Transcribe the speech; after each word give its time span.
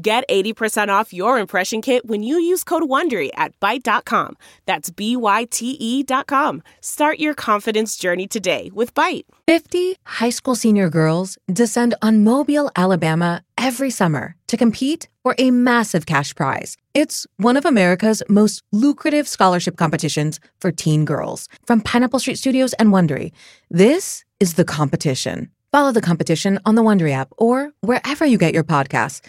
Get 0.00 0.28
80% 0.28 0.88
off 0.90 1.12
your 1.12 1.40
impression 1.40 1.82
kit 1.82 2.06
when 2.06 2.22
you 2.22 2.38
use 2.38 2.62
code 2.62 2.84
WONDERY 2.84 3.30
at 3.34 3.58
Byte.com. 3.58 4.36
That's 4.64 4.90
B-Y-T-E 4.90 6.02
dot 6.04 6.28
com. 6.28 6.62
Start 6.80 7.18
your 7.18 7.34
confidence 7.34 7.96
journey 7.96 8.28
today 8.28 8.70
with 8.72 8.94
Byte. 8.94 9.24
50 9.48 9.96
high 10.04 10.30
school 10.30 10.54
senior 10.54 10.88
girls 10.88 11.36
descend 11.52 11.96
on 12.00 12.22
Mobile, 12.22 12.70
Alabama 12.76 13.42
every 13.56 13.90
summer 13.90 14.36
to 14.46 14.56
compete 14.56 15.08
for 15.24 15.34
a 15.36 15.50
massive 15.50 16.06
cash 16.06 16.32
prize. 16.32 16.76
It's 16.94 17.26
one 17.38 17.56
of 17.56 17.64
America's 17.64 18.22
most 18.28 18.62
lucrative 18.70 19.26
scholarship 19.26 19.76
competitions 19.76 20.38
for 20.60 20.70
teen 20.70 21.06
girls. 21.06 21.48
From 21.66 21.80
Pineapple 21.80 22.20
Street 22.20 22.38
Studios 22.38 22.72
and 22.74 22.90
Wondery, 22.90 23.32
this 23.68 24.24
is 24.38 24.54
The 24.54 24.64
Competition. 24.64 25.50
Follow 25.72 25.90
the 25.90 26.00
competition 26.00 26.60
on 26.64 26.76
the 26.76 26.82
Wondery 26.82 27.12
app 27.12 27.32
or 27.36 27.72
wherever 27.80 28.24
you 28.24 28.38
get 28.38 28.54
your 28.54 28.64
podcasts. 28.64 29.20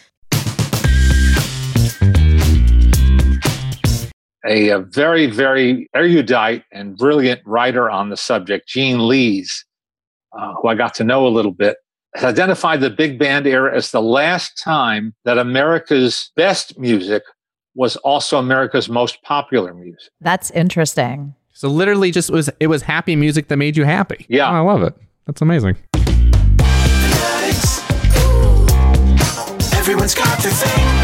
A, 4.45 4.69
a 4.69 4.79
very, 4.79 5.27
very 5.27 5.89
erudite 5.93 6.63
and 6.71 6.97
brilliant 6.97 7.41
writer 7.45 7.89
on 7.89 8.09
the 8.09 8.17
subject, 8.17 8.67
Gene 8.67 9.07
Lees, 9.07 9.65
uh, 10.37 10.53
who 10.55 10.67
I 10.67 10.75
got 10.75 10.93
to 10.95 11.03
know 11.03 11.27
a 11.27 11.29
little 11.29 11.51
bit, 11.51 11.77
has 12.15 12.23
identified 12.23 12.81
the 12.81 12.89
big 12.89 13.19
band 13.19 13.45
era 13.45 13.75
as 13.75 13.91
the 13.91 14.01
last 14.01 14.61
time 14.61 15.13
that 15.25 15.37
America's 15.37 16.31
best 16.35 16.77
music 16.79 17.23
was 17.75 17.95
also 17.97 18.39
America's 18.39 18.89
most 18.89 19.21
popular 19.23 19.73
music. 19.73 20.11
That's 20.19 20.51
interesting. 20.51 21.35
So 21.53 21.67
literally, 21.67 22.11
just 22.11 22.31
was 22.31 22.49
it 22.59 22.67
was 22.67 22.83
happy 22.83 23.15
music 23.15 23.49
that 23.49 23.57
made 23.57 23.75
you 23.75 23.83
happy. 23.83 24.25
Yeah. 24.29 24.49
Oh, 24.49 24.53
I 24.53 24.59
love 24.59 24.81
it. 24.81 24.95
That's 25.25 25.41
amazing. 25.41 25.75
Everyone's 29.77 30.15
got 30.15 30.41
their 30.41 30.51
thing. 30.51 30.98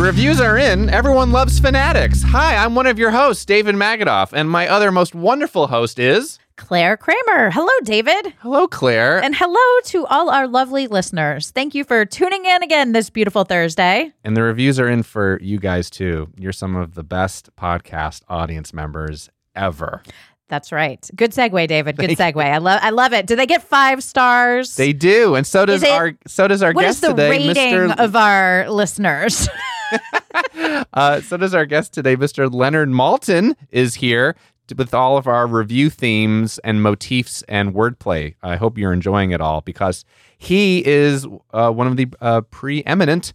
Reviews 0.00 0.40
are 0.40 0.56
in. 0.56 0.88
Everyone 0.88 1.30
loves 1.30 1.60
Fanaddicts. 1.60 2.24
Hi, 2.24 2.56
I'm 2.56 2.74
one 2.74 2.86
of 2.86 2.98
your 2.98 3.10
hosts, 3.10 3.44
David 3.44 3.74
Magidoff, 3.74 4.32
and 4.32 4.48
my 4.48 4.66
other 4.66 4.90
most 4.90 5.14
wonderful 5.14 5.66
host 5.66 5.98
is. 5.98 6.38
Claire 6.56 6.96
Kramer. 6.96 7.50
Hello, 7.50 7.70
David. 7.84 8.32
Hello, 8.40 8.66
Claire. 8.66 9.22
And 9.22 9.36
hello 9.36 9.60
to 9.84 10.06
all 10.06 10.30
our 10.30 10.48
lovely 10.48 10.86
listeners. 10.86 11.50
Thank 11.50 11.74
you 11.74 11.84
for 11.84 12.06
tuning 12.06 12.46
in 12.46 12.62
again 12.62 12.92
this 12.92 13.10
beautiful 13.10 13.44
Thursday. 13.44 14.10
And 14.24 14.34
the 14.34 14.42
reviews 14.42 14.80
are 14.80 14.88
in 14.88 15.02
for 15.02 15.38
you 15.42 15.58
guys 15.58 15.90
too. 15.90 16.30
You're 16.38 16.52
some 16.54 16.76
of 16.76 16.94
the 16.94 17.04
best 17.04 17.54
podcast 17.56 18.22
audience 18.28 18.72
members 18.72 19.28
ever. 19.54 20.02
That's 20.48 20.72
right. 20.72 21.08
Good 21.14 21.32
segue, 21.32 21.68
David. 21.68 21.96
Good 21.98 22.10
segue. 22.10 22.42
I 22.42 22.58
love 22.58 22.80
I 22.82 22.90
love 22.90 23.12
it. 23.12 23.26
Do 23.26 23.36
they 23.36 23.46
get 23.46 23.62
five 23.62 24.02
stars? 24.02 24.76
They 24.76 24.92
do, 24.94 25.34
and 25.36 25.46
so 25.46 25.64
does 25.66 25.82
it- 25.82 25.90
our 25.90 26.14
so 26.26 26.48
does 26.48 26.62
our 26.62 26.72
what 26.72 26.82
guest 26.82 26.96
is 26.96 27.00
the 27.02 27.08
today, 27.08 27.30
rating 27.30 27.54
Mr. 27.54 27.98
of 27.98 28.16
our 28.16 28.68
listeners? 28.70 29.46
uh, 30.92 31.20
so 31.20 31.36
does 31.36 31.54
our 31.54 31.66
guest 31.66 31.92
today, 31.92 32.16
Mr. 32.16 32.52
Leonard 32.52 32.88
Maltin, 32.88 33.54
is 33.70 33.96
here 33.96 34.36
with 34.76 34.94
all 34.94 35.16
of 35.16 35.26
our 35.26 35.46
review 35.46 35.90
themes 35.90 36.58
and 36.60 36.82
motifs 36.82 37.42
and 37.48 37.74
wordplay. 37.74 38.34
I 38.42 38.56
hope 38.56 38.78
you're 38.78 38.92
enjoying 38.92 39.32
it 39.32 39.40
all 39.40 39.60
because 39.60 40.04
he 40.38 40.86
is 40.86 41.26
uh, 41.52 41.70
one 41.70 41.86
of 41.86 41.96
the 41.96 42.06
uh, 42.20 42.42
preeminent 42.42 43.32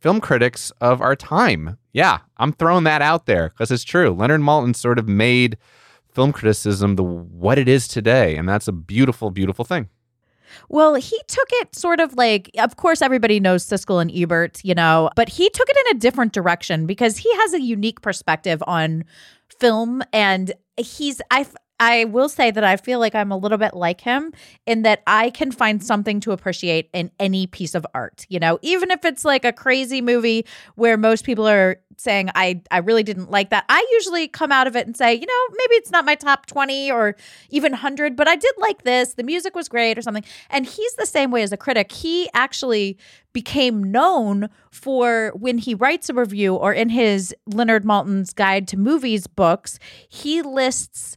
film 0.00 0.20
critics 0.20 0.72
of 0.80 1.00
our 1.00 1.16
time. 1.16 1.78
Yeah, 1.92 2.18
I'm 2.38 2.52
throwing 2.52 2.84
that 2.84 3.02
out 3.02 3.26
there 3.26 3.50
because 3.50 3.70
it's 3.70 3.84
true. 3.84 4.10
Leonard 4.10 4.40
Maltin 4.40 4.74
sort 4.74 4.98
of 4.98 5.08
made 5.08 5.58
film 6.12 6.32
criticism 6.32 6.96
the 6.96 7.02
what 7.02 7.58
it 7.58 7.68
is 7.68 7.86
today, 7.88 8.36
and 8.36 8.48
that's 8.48 8.68
a 8.68 8.72
beautiful, 8.72 9.30
beautiful 9.30 9.64
thing. 9.64 9.88
Well, 10.68 10.94
he 10.94 11.18
took 11.28 11.48
it 11.52 11.74
sort 11.74 12.00
of 12.00 12.14
like, 12.14 12.50
of 12.58 12.76
course, 12.76 13.02
everybody 13.02 13.40
knows 13.40 13.64
Siskel 13.64 14.00
and 14.00 14.10
Ebert, 14.14 14.60
you 14.64 14.74
know, 14.74 15.10
but 15.16 15.28
he 15.28 15.48
took 15.50 15.68
it 15.68 15.76
in 15.86 15.96
a 15.96 16.00
different 16.00 16.32
direction 16.32 16.86
because 16.86 17.16
he 17.18 17.34
has 17.36 17.54
a 17.54 17.60
unique 17.60 18.00
perspective 18.00 18.62
on 18.66 19.04
film. 19.58 20.02
And 20.12 20.52
he's, 20.76 21.20
I, 21.30 21.46
I 21.80 22.04
will 22.04 22.28
say 22.28 22.50
that 22.50 22.64
I 22.64 22.76
feel 22.76 22.98
like 22.98 23.14
I'm 23.14 23.30
a 23.30 23.36
little 23.36 23.58
bit 23.58 23.74
like 23.74 24.00
him 24.00 24.32
in 24.66 24.82
that 24.82 25.02
I 25.06 25.30
can 25.30 25.52
find 25.52 25.82
something 25.82 26.20
to 26.20 26.32
appreciate 26.32 26.90
in 26.92 27.10
any 27.20 27.46
piece 27.46 27.74
of 27.74 27.86
art, 27.94 28.26
you 28.28 28.40
know, 28.40 28.58
even 28.62 28.90
if 28.90 29.04
it's 29.04 29.24
like 29.24 29.44
a 29.44 29.52
crazy 29.52 30.00
movie 30.00 30.44
where 30.74 30.96
most 30.96 31.24
people 31.24 31.46
are 31.46 31.78
saying 31.96 32.30
I 32.34 32.62
I 32.70 32.78
really 32.78 33.02
didn't 33.02 33.30
like 33.30 33.50
that. 33.50 33.64
I 33.68 33.84
usually 33.92 34.28
come 34.28 34.52
out 34.52 34.66
of 34.66 34.76
it 34.76 34.86
and 34.86 34.96
say, 34.96 35.14
you 35.14 35.26
know, 35.26 35.56
maybe 35.56 35.74
it's 35.74 35.90
not 35.90 36.04
my 36.04 36.14
top 36.14 36.46
20 36.46 36.90
or 36.90 37.16
even 37.50 37.72
100, 37.72 38.16
but 38.16 38.28
I 38.28 38.36
did 38.36 38.54
like 38.58 38.82
this. 38.82 39.14
The 39.14 39.24
music 39.24 39.54
was 39.54 39.68
great 39.68 39.98
or 39.98 40.02
something. 40.02 40.24
And 40.50 40.66
he's 40.66 40.94
the 40.94 41.06
same 41.06 41.30
way 41.30 41.42
as 41.42 41.52
a 41.52 41.56
critic. 41.56 41.92
He 41.92 42.28
actually 42.34 42.98
became 43.32 43.84
known 43.84 44.48
for 44.70 45.32
when 45.36 45.58
he 45.58 45.74
writes 45.74 46.08
a 46.08 46.14
review 46.14 46.54
or 46.54 46.72
in 46.72 46.88
his 46.88 47.34
Leonard 47.46 47.84
Maltin's 47.84 48.32
Guide 48.32 48.66
to 48.68 48.76
Movies 48.76 49.26
books, 49.26 49.78
he 50.08 50.42
lists 50.42 51.16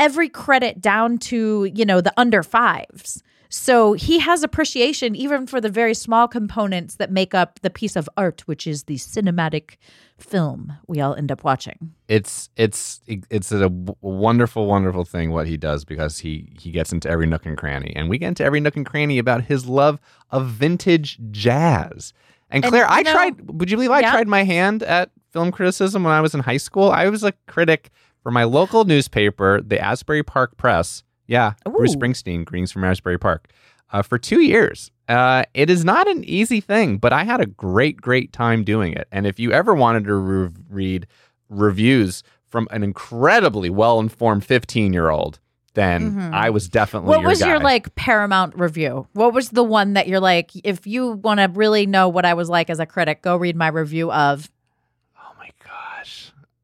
every 0.00 0.28
credit 0.28 0.80
down 0.80 1.18
to, 1.18 1.70
you 1.72 1.84
know, 1.84 2.00
the 2.00 2.12
under 2.16 2.42
fives. 2.42 3.22
So 3.52 3.94
he 3.94 4.20
has 4.20 4.42
appreciation 4.44 5.14
even 5.16 5.46
for 5.46 5.60
the 5.60 5.68
very 5.68 5.92
small 5.94 6.28
components 6.28 6.94
that 6.96 7.10
make 7.10 7.34
up 7.34 7.58
the 7.60 7.70
piece 7.70 7.96
of 7.96 8.08
art, 8.16 8.42
which 8.46 8.64
is 8.66 8.84
the 8.84 8.94
cinematic 8.94 9.76
film 10.18 10.72
we 10.86 11.00
all 11.00 11.14
end 11.14 11.32
up 11.32 11.42
watching. 11.44 11.92
it's 12.06 12.50
it's 12.56 13.00
it's 13.08 13.50
a 13.52 13.70
wonderful 14.02 14.66
wonderful 14.66 15.02
thing 15.04 15.30
what 15.30 15.46
he 15.46 15.56
does 15.56 15.82
because 15.84 16.18
he 16.18 16.52
he 16.60 16.70
gets 16.70 16.92
into 16.92 17.08
every 17.08 17.26
nook 17.26 17.46
and 17.46 17.56
cranny 17.56 17.90
and 17.96 18.10
we 18.10 18.18
get 18.18 18.28
into 18.28 18.44
every 18.44 18.60
nook 18.60 18.76
and 18.76 18.84
cranny 18.84 19.16
about 19.18 19.44
his 19.44 19.64
love 19.66 19.98
of 20.30 20.46
vintage 20.48 21.18
jazz 21.30 22.12
and 22.50 22.62
And, 22.62 22.70
claire 22.70 22.86
i 22.90 23.00
know- 23.00 23.12
tried 23.12 23.50
would 23.58 23.70
you 23.70 23.78
believe 23.78 23.90
i 23.90 24.00
Yeah. 24.00 24.10
tried 24.12 24.28
my 24.28 24.44
hand 24.44 24.82
at 24.82 25.10
film 25.32 25.50
criticism 25.50 26.04
when 26.04 26.12
i 26.12 26.20
was 26.20 26.34
in 26.34 26.40
high 26.40 26.58
school 26.58 26.90
i 26.90 27.08
was 27.08 27.24
a 27.24 27.32
critic 27.46 27.90
for 28.22 28.30
my 28.30 28.44
local 28.44 28.84
newspaper 28.84 29.60
the 29.60 29.78
asbury 29.80 30.22
park 30.22 30.56
press 30.56 31.02
yeah 31.26 31.52
bruce 31.64 31.94
springsteen 31.96 32.44
greens 32.44 32.70
from 32.72 32.84
asbury 32.84 33.18
park 33.18 33.48
uh, 33.92 34.02
for 34.02 34.18
two 34.18 34.40
years 34.40 34.90
uh, 35.08 35.42
it 35.54 35.68
is 35.68 35.84
not 35.84 36.06
an 36.06 36.22
easy 36.22 36.60
thing, 36.60 36.96
but 36.96 37.12
I 37.12 37.24
had 37.24 37.40
a 37.40 37.46
great, 37.46 37.96
great 38.00 38.32
time 38.32 38.62
doing 38.62 38.92
it. 38.92 39.08
And 39.10 39.26
if 39.26 39.40
you 39.40 39.50
ever 39.50 39.74
wanted 39.74 40.04
to 40.04 40.14
re- 40.14 40.48
read 40.68 41.08
reviews 41.48 42.22
from 42.48 42.68
an 42.70 42.84
incredibly 42.84 43.70
well-informed 43.70 44.46
15-year-old, 44.46 45.40
then 45.74 46.12
Mhm. 46.14 46.32
I 46.32 46.50
was 46.50 46.68
definitely 46.68 47.08
What 47.08 47.20
your 47.22 47.28
was 47.28 47.40
your 47.40 47.58
like 47.58 47.92
Paramount 47.96 48.56
review? 48.56 49.06
What 49.14 49.32
was 49.34 49.50
the 49.50 49.64
one 49.64 49.94
that 49.94 50.06
you're 50.08 50.20
like, 50.20 50.50
if 50.64 50.86
you 50.86 51.12
want 51.12 51.40
to 51.40 51.50
really 51.52 51.86
know 51.86 52.08
what 52.08 52.24
I 52.24 52.34
was 52.34 52.48
like 52.48 52.70
as 52.70 52.78
a 52.78 52.86
critic, 52.86 53.22
go 53.22 53.36
read 53.36 53.56
my 53.56 53.66
review 53.68 54.12
of. 54.12 54.48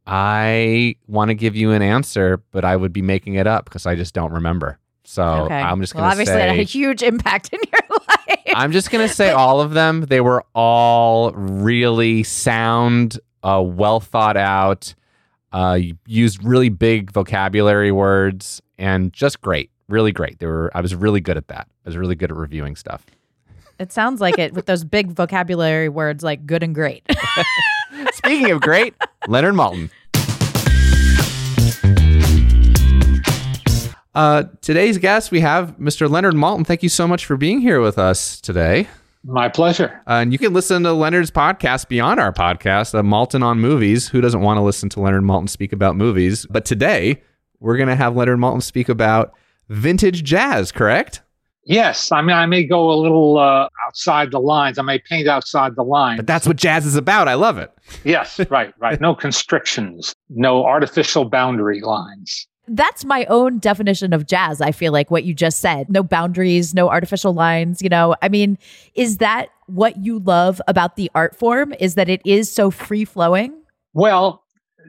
I 0.07 0.97
want 1.07 1.29
to 1.31 1.35
give 1.35 1.57
you 1.57 1.73
an 1.73 1.83
answer, 1.83 2.43
but 2.53 2.65
I 2.65 2.77
would 2.77 2.93
be 2.93 3.03
making 3.03 3.35
it 3.35 3.47
up 3.47 3.65
because 3.65 3.87
I 3.87 3.95
just 3.97 4.15
don't 4.15 4.33
remember. 4.33 4.79
So 5.05 5.23
Okay. 5.45 5.55
I'm 5.55 5.81
just 5.81 5.95
going 5.95 6.09
to 6.11 6.17
say 6.17 6.25
that. 6.25 6.33
obviously 6.33 6.35
it 6.43 6.49
had 6.51 6.59
a 6.59 6.63
huge 6.63 7.03
impact 7.03 7.49
in 7.53 7.61
your 7.73 7.99
life. 8.09 8.39
I'm 8.55 8.73
just 8.73 8.91
going 8.91 9.07
to 9.07 9.13
say 9.13 9.31
all 9.31 9.61
of 9.61 9.73
them. 9.73 10.03
They 10.03 10.21
were 10.21 10.45
all 10.55 11.33
really 11.33 12.23
sound, 12.23 13.19
uh, 13.43 13.63
well 13.65 14.01
thought 14.01 14.37
out, 14.37 14.95
uh, 15.53 15.79
used 16.07 16.43
really 16.45 16.69
big 16.69 17.11
vocabulary 17.13 17.93
words, 17.93 18.61
and 18.79 19.13
just 19.13 19.41
great. 19.41 19.71
Really 19.89 20.11
great. 20.13 20.39
They 20.41 20.47
were. 20.47 20.71
I 20.75 20.81
was 20.81 20.95
really 20.95 21.21
good 21.21 21.37
at 21.37 21.47
that. 21.49 21.69
I 21.85 21.89
was 21.89 21.97
really 21.97 22.17
good 22.17 22.31
at 22.33 22.37
reviewing 22.37 22.75
stuff. 22.75 23.07
It 23.79 23.93
sounds 23.93 24.21
like 24.21 24.39
it 24.39 24.53
with 24.55 24.67
those 24.67 24.83
big 24.85 25.13
vocabulary 25.13 25.89
words 25.89 26.25
like 26.25 26.45
good 26.47 26.63
and 26.65 26.75
great. 26.75 27.05
Speaking 28.13 28.51
of 28.51 28.61
great, 28.61 28.95
Leonard 29.29 29.55
Maltin. 29.55 29.91
Uh, 34.15 34.45
today's 34.63 34.97
guest, 34.97 35.31
we 35.31 35.41
have 35.41 35.77
Mr. 35.77 36.09
Leonard 36.09 36.35
Maltin. 36.35 36.67
Thank 36.67 36.83
you 36.83 36.89
so 36.89 37.07
much 37.07 37.27
for 37.27 37.37
being 37.37 37.61
here 37.61 37.81
with 37.81 37.99
us 37.99 38.41
today. 38.41 38.89
My 39.25 39.49
pleasure. 39.49 40.01
Uh, 40.07 40.15
and 40.15 40.33
you 40.33 40.39
can 40.39 40.53
listen 40.55 40.85
to 40.85 40.93
Leonard's 40.93 41.31
podcast 41.31 41.89
beyond 41.89 42.19
our 42.21 42.33
podcast, 42.33 42.95
uh, 42.95 43.03
Maltin 43.03 43.43
on 43.43 43.61
Movies. 43.61 44.09
Who 44.09 44.21
doesn't 44.21 44.41
want 44.41 44.57
to 44.57 44.63
listen 44.63 44.89
to 44.91 45.01
Leonard 45.01 45.25
Maltin 45.25 45.49
speak 45.51 45.73
about 45.73 45.97
movies? 45.97 46.47
But 46.49 46.65
today, 46.65 47.23
we're 47.61 47.77
going 47.77 47.89
to 47.89 47.97
have 47.97 48.17
Leonard 48.17 48.39
Maltin 48.39 48.63
speak 48.63 48.89
about 48.89 49.35
vintage 49.69 50.23
jazz, 50.25 50.73
correct? 50.73 51.23
Yes, 51.69 52.13
I 52.13 52.23
mean 52.23 52.37
I 52.37 52.47
may 52.47 52.65
go 52.65 52.91
a 52.91 52.95
little 52.95 53.39
uh, 53.39 53.69
outside 53.85 54.31
the 54.31 54.39
lines. 54.39 54.79
I 54.79 54.83
may 54.83 55.01
paint 55.01 55.27
outside 55.27 55.75
the 55.75 55.83
lines. 55.83 56.19
But 56.19 56.27
that's 56.29 56.47
what 56.47 56.57
jazz 56.57 56.87
is 56.87 56.95
about. 56.95 57.27
I 57.27 57.35
love 57.35 57.59
it. 57.59 57.73
yes, 58.05 58.41
right, 58.51 58.73
right. 58.79 59.01
No 59.01 59.15
constrictions, 59.17 60.15
no 60.31 60.65
artificial 60.65 61.25
boundary 61.25 61.81
lines. 61.81 62.47
That's 62.69 63.05
my 63.05 63.25
own 63.27 63.59
definition 63.59 64.13
of 64.13 64.27
jazz. 64.27 64.61
I 64.61 64.73
feel 64.73 64.93
like 64.93 65.11
what 65.11 65.25
you 65.25 65.35
just 65.35 65.61
said 65.61 65.91
no 65.91 66.05
boundaries, 66.05 66.73
no 66.73 66.89
artificial 66.89 67.35
lines. 67.35 67.83
You 67.83 67.89
know, 67.89 68.15
I 68.23 68.29
mean, 68.29 68.59
is 68.95 69.19
that 69.19 69.49
what 69.67 69.97
you 69.99 70.21
love 70.21 70.63
about 70.69 70.95
the 70.95 71.11
art 71.17 71.37
form? 71.37 71.75
Is 71.81 71.97
that 71.97 72.09
it 72.09 72.23
is 72.25 72.51
so 72.51 72.71
free 72.71 73.05
flowing? 73.05 73.53
Well, 73.93 74.45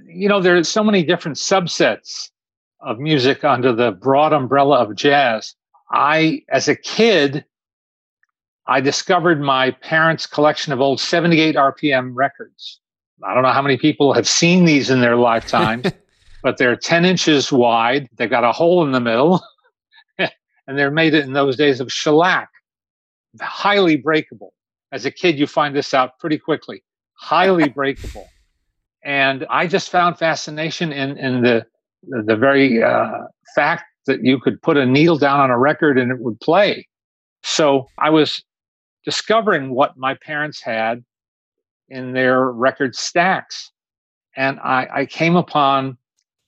you 0.06 0.30
know, 0.30 0.40
there's 0.40 0.70
so 0.70 0.84
many 0.84 1.04
different 1.04 1.38
subsets 1.38 2.30
of 2.82 3.00
music 3.00 3.44
under 3.44 3.74
the 3.74 3.92
broad 3.92 4.32
umbrella 4.32 4.78
of 4.78 4.96
jazz. 4.96 5.56
I, 5.92 6.42
as 6.50 6.68
a 6.68 6.76
kid, 6.76 7.46
I 8.68 8.82
discovered 8.82 9.42
my 9.42 9.72
parents' 9.72 10.26
collection 10.26 10.74
of 10.74 10.82
old 10.82 11.00
78 11.00 11.56
RPM 11.56 12.12
records. 12.14 12.80
I 13.24 13.34
don't 13.34 13.44
know 13.44 13.54
how 13.54 13.62
many 13.62 13.78
people 13.78 14.14
have 14.14 14.28
seen 14.28 14.66
these 14.66 14.90
in 14.90 15.02
their 15.02 15.16
lifetime, 15.16 15.84
but 16.44 16.58
they're 16.58 16.76
10 16.76 17.06
inches 17.06 17.52
wide. 17.52 18.10
They've 18.18 18.30
got 18.30 18.44
a 18.44 18.52
hole 18.52 18.84
in 18.86 18.92
the 18.92 19.00
middle, 19.00 19.42
and 20.20 20.78
they're 20.78 20.92
made 20.92 21.14
in 21.14 21.34
those 21.34 21.56
days 21.56 21.80
of 21.80 21.92
shellac, 21.92 22.50
highly 23.40 23.96
breakable. 23.96 24.54
As 24.92 25.06
a 25.06 25.12
kid, 25.12 25.40
you 25.40 25.48
find 25.48 25.76
this 25.76 25.94
out 25.94 26.20
pretty 26.20 26.38
quickly. 26.38 26.84
Highly 27.14 27.70
breakable, 27.80 28.28
and 29.04 29.46
I 29.50 29.68
just 29.68 29.90
found 29.90 30.20
fascination 30.20 30.92
in 30.94 31.18
in 31.18 31.42
the 31.42 31.66
the, 32.08 32.24
the 32.24 32.36
very 32.36 32.84
uh, 32.84 33.24
fact 33.56 33.84
that 34.08 34.24
you 34.24 34.40
could 34.40 34.62
put 34.62 34.76
a 34.76 34.86
needle 34.86 35.18
down 35.18 35.40
on 35.40 35.52
a 35.52 35.58
record 35.58 35.98
and 35.98 36.12
it 36.12 36.20
would 36.20 36.40
play. 36.42 36.88
So 37.44 37.88
I 38.00 38.10
was 38.10 38.44
discovering 39.06 39.70
what 39.70 39.96
my 39.96 40.16
parents 40.16 40.62
had 40.62 41.04
in 41.88 42.12
their 42.14 42.52
record 42.52 42.96
stacks. 42.96 43.72
And 44.36 44.60
I, 44.60 44.88
I 44.94 45.06
came 45.06 45.36
upon 45.36 45.98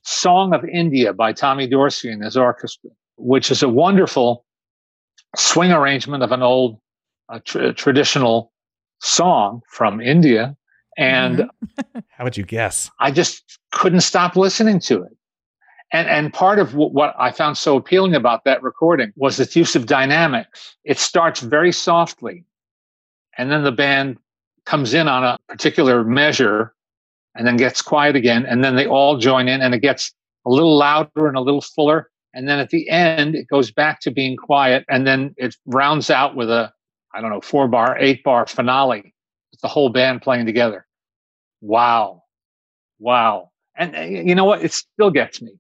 Song 0.04 0.54
of 0.54 0.66
India 0.66 1.14
by 1.14 1.32
Tommy 1.34 1.68
Dorsey 1.68 2.12
and 2.12 2.24
his 2.24 2.36
orchestra, 2.36 2.90
which 3.18 3.52
is 3.52 3.64
a 3.64 3.70
wonderful 3.70 4.46
swing 5.36 5.72
arrangement 5.72 6.24
of 6.24 6.32
an 6.32 6.42
old 6.42 6.80
uh, 7.30 7.40
tr- 7.46 7.72
traditional 7.72 8.52
song 9.02 9.62
from 9.70 10.02
India. 10.02 10.56
And 10.98 11.40
Mhm. 11.40 12.04
How 12.10 12.24
would 12.26 12.36
you 12.36 12.44
guess? 12.44 12.92
I 13.00 13.12
just 13.12 13.60
couldn't 13.72 14.02
stop 14.02 14.36
listening 14.36 14.80
to 14.82 15.04
it. 15.04 15.12
And, 15.92 16.08
and 16.08 16.32
part 16.32 16.60
of 16.60 16.76
what, 16.76 17.16
I 17.18 17.32
found 17.32 17.58
so 17.58 17.76
appealing 17.76 18.14
about 18.14 18.44
that 18.44 18.62
recording 18.62 19.12
was 19.16 19.40
its 19.40 19.56
use 19.56 19.76
of 19.76 19.88
dynamics. 19.88 20.76
It 20.84 21.00
starts 21.00 21.40
very 21.40 21.72
softly, 21.72 22.46
and 23.38 23.52
then 23.52 23.64
the 23.64 23.72
band 23.72 24.18
comes 24.66 24.94
in 24.94 25.08
on 25.08 25.24
a 25.24 25.40
particular 25.48 26.04
measure 26.04 26.76
and 27.34 27.48
then 27.48 27.58
gets 27.58 27.82
quiet 27.82 28.16
again. 28.16 28.46
And 28.46 28.64
then 28.64 28.76
they 28.76 28.86
all 28.86 29.18
join 29.18 29.48
in, 29.48 29.62
and 29.62 29.74
it 29.74 29.80
gets 29.80 30.12
a 30.46 30.50
little 30.50 30.78
louder 30.78 31.28
and 31.28 31.36
a 31.36 31.42
little 31.42 31.62
fuller. 31.62 32.12
And 32.34 32.48
then 32.48 32.60
at 32.60 32.70
the 32.70 32.88
end, 32.90 33.34
it 33.34 33.48
goes 33.48 33.72
back 33.72 34.00
to 34.02 34.12
being 34.12 34.38
quiet. 34.38 34.86
And 34.90 35.08
then 35.08 35.34
it 35.38 35.56
rounds 35.66 36.12
out 36.12 36.36
with 36.36 36.52
a, 36.52 36.72
I 37.14 37.22
don't 37.22 37.32
know, 37.32 37.42
four 37.42 37.68
bar, 37.68 37.98
eight 37.98 38.24
bar 38.24 38.46
finale 38.46 39.16
with 39.52 39.62
the 39.62 39.68
whole 39.68 39.90
band 39.90 40.22
playing 40.22 40.46
together. 40.46 40.86
Wow. 41.62 42.24
Wow. 43.00 43.52
And 43.76 43.96
uh, 43.96 44.02
you 44.02 44.36
know 44.36 44.46
what? 44.46 44.64
It 44.64 44.74
still 44.74 45.10
gets 45.10 45.42
me. 45.42 45.54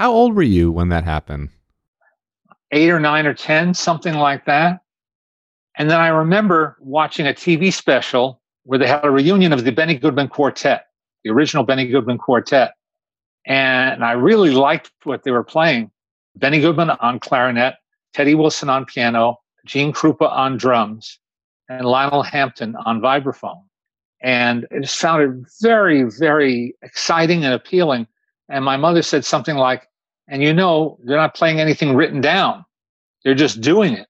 How 0.00 0.12
old 0.12 0.34
were 0.34 0.42
you 0.42 0.72
when 0.72 0.88
that 0.88 1.04
happened? 1.04 1.50
eight 2.72 2.88
or 2.88 2.98
nine 2.98 3.26
or 3.26 3.34
10, 3.34 3.74
something 3.74 4.14
like 4.14 4.46
that. 4.46 4.80
And 5.76 5.90
then 5.90 6.00
I 6.00 6.08
remember 6.08 6.78
watching 6.80 7.26
a 7.26 7.34
TV 7.34 7.70
special 7.70 8.40
where 8.64 8.78
they 8.78 8.86
had 8.86 9.04
a 9.04 9.10
reunion 9.10 9.52
of 9.52 9.64
the 9.64 9.72
Benny 9.72 9.96
Goodman 9.96 10.28
Quartet, 10.28 10.86
the 11.22 11.30
original 11.30 11.64
Benny 11.64 11.86
Goodman 11.86 12.16
Quartet. 12.16 12.72
And 13.46 14.02
I 14.02 14.12
really 14.12 14.52
liked 14.52 14.90
what 15.04 15.24
they 15.24 15.32
were 15.32 15.44
playing. 15.44 15.90
Benny 16.34 16.62
Goodman 16.62 16.90
on 16.90 17.18
clarinet, 17.18 17.74
Teddy 18.14 18.34
Wilson 18.34 18.70
on 18.70 18.86
piano, 18.86 19.38
Gene 19.66 19.92
Krupa 19.92 20.30
on 20.30 20.56
drums, 20.56 21.18
and 21.68 21.84
Lionel 21.84 22.22
Hampton 22.22 22.74
on 22.86 23.02
vibraphone. 23.02 23.62
And 24.22 24.66
it 24.70 24.88
found 24.88 25.46
very, 25.60 26.04
very 26.04 26.74
exciting 26.80 27.44
and 27.44 27.52
appealing. 27.52 28.06
And 28.48 28.64
my 28.64 28.78
mother 28.78 29.02
said 29.02 29.26
something 29.26 29.56
like, 29.56 29.89
and 30.30 30.42
you 30.42 30.54
know, 30.54 30.96
they're 31.04 31.16
not 31.16 31.34
playing 31.34 31.60
anything 31.60 31.94
written 31.94 32.20
down. 32.20 32.64
They're 33.24 33.34
just 33.34 33.60
doing 33.60 33.94
it. 33.94 34.06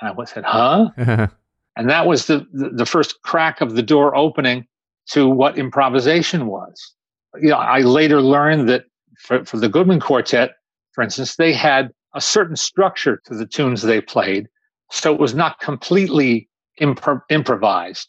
And 0.00 0.18
I 0.18 0.24
said, 0.24 0.44
huh? 0.44 0.90
Uh-huh. 0.98 1.28
And 1.76 1.90
that 1.90 2.06
was 2.06 2.26
the, 2.26 2.46
the, 2.52 2.70
the 2.70 2.86
first 2.86 3.20
crack 3.22 3.60
of 3.60 3.74
the 3.74 3.82
door 3.82 4.14
opening 4.16 4.64
to 5.10 5.28
what 5.28 5.58
improvisation 5.58 6.46
was. 6.46 6.94
You 7.42 7.48
know, 7.48 7.56
I 7.56 7.80
later 7.80 8.22
learned 8.22 8.68
that 8.68 8.84
for, 9.18 9.44
for 9.44 9.56
the 9.56 9.68
Goodman 9.68 9.98
Quartet, 9.98 10.52
for 10.92 11.02
instance, 11.02 11.34
they 11.34 11.52
had 11.52 11.90
a 12.14 12.20
certain 12.20 12.54
structure 12.54 13.20
to 13.24 13.34
the 13.34 13.44
tunes 13.44 13.82
they 13.82 14.00
played. 14.00 14.46
So 14.92 15.12
it 15.12 15.18
was 15.18 15.34
not 15.34 15.58
completely 15.58 16.48
impro- 16.80 17.22
improvised, 17.28 18.08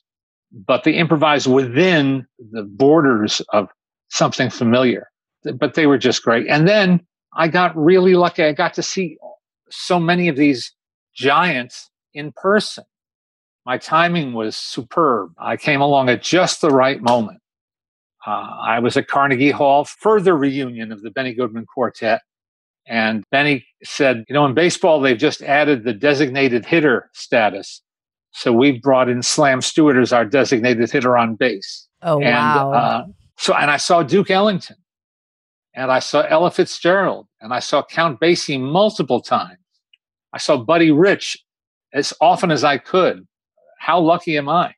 but 0.51 0.83
they 0.83 0.93
improvised 0.93 1.47
within 1.47 2.27
the 2.51 2.61
borders 2.61 3.41
of 3.51 3.69
something 4.09 4.51
familiar. 4.51 5.07
But 5.53 5.73
they 5.73 5.87
were 5.87 5.97
just 5.97 6.23
great. 6.23 6.47
And 6.47 6.67
then 6.67 7.05
I 7.33 7.47
got 7.47 7.75
really 7.75 8.15
lucky. 8.15 8.43
I 8.43 8.53
got 8.53 8.73
to 8.75 8.83
see 8.83 9.17
so 9.69 9.99
many 9.99 10.27
of 10.27 10.35
these 10.35 10.73
giants 11.15 11.89
in 12.13 12.31
person. 12.31 12.83
My 13.65 13.77
timing 13.77 14.33
was 14.33 14.55
superb. 14.55 15.33
I 15.37 15.57
came 15.57 15.81
along 15.81 16.09
at 16.09 16.21
just 16.21 16.61
the 16.61 16.69
right 16.69 17.01
moment. 17.01 17.39
Uh, 18.25 18.57
I 18.61 18.79
was 18.79 18.97
at 18.97 19.07
Carnegie 19.07 19.51
Hall, 19.51 19.85
further 19.85 20.35
reunion 20.35 20.91
of 20.91 21.01
the 21.01 21.11
Benny 21.11 21.33
Goodman 21.33 21.65
Quartet. 21.65 22.21
And 22.87 23.23
Benny 23.31 23.65
said, 23.83 24.23
you 24.27 24.33
know, 24.33 24.45
in 24.45 24.53
baseball, 24.53 25.01
they've 25.01 25.17
just 25.17 25.41
added 25.41 25.83
the 25.83 25.93
designated 25.93 26.65
hitter 26.65 27.09
status. 27.13 27.81
So 28.31 28.51
we've 28.53 28.81
brought 28.81 29.09
in 29.09 29.23
Slam 29.23 29.61
Stewart 29.61 29.97
as 29.97 30.13
our 30.13 30.25
designated 30.25 30.91
hitter 30.91 31.17
on 31.17 31.35
base. 31.35 31.87
Oh, 32.01 32.19
and, 32.19 32.35
wow. 32.35 32.73
Uh, 32.73 33.05
so, 33.37 33.55
and 33.55 33.71
I 33.71 33.77
saw 33.77 34.03
Duke 34.03 34.29
Ellington 34.29 34.77
and 35.75 35.91
I 35.91 35.99
saw 35.99 36.21
Ella 36.21 36.51
Fitzgerald 36.51 37.27
and 37.41 37.53
I 37.53 37.59
saw 37.59 37.83
Count 37.83 38.19
Basie 38.19 38.59
multiple 38.59 39.21
times. 39.21 39.59
I 40.33 40.37
saw 40.37 40.57
Buddy 40.57 40.91
Rich 40.91 41.37
as 41.93 42.13
often 42.19 42.51
as 42.51 42.63
I 42.63 42.77
could. 42.77 43.27
How 43.79 43.99
lucky 43.99 44.37
am 44.37 44.49
I? 44.49 44.73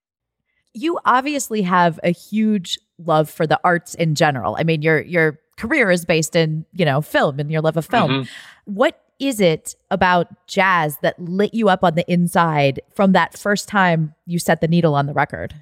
you 0.74 1.00
obviously 1.06 1.64
have 1.64 2.00
a 2.04 2.12
huge 2.12 2.78
love 3.00 3.30
for 3.30 3.48
the 3.48 3.60
arts 3.64 3.96
in 3.96 4.14
general. 4.14 4.56
I 4.60 4.64
mean, 4.64 4.84
your 4.84 5.02
your 5.02 5.40
career 5.58 5.90
is 5.90 6.06
based 6.06 6.36
in, 6.36 6.66
you 6.74 6.86
know, 6.86 7.02
film 7.02 7.40
and 7.40 7.52
your 7.52 7.62
love 7.62 7.78
of 7.78 7.86
film. 7.88 8.12
Mhm. 8.12 8.30
What 8.66 9.02
is 9.18 9.40
it 9.40 9.76
about 9.90 10.28
jazz 10.46 10.98
that 11.02 11.20
lit 11.20 11.56
you 11.56 11.68
up 11.68 11.84
on 11.84 11.96
the 11.96 12.06
inside 12.12 12.80
from 12.94 13.14
that 13.14 13.36
first 13.36 13.68
time 13.68 14.14
you 14.28 14.38
set 14.38 14.62
the 14.62 14.68
needle 14.68 14.94
on 14.94 15.08
the 15.08 15.14
record? 15.14 15.56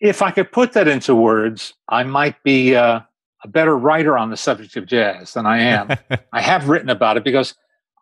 If 0.00 0.20
I 0.20 0.32
could 0.32 0.50
put 0.50 0.72
that 0.72 0.88
into 0.88 1.14
words, 1.14 1.74
I 1.88 2.02
might 2.02 2.42
be 2.42 2.74
uh, 2.74 3.00
a 3.44 3.48
better 3.48 3.76
writer 3.76 4.16
on 4.18 4.30
the 4.30 4.36
subject 4.36 4.76
of 4.76 4.86
jazz 4.86 5.32
than 5.34 5.46
I 5.46 5.58
am. 5.60 5.90
I 6.32 6.40
have 6.42 6.68
written 6.68 6.90
about 6.90 7.16
it 7.16 7.24
because 7.24 7.54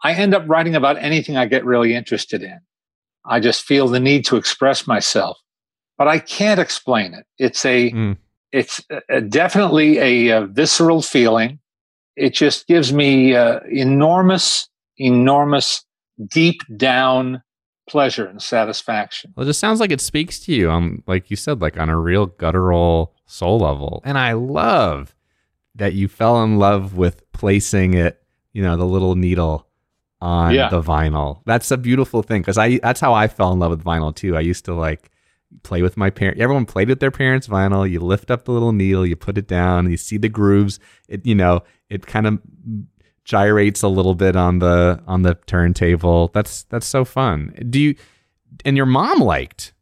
I 0.02 0.12
end 0.14 0.34
up 0.34 0.44
writing 0.48 0.74
about 0.74 0.96
anything 0.98 1.36
I 1.36 1.46
get 1.46 1.64
really 1.64 1.94
interested 1.94 2.42
in. 2.42 2.58
I 3.24 3.40
just 3.40 3.62
feel 3.64 3.88
the 3.88 4.00
need 4.00 4.24
to 4.26 4.36
express 4.36 4.86
myself, 4.86 5.38
but 5.96 6.08
I 6.08 6.18
can't 6.18 6.60
explain 6.60 7.14
it. 7.14 7.26
It's 7.38 7.64
a, 7.64 7.90
Mm. 7.90 8.16
it's 8.52 8.82
a, 9.08 9.20
definitely 9.20 9.98
a, 9.98 10.32
uh 10.38 10.46
visceral 10.46 11.02
feeling. 11.02 11.58
It 12.16 12.34
just 12.34 12.66
gives 12.66 12.92
me 12.92 13.34
uh, 13.36 13.60
enormous, 13.70 14.68
enormous, 14.96 15.84
deep 16.28 16.62
down 16.76 17.42
pleasure 17.88 18.26
and 18.26 18.42
satisfaction. 18.42 19.32
Well, 19.36 19.44
it 19.44 19.48
just 19.50 19.60
sounds 19.60 19.78
like 19.80 19.90
it 19.92 20.00
speaks 20.00 20.40
to 20.40 20.52
you 20.52 20.68
on, 20.68 21.02
like 21.06 21.30
you 21.30 21.36
said, 21.36 21.60
like 21.60 21.78
on 21.78 21.88
a 21.88 21.98
real 21.98 22.26
guttural 22.26 23.14
soul 23.26 23.60
level. 23.60 24.02
And 24.04 24.18
I 24.18 24.32
love 24.32 25.14
that 25.78 25.94
you 25.94 26.06
fell 26.08 26.42
in 26.44 26.58
love 26.58 26.94
with 26.94 27.30
placing 27.32 27.94
it, 27.94 28.22
you 28.52 28.62
know, 28.62 28.76
the 28.76 28.84
little 28.86 29.14
needle 29.14 29.66
on 30.20 30.52
Yeah. 30.54 30.68
the 30.68 30.82
vinyl. 30.82 31.40
That's 31.46 31.70
a 31.70 31.76
beautiful 31.76 32.22
thing 32.22 32.42
because 32.42 32.58
I 32.58 32.78
that's 32.78 33.00
how 33.00 33.14
I 33.14 33.26
fell 33.28 33.52
in 33.52 33.58
love 33.58 33.70
with 33.70 33.82
vinyl 33.84 34.14
too. 34.14 34.36
I 34.36 34.40
used 34.40 34.64
to 34.66 34.74
like 34.74 35.10
play 35.62 35.80
with 35.80 35.96
my 35.96 36.10
parents. 36.10 36.40
Everyone 36.40 36.66
played 36.66 36.88
with 36.88 37.00
their 37.00 37.10
parents' 37.10 37.48
vinyl. 37.48 37.88
You 37.88 38.00
lift 38.00 38.30
up 38.30 38.44
the 38.44 38.52
little 38.52 38.72
needle, 38.72 39.06
you 39.06 39.16
put 39.16 39.38
it 39.38 39.46
down, 39.48 39.90
you 39.90 39.96
see 39.96 40.18
the 40.18 40.28
grooves. 40.28 40.78
It 41.08 41.24
you 41.24 41.34
know 41.34 41.62
it 41.88 42.06
kind 42.06 42.26
of 42.26 42.38
gyrates 43.24 43.82
a 43.82 43.88
little 43.88 44.14
bit 44.14 44.36
on 44.36 44.58
the 44.58 45.02
on 45.06 45.22
the 45.22 45.34
turntable. 45.46 46.28
That's 46.34 46.64
that's 46.64 46.86
so 46.86 47.04
fun. 47.04 47.54
Do 47.70 47.78
you 47.80 47.94
and 48.64 48.76
your 48.76 48.86
mom 48.86 49.20
liked 49.20 49.72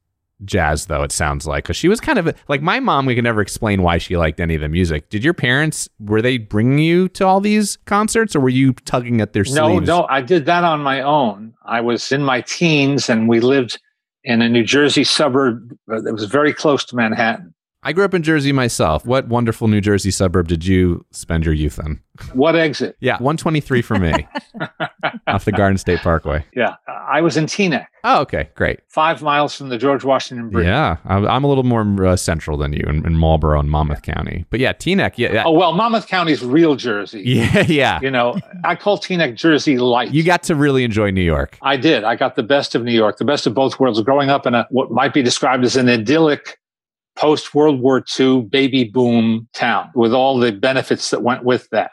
jazz 0.45 0.87
though 0.87 1.03
it 1.03 1.11
sounds 1.11 1.47
like 1.47 1.65
because 1.65 1.77
she 1.77 1.89
was 1.89 1.99
kind 1.99 2.19
of 2.19 2.27
a, 2.27 2.35
like 2.49 2.61
my 2.61 2.79
mom 2.79 3.07
we 3.07 3.15
could 3.15 3.25
never 3.25 3.41
explain 3.41 3.83
why 3.83 3.97
she 3.97 4.17
liked 4.17 4.39
any 4.39 4.55
of 4.55 4.61
the 4.61 4.69
music 4.69 5.09
did 5.09 5.25
your 5.25 5.33
parents 5.33 5.89
were 5.99 6.21
they 6.21 6.37
bringing 6.37 6.79
you 6.79 7.09
to 7.09 7.25
all 7.27 7.41
these 7.41 7.79
concerts 7.87 8.37
or 8.37 8.41
were 8.41 8.51
you 8.51 8.73
tugging 8.73 9.21
at 9.21 9.33
their 9.33 9.45
No, 9.45 9.69
sleeves 9.69 9.87
no, 9.87 10.07
I 10.11 10.21
did 10.21 10.47
that 10.47 10.63
on 10.65 10.81
my 10.81 11.01
own. 11.01 11.55
I 11.65 11.81
was 11.81 12.13
in 12.13 12.23
my 12.23 12.43
teens 12.43 13.09
and 13.09 13.29
we 13.29 13.41
lived 13.41 13.81
in 14.25 14.43
a 14.43 14.49
New 14.49 14.65
Jersey 14.65 15.05
suburb 15.05 15.75
that 15.87 16.13
was 16.13 16.25
very 16.25 16.53
close 16.53 16.85
to 16.87 16.97
Manhattan. 16.97 17.55
I 17.87 17.93
grew 17.93 18.05
up 18.05 18.13
in 18.15 18.23
jersey 18.23 18.53
myself 18.53 19.07
what 19.07 19.29
wonderful 19.29 19.69
new 19.69 19.81
jersey 19.81 20.11
suburb 20.11 20.49
did 20.49 20.67
you 20.67 21.05
spend 21.13 21.45
your 21.45 21.55
youth 21.55 21.79
in 21.79 22.01
What 22.35 22.57
exit? 22.57 22.97
yeah 23.01 23.15
123 23.15 23.83
for 23.83 23.99
me 23.99 24.27
off 25.27 25.45
the 25.45 25.53
garden 25.53 25.79
state 25.79 26.01
parkway 26.01 26.45
Yeah, 26.55 26.75
I 26.89 27.21
was 27.21 27.37
in 27.37 27.47
Teaneck, 27.47 27.87
oh 28.05 28.21
okay 28.23 28.49
great 28.55 28.81
five 28.89 29.23
miles 29.23 29.55
from 29.55 29.69
the 29.69 29.79
George 29.79 30.03
Washington 30.05 30.51
Bridge. 30.51 30.67
yeah 30.67 30.97
i'm, 31.05 31.27
I'm 31.27 31.45
a 31.45 31.47
little 31.49 31.65
more 31.65 32.07
uh, 32.07 32.17
central 32.17 32.57
than 32.57 32.73
you 32.73 32.85
in, 32.89 33.07
in 33.07 33.15
marlboro 33.15 33.61
and 33.61 33.71
monmouth 33.71 34.03
county 34.03 34.45
but 34.51 34.59
yeah 34.61 34.73
teaneck 34.73 35.15
yeah 35.17 35.33
yeah 35.33 35.43
Oh 35.47 35.53
well, 35.53 35.73
Monmouth 35.73 36.09
County's 36.09 36.43
real 36.45 36.75
Jersey. 36.75 37.23
yeah, 37.27 37.61
yeah. 37.69 38.01
You 38.03 38.11
know, 38.11 38.37
I 38.65 38.75
call 38.75 38.99
Teaneck 38.99 39.37
Jersey 39.37 39.79
light. 39.79 40.13
you 40.13 40.25
got 40.25 40.43
to 40.45 40.55
really 40.57 40.83
enjoy 40.85 41.11
new 41.11 41.21
york 41.23 41.57
I 41.63 41.77
did. 41.77 42.03
I 42.05 42.17
got 42.17 42.35
the 42.37 42.43
best 42.43 42.75
of 42.75 42.83
New 42.83 42.93
York, 42.93 43.19
the 43.19 43.25
best 43.25 43.47
of 43.47 43.55
both 43.55 43.79
worlds. 43.79 44.01
Growing 44.01 44.29
up 44.31 44.47
in 44.47 44.55
a 44.55 44.67
what 44.71 44.91
might 44.91 45.13
be 45.15 45.23
described 45.23 45.65
as 45.65 45.77
an 45.77 45.89
idyllic 45.89 46.59
post 47.17 47.55
World 47.55 47.81
War 47.81 48.05
II 48.19 48.43
baby 48.43 48.85
boom 48.85 49.49
town 49.53 49.91
with 49.95 50.13
all 50.13 50.39
the 50.39 50.53
benefits 50.53 51.11
that 51.11 51.23
went 51.23 51.45
with 51.45 51.69
that. 51.71 51.93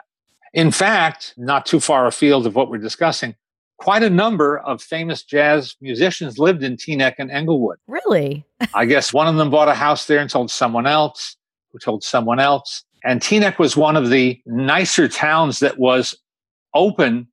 In 0.52 0.70
fact, 0.70 1.34
not 1.36 1.66
too 1.66 1.80
far 1.80 2.06
afield 2.06 2.46
of 2.46 2.54
what 2.54 2.70
we're 2.70 2.78
discussing, 2.78 3.34
quite 3.78 4.02
a 4.02 4.10
number 4.10 4.58
of 4.58 4.80
famous 4.80 5.22
jazz 5.22 5.76
musicians 5.80 6.38
lived 6.38 6.62
in 6.62 6.76
Teaneck 6.76 7.14
and 7.18 7.30
Englewood. 7.30 7.78
Really? 7.86 8.44
I 8.74 8.84
guess 8.84 9.12
one 9.12 9.26
of 9.26 9.36
them 9.36 9.50
bought 9.50 9.68
a 9.68 9.74
house 9.74 10.06
there 10.06 10.20
and 10.20 10.30
told 10.30 10.50
someone 10.50 10.86
else, 10.86 11.36
who 11.72 11.78
told 11.78 12.04
someone 12.04 12.38
else. 12.38 12.84
And 13.04 13.20
Teaneck 13.20 13.58
was 13.58 13.76
one 13.76 13.96
of 13.96 14.10
the 14.10 14.40
nicer 14.46 15.08
towns 15.08 15.58
that 15.58 15.78
was 15.78 16.16
open 16.72 17.28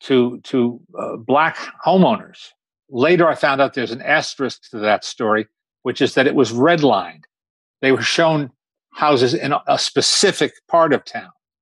to 0.00 0.40
to 0.40 0.80
uh, 0.98 1.16
black 1.16 1.56
homeowners. 1.84 2.50
Later, 2.88 3.28
I 3.28 3.34
found 3.34 3.60
out 3.60 3.74
there's 3.74 3.90
an 3.90 4.02
asterisk 4.02 4.70
to 4.70 4.78
that 4.78 5.04
story, 5.04 5.46
which 5.82 6.00
is 6.00 6.14
that 6.14 6.26
it 6.26 6.34
was 6.34 6.52
redlined. 6.52 7.22
They 7.82 7.92
were 7.92 8.02
shown 8.02 8.50
houses 8.92 9.34
in 9.34 9.54
a, 9.66 9.78
specific 9.78 10.52
part 10.68 10.92
of 10.92 11.04
town. 11.04 11.30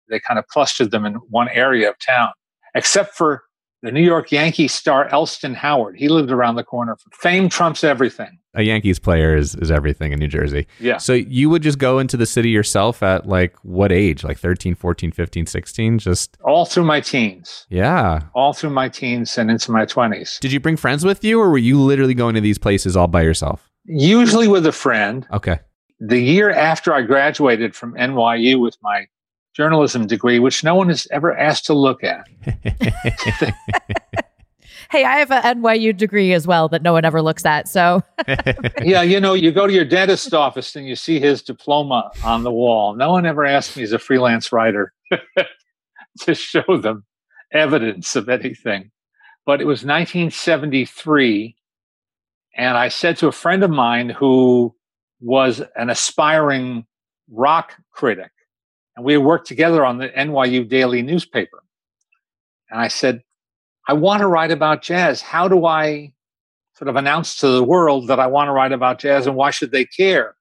They 0.08 0.20
kind 0.20 0.38
of 0.38 0.46
clustered 0.46 0.90
them 0.90 1.04
in 1.04 1.14
one 1.14 1.48
area 1.48 1.88
of 1.90 1.96
town, 1.98 2.30
except 2.74 3.14
for 3.14 3.42
the 3.82 3.90
New 3.90 4.02
York 4.02 4.30
Yankee 4.30 4.68
star 4.68 5.08
Elston 5.08 5.54
Howard. 5.54 5.96
He 5.96 6.08
lived 6.08 6.30
around 6.30 6.56
the 6.56 6.64
corner. 6.64 6.96
Fame 7.12 7.48
trumps 7.48 7.82
everything. 7.82 8.38
a 8.54 8.62
yankees 8.62 8.98
player 8.98 9.36
is, 9.36 9.54
is 9.54 9.70
everything 9.70 10.12
in 10.12 10.18
new 10.18 10.26
jersey 10.26 10.66
Yeah. 10.80 10.98
So 10.98 11.12
you 11.12 11.48
would 11.50 11.62
just 11.62 11.78
go 11.78 11.98
into 11.98 12.16
the 12.16 12.26
city 12.26 12.50
yourself 12.50 13.02
at 13.02 13.26
like 13.26 13.56
what 13.62 13.92
age? 13.92 14.24
Like 14.24 14.38
13, 14.38 14.74
14, 14.74 15.12
15, 15.12 15.46
16? 15.46 15.98
Just, 15.98 16.36
all 16.42 16.66
through 16.66 16.84
my 16.84 17.00
teens, 17.00 17.66
yeah. 17.70 18.22
all 18.34 18.52
through 18.52 18.70
my 18.70 18.88
teens 18.88 19.38
and 19.38 19.50
into 19.50 19.70
my 19.70 19.86
20s. 19.86 20.40
Did 20.40 20.52
you 20.52 20.60
bring 20.60 20.76
friends 20.76 21.04
with 21.04 21.24
you 21.24 21.40
or 21.40 21.50
were 21.50 21.58
you 21.58 21.80
literally 21.80 22.14
going 22.14 22.34
to 22.34 22.40
these 22.40 22.58
places 22.58 22.96
all 22.96 23.08
by 23.08 23.22
yourself? 23.22 23.69
Usually 23.92 24.48
with 24.48 24.66
a 24.66 24.72
friend. 24.72 25.26
Okay. 25.32 25.58
The 25.98 26.18
year 26.18 26.50
after 26.50 26.94
I 26.94 27.02
graduated 27.02 27.74
from 27.74 27.94
NYU 27.94 28.60
with 28.60 28.76
my 28.82 29.06
journalism 29.54 30.06
degree, 30.06 30.38
which 30.38 30.64
no 30.64 30.74
one 30.74 30.88
has 30.88 31.06
ever 31.10 31.36
asked 31.36 31.66
to 31.66 31.74
look 31.74 32.02
at. 32.04 32.26
Hey, 34.90 35.04
I 35.04 35.20
have 35.20 35.30
an 35.30 35.62
NYU 35.62 35.96
degree 35.96 36.32
as 36.32 36.48
well 36.48 36.68
that 36.70 36.82
no 36.82 36.92
one 36.92 37.04
ever 37.04 37.22
looks 37.22 37.46
at. 37.46 37.68
So 37.68 38.02
yeah, 38.82 39.02
you 39.02 39.20
know, 39.20 39.34
you 39.34 39.52
go 39.52 39.68
to 39.68 39.72
your 39.72 39.84
dentist 39.84 40.34
office 40.34 40.74
and 40.74 40.84
you 40.84 40.96
see 40.96 41.20
his 41.20 41.42
diploma 41.42 42.10
on 42.24 42.42
the 42.42 42.50
wall. 42.50 42.96
No 42.96 43.12
one 43.12 43.24
ever 43.24 43.46
asked 43.46 43.76
me 43.76 43.84
as 43.84 43.92
a 43.92 44.00
freelance 44.00 44.50
writer 44.50 44.92
to 46.22 46.34
show 46.34 46.76
them 46.76 47.04
evidence 47.52 48.16
of 48.16 48.28
anything. 48.28 48.90
But 49.46 49.60
it 49.60 49.64
was 49.64 49.84
1973. 49.84 51.56
And 52.60 52.76
I 52.76 52.88
said 52.88 53.16
to 53.16 53.26
a 53.26 53.32
friend 53.32 53.64
of 53.64 53.70
mine 53.70 54.10
who 54.10 54.74
was 55.18 55.62
an 55.76 55.88
aspiring 55.88 56.84
rock 57.30 57.72
critic, 57.90 58.32
and 58.94 59.02
we 59.02 59.14
had 59.14 59.22
worked 59.22 59.46
together 59.46 59.82
on 59.82 59.96
the 59.96 60.10
NYU 60.10 60.68
daily 60.68 61.00
newspaper. 61.00 61.62
And 62.70 62.78
I 62.78 62.88
said, 62.88 63.22
I 63.88 63.94
want 63.94 64.20
to 64.20 64.26
write 64.26 64.50
about 64.50 64.82
jazz. 64.82 65.22
How 65.22 65.48
do 65.48 65.64
I 65.64 66.12
sort 66.74 66.90
of 66.90 66.96
announce 66.96 67.36
to 67.36 67.48
the 67.48 67.64
world 67.64 68.08
that 68.08 68.20
I 68.20 68.26
want 68.26 68.48
to 68.48 68.52
write 68.52 68.72
about 68.72 68.98
jazz 68.98 69.26
and 69.26 69.36
why 69.36 69.52
should 69.52 69.72
they 69.72 69.86
care? 69.86 70.34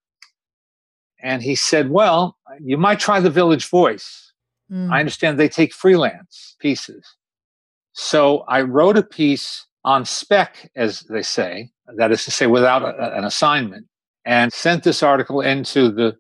And 1.24 1.42
he 1.42 1.56
said, 1.56 1.90
Well, 1.90 2.36
you 2.62 2.78
might 2.78 3.00
try 3.00 3.22
the 3.22 3.30
Village 3.30 3.70
Voice. 3.70 4.34
mm, 4.70 4.92
I 4.92 5.00
understand 5.00 5.40
they 5.40 5.48
take 5.48 5.74
freelance 5.74 6.58
pieces. 6.60 7.16
So 7.94 8.40
I 8.40 8.64
wrote 8.64 8.98
a 8.98 9.04
piece 9.04 9.68
on 9.86 10.04
spec, 10.04 10.70
as 10.76 11.02
they 11.04 11.22
say, 11.22 11.72
that 11.98 12.12
is 12.12 12.25
to 12.25 12.31
say, 12.31 12.48
without 12.48 12.84
a, 12.84 13.17
an 13.17 13.24
assignment, 13.24 13.88
and 14.25 14.53
sent 14.53 14.84
this 14.84 15.01
article 15.01 15.41
into 15.41 15.89
the 15.91 16.17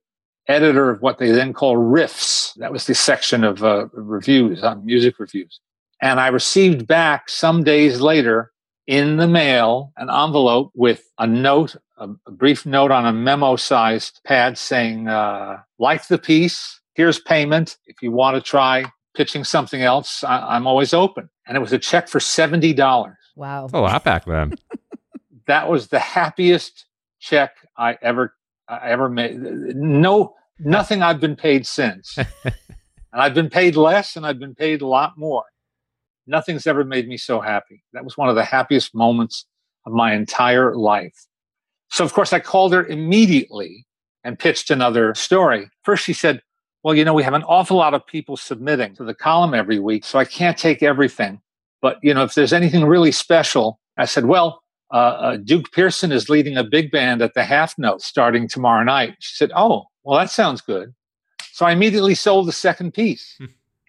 editor 0.47 0.89
of 0.89 1.01
what 1.01 1.19
they 1.19 1.31
then 1.31 1.53
call 1.53 1.77
riffs. 1.77 2.53
That 2.55 2.71
was 2.71 2.87
the 2.87 2.95
section 2.95 3.43
of 3.43 3.63
uh, 3.63 3.87
reviews 3.93 4.63
on 4.63 4.85
music 4.85 5.19
reviews. 5.19 5.59
And 6.01 6.19
I 6.19 6.27
received 6.27 6.87
back 6.87 7.29
some 7.29 7.63
days 7.63 8.01
later 8.01 8.51
in 8.87 9.17
the 9.17 9.27
mail 9.27 9.93
an 9.97 10.09
envelope 10.09 10.71
with 10.73 11.03
a 11.19 11.27
note, 11.27 11.75
a, 11.97 12.09
a 12.25 12.31
brief 12.31 12.65
note 12.65 12.91
on 12.91 13.05
a 13.05 13.13
memo 13.13 13.55
sized 13.55 14.19
pad 14.25 14.57
saying, 14.57 15.07
uh, 15.07 15.57
like 15.77 16.07
the 16.07 16.17
piece, 16.17 16.81
here's 16.95 17.19
payment. 17.19 17.77
If 17.85 18.01
you 18.01 18.11
want 18.11 18.35
to 18.35 18.41
try 18.41 18.85
pitching 19.15 19.43
something 19.43 19.81
else, 19.81 20.23
I, 20.23 20.55
I'm 20.55 20.65
always 20.65 20.93
open. 20.93 21.29
And 21.45 21.55
it 21.55 21.59
was 21.59 21.73
a 21.73 21.79
check 21.79 22.07
for 22.07 22.19
$70. 22.19 23.15
wow. 23.35 23.61
That's 23.61 23.73
a 23.73 23.79
lot 23.79 24.03
back 24.03 24.25
then. 24.25 24.53
That 25.49 25.67
was 25.67 25.87
the 25.87 25.97
happiest 25.97 26.85
check 27.19 27.55
I 27.75 27.97
ever, 28.03 28.35
I 28.67 28.89
ever 28.91 29.09
made. 29.09 29.35
No, 29.39 30.35
nothing 30.59 31.01
I've 31.01 31.19
been 31.19 31.35
paid 31.35 31.65
since. 31.65 32.19
and 32.43 32.53
I've 33.11 33.33
been 33.33 33.49
paid 33.49 33.75
less 33.75 34.15
and 34.15 34.27
I've 34.27 34.37
been 34.37 34.53
paid 34.53 34.83
a 34.83 34.87
lot 34.87 35.17
more. 35.17 35.45
Nothing's 36.27 36.67
ever 36.67 36.83
made 36.83 37.07
me 37.07 37.17
so 37.17 37.41
happy. 37.41 37.81
That 37.93 38.03
was 38.03 38.15
one 38.15 38.29
of 38.29 38.35
the 38.35 38.43
happiest 38.43 38.93
moments 38.93 39.47
of 39.87 39.91
my 39.91 40.13
entire 40.13 40.75
life. 40.75 41.25
So, 41.89 42.03
of 42.03 42.13
course, 42.13 42.31
I 42.31 42.39
called 42.39 42.71
her 42.73 42.85
immediately 42.85 43.87
and 44.23 44.37
pitched 44.37 44.69
another 44.69 45.15
story. 45.15 45.71
First, 45.81 46.03
she 46.03 46.13
said, 46.13 46.43
Well, 46.83 46.93
you 46.93 47.03
know, 47.03 47.15
we 47.15 47.23
have 47.23 47.33
an 47.33 47.41
awful 47.41 47.77
lot 47.77 47.95
of 47.95 48.05
people 48.05 48.37
submitting 48.37 48.95
to 48.97 49.03
the 49.03 49.15
column 49.15 49.55
every 49.55 49.79
week, 49.79 50.05
so 50.05 50.19
I 50.19 50.25
can't 50.25 50.59
take 50.59 50.83
everything. 50.83 51.41
But, 51.81 51.97
you 52.03 52.13
know, 52.13 52.21
if 52.21 52.35
there's 52.35 52.53
anything 52.53 52.85
really 52.85 53.11
special, 53.11 53.79
I 53.97 54.05
said, 54.05 54.25
Well, 54.25 54.61
uh, 54.91 54.95
uh, 54.95 55.37
Duke 55.37 55.71
Pearson 55.71 56.11
is 56.11 56.29
leading 56.29 56.57
a 56.57 56.63
big 56.63 56.91
band 56.91 57.21
at 57.21 57.33
the 57.33 57.43
half 57.43 57.77
note 57.77 58.01
starting 58.01 58.47
tomorrow 58.47 58.83
night. 58.83 59.15
She 59.19 59.35
said, 59.35 59.51
Oh, 59.55 59.85
well, 60.03 60.19
that 60.19 60.31
sounds 60.31 60.61
good. 60.61 60.93
So 61.51 61.65
I 61.65 61.71
immediately 61.71 62.15
sold 62.15 62.47
the 62.47 62.53
second 62.53 62.93
piece. 62.93 63.37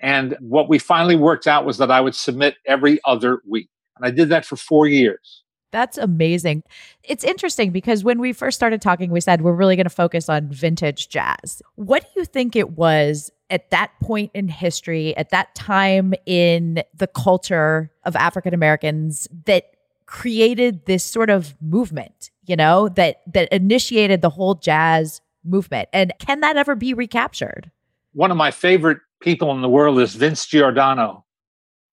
and 0.01 0.37
what 0.41 0.69
we 0.69 0.79
finally 0.79 1.17
worked 1.17 1.47
out 1.47 1.65
was 1.65 1.79
that 1.79 1.91
I 1.91 2.01
would 2.01 2.15
submit 2.15 2.57
every 2.67 3.01
other 3.05 3.41
week. 3.49 3.69
And 3.97 4.07
I 4.07 4.11
did 4.11 4.29
that 4.31 4.45
for 4.45 4.57
four 4.57 4.87
years. 4.87 5.43
That's 5.73 5.99
amazing. 5.99 6.65
It's 7.05 7.23
interesting 7.23 7.71
because 7.71 8.03
when 8.03 8.19
we 8.19 8.33
first 8.33 8.57
started 8.57 8.83
talking, 8.83 9.11
we 9.13 9.21
said 9.21 9.43
we're 9.43 9.53
really 9.53 9.77
going 9.77 9.85
to 9.85 9.91
focus 9.91 10.29
on 10.29 10.49
vintage 10.49 11.09
jazz. 11.09 11.63
What 11.77 12.03
do 12.03 12.21
you 12.21 12.25
think 12.25 12.57
it 12.57 12.71
was 12.71 13.31
at 13.51 13.71
that 13.71 13.93
point 14.03 14.31
in 14.35 14.49
history, 14.49 15.17
at 15.17 15.31
that 15.31 15.55
time 15.55 16.15
in 16.27 16.83
the 16.95 17.07
culture 17.07 17.91
of 18.05 18.17
African 18.17 18.53
Americans 18.53 19.29
that 19.47 19.71
created 20.11 20.85
this 20.87 21.05
sort 21.05 21.31
of 21.31 21.55
movement, 21.63 22.31
you 22.45 22.57
know, 22.57 22.89
that 22.91 23.23
that 23.33 23.51
initiated 23.53 24.21
the 24.21 24.29
whole 24.29 24.57
jazz 24.57 25.23
movement? 25.45 25.89
And 25.93 26.13
can 26.19 26.41
that 26.41 26.57
ever 26.57 26.75
be 26.75 26.93
recaptured? 26.93 27.71
One 28.13 28.31
of 28.31 28.37
my 28.37 28.51
favorite 28.51 28.99
people 29.21 29.53
in 29.53 29.63
the 29.63 29.69
world 29.69 30.01
is 30.01 30.15
Vince 30.15 30.47
Giordano, 30.47 31.25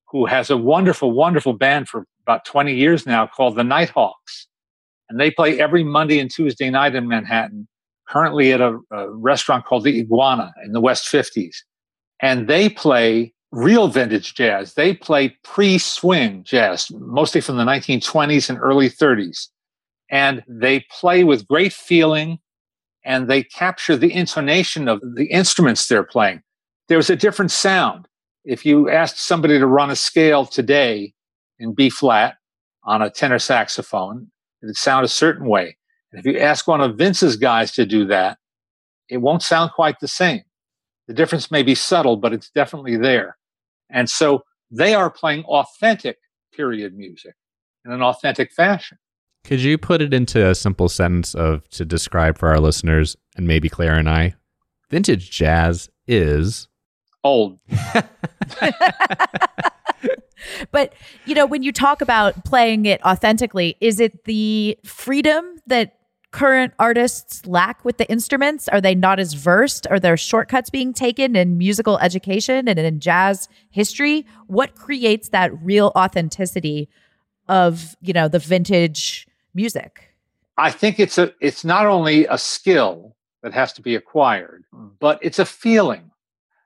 who 0.09 0.25
has 0.25 0.49
a 0.49 0.57
wonderful, 0.57 1.11
wonderful 1.11 1.53
band 1.53 1.87
for 1.87 2.07
about 2.23 2.43
20 2.43 2.73
years 2.73 3.05
now 3.05 3.27
called 3.27 3.55
the 3.55 3.63
Nighthawks. 3.63 4.47
And 5.09 5.19
they 5.19 5.29
play 5.29 5.59
every 5.59 5.83
Monday 5.83 6.19
and 6.19 6.29
Tuesday 6.29 6.69
night 6.69 6.95
in 6.95 7.07
Manhattan, 7.07 7.67
currently 8.09 8.51
at 8.51 8.61
a, 8.61 8.79
a 8.91 9.09
restaurant 9.11 9.65
called 9.65 9.83
the 9.83 9.99
Iguana 9.99 10.53
in 10.65 10.71
the 10.71 10.81
West 10.81 11.05
50s. 11.05 11.57
And 12.19 12.47
they 12.47 12.67
play 12.67 13.33
real 13.57 13.87
vintage 13.87 14.35
jazz. 14.35 14.75
They 14.75 14.93
play 14.93 15.35
pre 15.43 15.79
swing 15.79 16.43
jazz, 16.43 16.91
mostly 16.91 17.41
from 17.41 17.57
the 17.57 17.63
1920s 17.63 18.49
and 18.49 18.59
early 18.61 18.87
30s. 18.89 19.47
And 20.11 20.43
they 20.47 20.85
play 20.91 21.23
with 21.23 21.47
great 21.47 21.73
feeling 21.73 22.37
and 23.03 23.27
they 23.27 23.43
capture 23.43 23.97
the 23.97 24.13
intonation 24.13 24.87
of 24.87 25.01
the 25.15 25.25
instruments 25.25 25.87
they're 25.87 26.03
playing. 26.03 26.43
There's 26.87 27.09
a 27.09 27.15
different 27.15 27.51
sound. 27.51 28.07
If 28.45 28.65
you 28.65 28.89
asked 28.89 29.19
somebody 29.19 29.57
to 29.57 29.65
run 29.65 29.89
a 29.89 29.95
scale 29.95 30.45
today 30.45 31.13
in 31.59 31.73
B 31.73 31.89
flat 31.89 32.35
on 32.83 33.01
a 33.01 33.09
tenor 33.09 33.39
saxophone, 33.39 34.27
it'd 34.61 34.77
sound 34.77 35.03
a 35.03 35.09
certain 35.09 35.47
way. 35.47 35.77
And 36.11 36.19
if 36.19 36.25
you 36.25 36.39
ask 36.39 36.67
one 36.67 36.79
of 36.79 36.97
Vince's 36.97 37.35
guys 37.35 37.71
to 37.73 37.85
do 37.85 38.05
that, 38.05 38.37
it 39.09 39.17
won't 39.17 39.41
sound 39.41 39.71
quite 39.71 39.99
the 39.99 40.07
same. 40.07 40.43
The 41.07 41.13
difference 41.13 41.49
may 41.49 41.63
be 41.63 41.75
subtle, 41.75 42.17
but 42.17 42.33
it's 42.33 42.49
definitely 42.51 42.97
there. 42.97 43.36
And 43.89 44.09
so 44.09 44.43
they 44.71 44.93
are 44.93 45.09
playing 45.09 45.43
authentic 45.45 46.17
period 46.53 46.95
music 46.95 47.33
in 47.85 47.91
an 47.91 48.01
authentic 48.01 48.51
fashion. 48.51 48.97
Could 49.43 49.61
you 49.61 49.77
put 49.77 50.01
it 50.01 50.13
into 50.13 50.45
a 50.45 50.55
simple 50.55 50.89
sentence 50.89 51.33
of 51.33 51.67
to 51.69 51.85
describe 51.85 52.37
for 52.37 52.49
our 52.49 52.59
listeners 52.59 53.15
and 53.37 53.47
maybe 53.47 53.69
Claire 53.69 53.95
and 53.95 54.09
I? 54.09 54.35
Vintage 54.89 55.31
jazz 55.31 55.89
is 56.07 56.67
Old. 57.23 57.59
But, 60.71 60.93
you 61.25 61.35
know, 61.35 61.45
when 61.45 61.63
you 61.63 61.71
talk 61.71 62.01
about 62.01 62.45
playing 62.45 62.85
it 62.85 63.03
authentically, 63.05 63.75
is 63.81 63.99
it 63.99 64.23
the 64.25 64.77
freedom 64.85 65.45
that 65.67 65.96
current 66.31 66.73
artists 66.79 67.45
lack 67.45 67.83
with 67.85 67.97
the 67.97 68.09
instruments? 68.09 68.67
Are 68.67 68.81
they 68.81 68.95
not 68.95 69.19
as 69.19 69.33
versed? 69.33 69.87
Are 69.87 69.99
there 69.99 70.17
shortcuts 70.17 70.69
being 70.69 70.93
taken 70.93 71.35
in 71.35 71.57
musical 71.57 71.97
education 71.99 72.67
and 72.67 72.77
in 72.77 72.99
jazz 72.99 73.47
history? 73.69 74.25
What 74.47 74.75
creates 74.75 75.29
that 75.29 75.51
real 75.63 75.91
authenticity 75.95 76.89
of, 77.47 77.95
you 78.01 78.13
know, 78.13 78.27
the 78.27 78.39
vintage 78.39 79.27
music? 79.53 80.13
I 80.57 80.71
think 80.71 80.99
it's 80.99 81.17
a 81.17 81.33
it's 81.39 81.63
not 81.63 81.85
only 81.85 82.25
a 82.25 82.37
skill 82.37 83.15
that 83.43 83.53
has 83.53 83.73
to 83.73 83.81
be 83.81 83.95
acquired, 83.95 84.65
but 84.99 85.19
it's 85.21 85.39
a 85.39 85.45
feeling. 85.45 86.11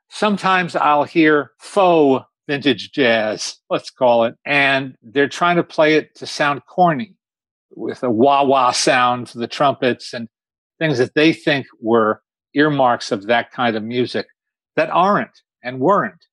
Sometimes 0.09 0.75
I'll 0.75 1.03
hear 1.03 1.51
faux 1.59 2.25
vintage 2.47 2.91
jazz, 2.91 3.57
let's 3.69 3.89
call 3.89 4.25
it, 4.25 4.35
and 4.45 4.97
they're 5.03 5.29
trying 5.29 5.57
to 5.57 5.63
play 5.63 5.95
it 5.95 6.15
to 6.15 6.25
sound 6.25 6.65
corny 6.65 7.15
with 7.75 8.03
a 8.03 8.09
wah 8.09 8.43
wah 8.43 8.71
sound 8.71 9.29
for 9.29 9.37
the 9.39 9.47
trumpets 9.47 10.13
and 10.13 10.27
things 10.79 10.97
that 10.97 11.13
they 11.15 11.31
think 11.33 11.65
were 11.81 12.21
earmarks 12.53 13.11
of 13.11 13.27
that 13.27 13.51
kind 13.51 13.75
of 13.75 13.83
music 13.83 14.27
that 14.75 14.89
aren't 14.89 15.41
and 15.63 15.79
weren't. 15.79 16.25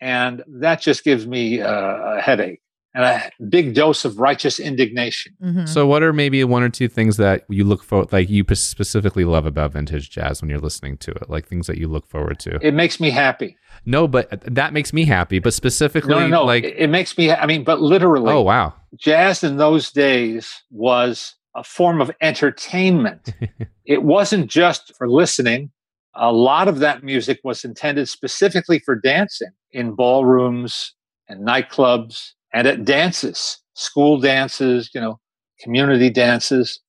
And 0.00 0.42
that 0.48 0.80
just 0.80 1.04
gives 1.04 1.26
me 1.26 1.58
a, 1.58 2.16
a 2.16 2.20
headache 2.20 2.60
and 2.94 3.04
a 3.04 3.30
big 3.48 3.74
dose 3.74 4.04
of 4.04 4.18
righteous 4.18 4.58
indignation. 4.58 5.34
Mhm. 5.42 5.68
So, 5.68 5.86
what 5.86 6.02
are 6.02 6.12
maybe 6.12 6.42
one 6.42 6.62
or 6.62 6.70
two 6.70 6.88
things 6.88 7.18
that 7.18 7.44
you 7.48 7.64
look 7.64 7.84
for, 7.84 8.06
like 8.10 8.28
you 8.30 8.44
specifically 8.54 9.24
love 9.24 9.46
about 9.46 9.72
vintage 9.74 10.10
jazz 10.10 10.40
when 10.40 10.48
you're 10.50 10.58
listening 10.58 10.96
to 10.98 11.10
it, 11.12 11.28
like 11.30 11.46
things 11.46 11.66
that 11.66 11.76
you 11.78 11.86
look 11.86 12.06
forward 12.08 12.38
to? 12.40 12.58
It 12.66 12.72
makes 12.74 12.98
me 12.98 13.10
happy. 13.10 13.56
no, 13.84 14.08
but 14.08 14.42
that 14.52 14.72
makes 14.72 14.92
me 14.92 15.04
happy. 15.04 15.38
But 15.38 15.54
specifically, 15.54 16.10
No, 16.14 16.20
no, 16.20 16.26
no. 16.28 16.44
like, 16.44 16.64
it, 16.64 16.76
it 16.78 16.86
makes 16.88 17.16
me, 17.16 17.30
I 17.30 17.46
mean, 17.46 17.62
but 17.62 17.80
literally, 17.80 18.32
oh 18.32 18.40
wow, 18.40 18.74
jazz 18.96 19.44
in 19.44 19.56
those 19.56 19.90
days 19.90 20.62
was 20.70 21.34
a 21.54 21.64
form 21.64 22.00
of 22.00 22.10
entertainment. 22.20 23.34
it 23.84 24.02
wasn't 24.02 24.50
just 24.50 24.94
for 24.96 25.08
listening. 25.08 25.70
A 26.14 26.32
lot 26.32 26.68
of 26.68 26.80
that 26.80 27.02
music 27.02 27.40
was 27.44 27.64
intended 27.64 28.08
specifically 28.08 28.78
for 28.80 28.96
dancing 28.96 29.50
in 29.72 29.94
ballrooms 29.94 30.94
and 31.28 31.46
nightclubs 31.46 32.32
and 32.52 32.66
at 32.66 32.84
dances, 32.84 33.58
school 33.74 34.18
dances, 34.18 34.90
you 34.92 35.00
know, 35.00 35.18
community 35.60 36.10
dances. 36.10 36.80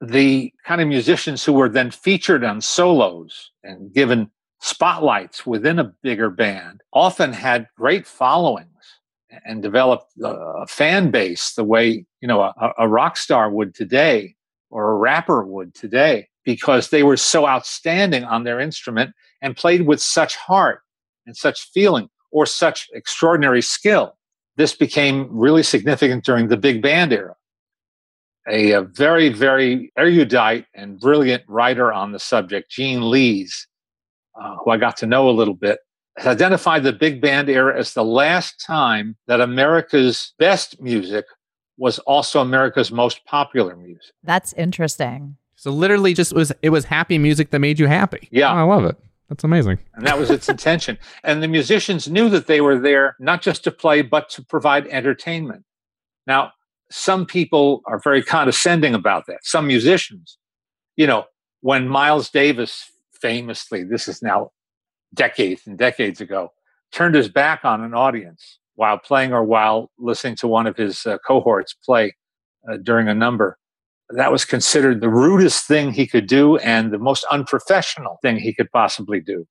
The 0.00 0.52
kind 0.66 0.80
of 0.80 0.88
musicians 0.88 1.44
who 1.44 1.52
were 1.52 1.68
then 1.68 1.90
featured 1.90 2.44
on 2.44 2.60
solos 2.60 3.50
and 3.62 3.92
given 3.92 4.30
spotlights 4.60 5.46
within 5.46 5.78
a 5.78 5.92
bigger 6.02 6.30
band 6.30 6.82
often 6.92 7.32
had 7.32 7.66
great 7.76 8.06
followings 8.06 8.69
and 9.44 9.62
developed 9.62 10.12
a 10.22 10.66
fan 10.66 11.10
base 11.10 11.54
the 11.54 11.64
way 11.64 12.04
you 12.20 12.28
know 12.28 12.40
a, 12.40 12.72
a 12.78 12.88
rock 12.88 13.16
star 13.16 13.50
would 13.50 13.74
today 13.74 14.34
or 14.70 14.92
a 14.92 14.96
rapper 14.96 15.44
would 15.44 15.74
today 15.74 16.28
because 16.44 16.90
they 16.90 17.02
were 17.02 17.16
so 17.16 17.46
outstanding 17.46 18.24
on 18.24 18.44
their 18.44 18.60
instrument 18.60 19.12
and 19.42 19.56
played 19.56 19.86
with 19.86 20.00
such 20.00 20.36
heart 20.36 20.82
and 21.26 21.36
such 21.36 21.70
feeling 21.72 22.08
or 22.30 22.46
such 22.46 22.88
extraordinary 22.94 23.62
skill. 23.62 24.16
This 24.56 24.74
became 24.74 25.28
really 25.30 25.62
significant 25.62 26.24
during 26.24 26.48
the 26.48 26.56
big 26.56 26.82
band 26.82 27.12
era. 27.12 27.34
A, 28.48 28.72
a 28.72 28.82
very 28.82 29.28
very 29.28 29.92
erudite 29.98 30.66
and 30.74 30.98
brilliant 30.98 31.44
writer 31.46 31.92
on 31.92 32.12
the 32.12 32.18
subject 32.18 32.70
gene 32.70 33.10
lees 33.10 33.66
uh, 34.40 34.56
who 34.56 34.70
i 34.70 34.78
got 34.78 34.96
to 34.96 35.06
know 35.06 35.28
a 35.28 35.30
little 35.30 35.54
bit 35.54 35.78
has 36.16 36.26
identified 36.26 36.82
the 36.82 36.92
big 36.92 37.20
band 37.20 37.48
era 37.48 37.78
as 37.78 37.94
the 37.94 38.04
last 38.04 38.64
time 38.64 39.16
that 39.26 39.40
America's 39.40 40.34
best 40.38 40.80
music 40.80 41.24
was 41.78 41.98
also 42.00 42.40
America's 42.40 42.92
most 42.92 43.24
popular 43.24 43.74
music. 43.76 44.12
That's 44.22 44.52
interesting. 44.54 45.36
so 45.56 45.70
literally, 45.70 46.12
just 46.14 46.32
was 46.34 46.52
it 46.62 46.70
was 46.70 46.84
happy 46.84 47.16
music 47.18 47.50
that 47.50 47.58
made 47.58 47.78
you 47.78 47.86
happy. 47.86 48.28
Yeah. 48.30 48.52
Oh, 48.52 48.56
I 48.56 48.62
love 48.62 48.84
it. 48.84 48.96
That's 49.30 49.44
amazing. 49.44 49.78
And 49.94 50.06
that 50.06 50.18
was 50.18 50.28
its 50.30 50.48
intention. 50.56 50.98
And 51.24 51.42
the 51.42 51.48
musicians 51.48 52.08
knew 52.08 52.28
that 52.30 52.48
they 52.48 52.60
were 52.60 52.78
there 52.78 53.16
not 53.20 53.40
just 53.42 53.62
to 53.64 53.70
play, 53.70 54.02
but 54.02 54.28
to 54.30 54.42
provide 54.42 54.88
entertainment. 54.88 55.64
Now, 56.26 56.52
some 56.90 57.24
people 57.24 57.82
are 57.86 58.00
very 58.00 58.22
condescending 58.22 58.92
about 58.94 59.26
that. 59.26 59.38
Some 59.42 59.68
musicians, 59.68 60.36
you 60.96 61.06
know, 61.06 61.24
when 61.60 61.86
Miles 61.88 62.28
Davis 62.30 62.90
famously, 63.12 63.84
this 63.84 64.08
is 64.08 64.20
now 64.20 64.50
decades 65.14 65.66
and 65.66 65.78
decades 65.78 66.20
ago, 66.20 66.52
turned 66.92 67.14
his 67.14 67.28
back 67.28 67.64
on 67.64 67.82
an 67.82 67.94
audience 67.94 68.58
while 68.74 68.98
playing 68.98 69.32
or 69.32 69.44
while 69.44 69.90
listening 69.98 70.36
to 70.36 70.48
one 70.48 70.66
of 70.66 70.76
his 70.76 71.04
uh, 71.06 71.18
cohorts 71.26 71.74
play 71.84 72.14
uh, 72.70 72.76
during 72.82 73.08
a 73.08 73.14
number. 73.14 73.58
That 74.10 74.32
was 74.32 74.44
considered 74.44 75.00
the 75.00 75.08
rudest 75.08 75.66
thing 75.66 75.92
he 75.92 76.06
could 76.06 76.26
do 76.26 76.56
and 76.58 76.92
the 76.92 76.98
most 76.98 77.24
unprofessional 77.30 78.18
thing 78.22 78.38
he 78.38 78.52
could 78.52 78.70
possibly 78.72 79.20
do 79.20 79.46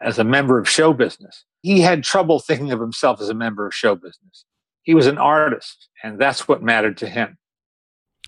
as 0.00 0.18
a 0.18 0.24
member 0.24 0.58
of 0.58 0.68
show 0.68 0.92
business. 0.92 1.44
He 1.62 1.80
had 1.80 2.02
trouble 2.02 2.40
thinking 2.40 2.72
of 2.72 2.80
himself 2.80 3.20
as 3.20 3.28
a 3.28 3.34
member 3.34 3.66
of 3.66 3.74
show 3.74 3.94
business. 3.94 4.44
He 4.82 4.94
was 4.94 5.06
an 5.06 5.18
artist, 5.18 5.88
and 6.02 6.18
that's 6.18 6.48
what 6.48 6.62
mattered 6.62 6.96
to 6.98 7.08
him. 7.08 7.36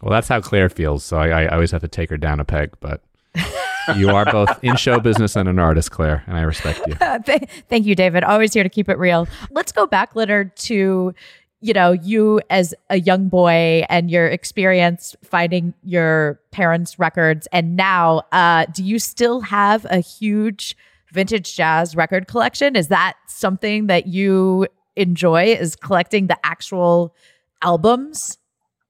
Well, 0.03 0.12
that's 0.12 0.29
how 0.29 0.40
Claire 0.40 0.68
feels. 0.68 1.05
So 1.05 1.16
I, 1.16 1.45
I 1.45 1.49
always 1.49 1.71
have 1.71 1.81
to 1.81 1.88
take 1.88 2.11
her 2.11 2.18
down 2.18 2.40
a 2.40 2.45
peg. 2.45 2.75
But 2.81 3.03
you 3.97 4.11
are 4.11 4.25
both 4.25 4.62
in 4.62 4.77
show 4.77 5.01
business 5.01 5.37
and 5.37 5.49
an 5.49 5.59
artist, 5.59 5.90
Claire, 5.90 6.23
and 6.27 6.37
I 6.37 6.42
respect 6.42 6.81
you. 6.87 6.95
Thank 7.68 7.87
you, 7.87 7.95
David. 7.95 8.25
Always 8.25 8.53
here 8.53 8.62
to 8.62 8.68
keep 8.68 8.88
it 8.88 8.99
real. 8.99 9.27
Let's 9.51 9.73
go 9.73 9.87
back, 9.87 10.14
Leonard, 10.14 10.57
to 10.59 11.14
you 11.61 11.73
know 11.73 11.92
you 11.92 12.40
as 12.51 12.75
a 12.90 12.99
young 12.99 13.29
boy 13.29 13.85
and 13.88 14.11
your 14.11 14.27
experience 14.27 15.14
finding 15.25 15.75
your 15.85 16.40
parents' 16.51 16.99
records, 16.99 17.47
and 17.53 17.77
now, 17.77 18.23
uh, 18.33 18.66
do 18.73 18.83
you 18.85 18.99
still 18.99 19.40
have 19.40 19.87
a 19.90 19.99
huge 19.99 20.77
vintage 21.12 21.55
jazz 21.55 21.95
record 21.95 22.27
collection? 22.27 22.75
Is 22.75 22.88
that 22.88 23.14
something 23.29 23.87
that 23.87 24.07
you 24.07 24.66
enjoy? 24.97 25.45
Is 25.53 25.77
collecting 25.77 26.27
the 26.27 26.38
actual 26.45 27.14
albums? 27.62 28.38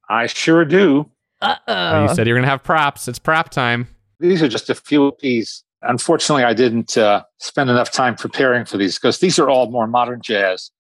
I 0.09 0.27
sure 0.27 0.65
do. 0.65 1.11
Uh 1.41 1.57
Oh, 1.67 2.03
you 2.05 2.15
said 2.15 2.27
you're 2.27 2.37
going 2.37 2.45
to 2.45 2.51
have 2.51 2.63
props. 2.63 3.09
It's 3.09 3.19
prop 3.19 3.51
time. 3.51 3.89
These 4.23 4.41
are 4.43 4.49
just 4.49 4.71
a 4.71 4.75
few 4.75 5.07
of 5.07 5.15
these. 5.21 5.65
Unfortunately, 5.83 6.45
I 6.45 6.55
didn't 6.55 6.97
uh, 6.97 7.25
spend 7.39 7.69
enough 7.69 7.91
time 7.91 8.15
preparing 8.15 8.65
for 8.65 8.77
these 8.77 8.97
because 8.97 9.19
these 9.19 9.39
are 9.39 9.51
all 9.51 9.69
more 9.69 9.89
modern 9.89 10.23
jazz, 10.23 10.71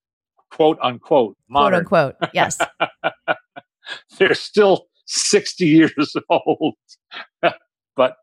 quote 0.52 0.78
unquote, 0.80 1.00
quote 1.00 1.36
modern. 1.48 1.80
unquote. 1.80 2.14
Yes. 2.32 2.58
they're 4.18 4.34
still 4.34 4.86
60 5.06 5.66
years 5.66 6.16
old, 6.30 6.76
but 7.96 8.16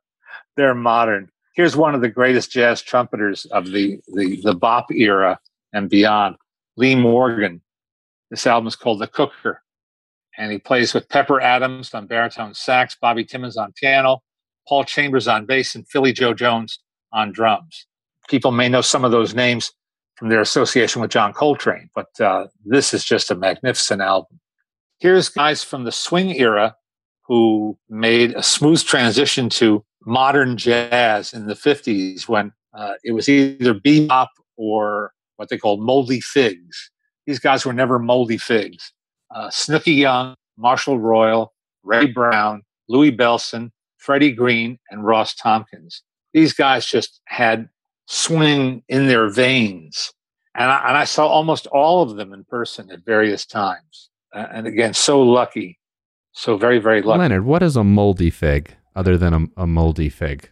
they're 0.56 0.74
modern. 0.74 1.30
Here's 1.54 1.76
one 1.76 1.94
of 1.94 2.02
the 2.02 2.10
greatest 2.10 2.52
jazz 2.52 2.82
trumpeters 2.82 3.46
of 3.48 3.66
the, 3.66 4.00
the, 4.14 4.40
the 4.42 4.54
bop 4.54 4.90
era 4.90 5.38
and 5.74 5.90
beyond, 5.90 6.38
Lee 6.78 6.96
Morgan. 6.96 7.62
This 8.32 8.48
album 8.48 8.68
is 8.68 8.78
called 8.78 9.00
The 9.00 9.08
Cooker, 9.08 9.62
and 10.38 10.50
he 10.50 10.60
plays 10.60 10.94
with 10.94 11.10
Pepper 11.10 11.42
Adams 11.42 11.94
on 11.94 12.08
baritone 12.08 12.54
sax, 12.54 12.96
Bobby 12.96 13.26
Timmons 13.26 13.58
on 13.58 13.74
piano, 13.74 14.22
Paul 14.70 14.86
Chambers 14.86 15.28
on 15.28 15.46
bass, 15.46 15.76
and 15.76 15.88
Philly 15.88 16.14
Joe 16.14 16.34
Jones 16.34 16.80
on 17.12 17.32
drums. 17.32 17.88
People 18.30 18.52
may 18.52 18.70
know 18.70 18.82
some 18.82 19.04
of 19.04 19.12
those 19.12 19.34
names 19.34 19.74
from 20.16 20.30
their 20.30 20.42
association 20.42 21.02
with 21.02 21.12
John 21.12 21.34
Coltrane, 21.34 21.90
but 21.96 22.22
uh, 22.22 22.48
this 22.64 22.94
is 22.94 23.04
just 23.04 23.32
a 23.32 23.36
magnificent 23.36 24.02
album 24.02 24.40
here's 25.00 25.30
guys 25.30 25.64
from 25.64 25.86
the 25.86 25.92
swing 25.92 26.36
era 26.36 26.76
who 27.24 27.78
made 27.90 28.34
a 28.36 28.44
smooth 28.44 28.84
transition 28.84 29.50
to 29.50 29.84
modern 30.06 30.58
jazz 30.58 31.34
in 31.34 31.48
the 31.48 31.54
50s 31.54 32.28
when 32.28 32.52
uh, 32.74 32.94
it 33.04 33.14
was 33.14 33.28
either 33.28 33.74
bebop 33.74 34.28
or 34.58 35.14
what 35.38 35.50
they 35.50 35.58
called 35.58 35.82
moldy 35.82 36.20
figs. 36.20 36.92
These 37.26 37.40
guys 37.40 37.66
were 37.66 37.74
never 37.74 38.00
moldy 38.00 38.38
figs. 38.38 38.92
Uh, 39.34 39.50
Snooky 39.50 39.94
Young, 39.94 40.36
Marshall 40.58 41.00
Royal, 41.00 41.54
Ray 41.84 42.08
Brown, 42.08 42.64
Louie 42.88 43.16
Bellson, 43.16 43.72
Freddie 44.00 44.32
Green, 44.32 44.80
and 44.90 45.06
Ross 45.06 45.36
Tompkins. 45.36 46.04
These 46.34 46.54
guys 46.54 46.86
just 46.86 47.22
had 47.26 47.70
swing 48.08 48.84
in 48.88 49.08
their 49.08 49.30
veins. 49.30 50.12
And 50.56 50.72
I, 50.72 50.90
and 50.90 50.98
I 50.98 51.04
saw 51.04 51.28
almost 51.28 51.68
all 51.68 52.02
of 52.02 52.16
them 52.16 52.34
in 52.34 52.44
person 52.44 52.90
at 52.92 53.06
various 53.06 53.46
times 53.46 54.10
uh, 54.34 54.46
and 54.52 54.68
again, 54.68 54.94
so 54.94 55.22
lucky, 55.22 55.80
So 56.32 56.58
very, 56.58 56.80
very 56.80 57.02
lucky. 57.02 57.20
Leonard, 57.20 57.46
what 57.46 57.64
is 57.64 57.76
a 57.76 57.84
moldy 57.84 58.30
fig 58.30 58.76
other 58.96 59.18
than 59.18 59.34
a, 59.34 59.64
a 59.64 59.68
moldy 59.68 60.10
fig? 60.10 60.50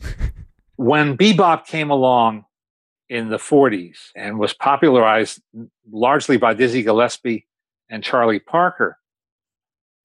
when 0.76 1.16
bebop 1.16 1.66
came 1.66 1.90
along 1.90 2.44
in 3.08 3.28
the 3.28 3.36
40s 3.36 3.96
and 4.16 4.38
was 4.38 4.52
popularized 4.52 5.40
largely 5.90 6.36
by 6.36 6.54
Dizzy 6.54 6.82
Gillespie 6.82 7.46
and 7.88 8.02
Charlie 8.02 8.40
Parker, 8.40 8.98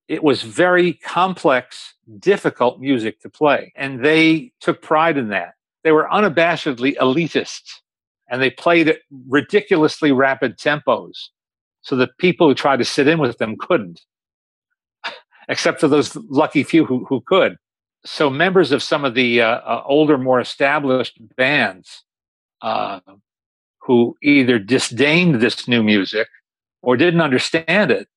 it 0.10 0.24
was 0.24 0.42
very 0.42 0.94
complex, 0.94 1.94
difficult 2.20 2.82
music 2.82 3.22
to 3.22 3.30
play. 3.30 3.72
And 3.78 4.04
they 4.04 4.52
took 4.60 4.82
pride 4.82 5.18
in 5.18 5.30
that. 5.30 5.54
They 5.84 5.94
were 5.94 6.10
unabashedly 6.12 6.98
elitist 6.98 7.62
and 8.30 8.42
they 8.42 8.50
played 8.50 8.90
at 8.90 8.98
ridiculously 9.28 10.12
rapid 10.12 10.58
tempos 10.58 11.30
so 11.82 11.96
that 11.96 12.18
people 12.18 12.48
who 12.48 12.54
tried 12.54 12.78
to 12.78 12.86
sit 12.86 13.08
in 13.08 13.20
with 13.20 13.38
them 13.38 13.56
couldn't, 13.58 14.02
except 15.48 15.80
for 15.80 15.88
those 15.88 16.16
lucky 16.30 16.64
few 16.64 16.86
who, 16.86 17.06
who 17.06 17.22
could 17.22 17.56
so 18.06 18.30
members 18.30 18.72
of 18.72 18.82
some 18.82 19.04
of 19.04 19.14
the 19.14 19.42
uh, 19.42 19.48
uh, 19.48 19.84
older, 19.86 20.18
more 20.18 20.40
established 20.40 21.18
bands 21.36 22.04
uh, 22.62 23.00
who 23.80 24.16
either 24.22 24.60
disdained 24.60 25.36
this 25.36 25.68
new 25.68 25.84
music 25.84 26.28
or 26.82 26.96
didn't 26.96 27.22
understand 27.22 27.92
it, 27.92 28.08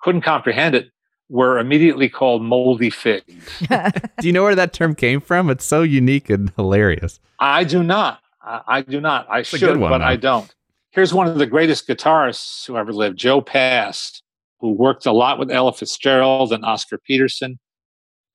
couldn't 0.00 0.22
comprehend 0.22 0.74
it, 0.74 0.90
were 1.28 1.58
immediately 1.58 2.08
called 2.08 2.42
moldy 2.42 2.90
figs. 2.90 3.34
Do 3.68 4.26
you 4.26 4.32
know 4.32 4.42
where 4.42 4.54
that 4.54 4.72
term 4.72 4.94
came 4.94 5.20
from? 5.20 5.50
It's 5.50 5.64
so 5.64 5.82
unique 5.82 6.30
and 6.30 6.52
hilarious. 6.56 7.20
I 7.38 7.64
do 7.64 7.82
not. 7.82 8.20
I, 8.42 8.60
I 8.66 8.82
do 8.82 9.00
not. 9.00 9.26
I 9.28 9.40
a 9.40 9.44
should, 9.44 9.76
one, 9.78 9.90
but 9.90 9.98
though. 9.98 10.04
I 10.04 10.16
don't. 10.16 10.54
Here's 10.90 11.12
one 11.12 11.26
of 11.26 11.38
the 11.38 11.46
greatest 11.46 11.86
guitarists 11.88 12.66
who 12.66 12.76
ever 12.76 12.92
lived, 12.92 13.18
Joe 13.18 13.40
Pass, 13.40 14.22
who 14.60 14.72
worked 14.72 15.04
a 15.04 15.12
lot 15.12 15.38
with 15.38 15.50
Ella 15.50 15.72
Fitzgerald 15.72 16.52
and 16.52 16.64
Oscar 16.64 16.96
Peterson 16.96 17.58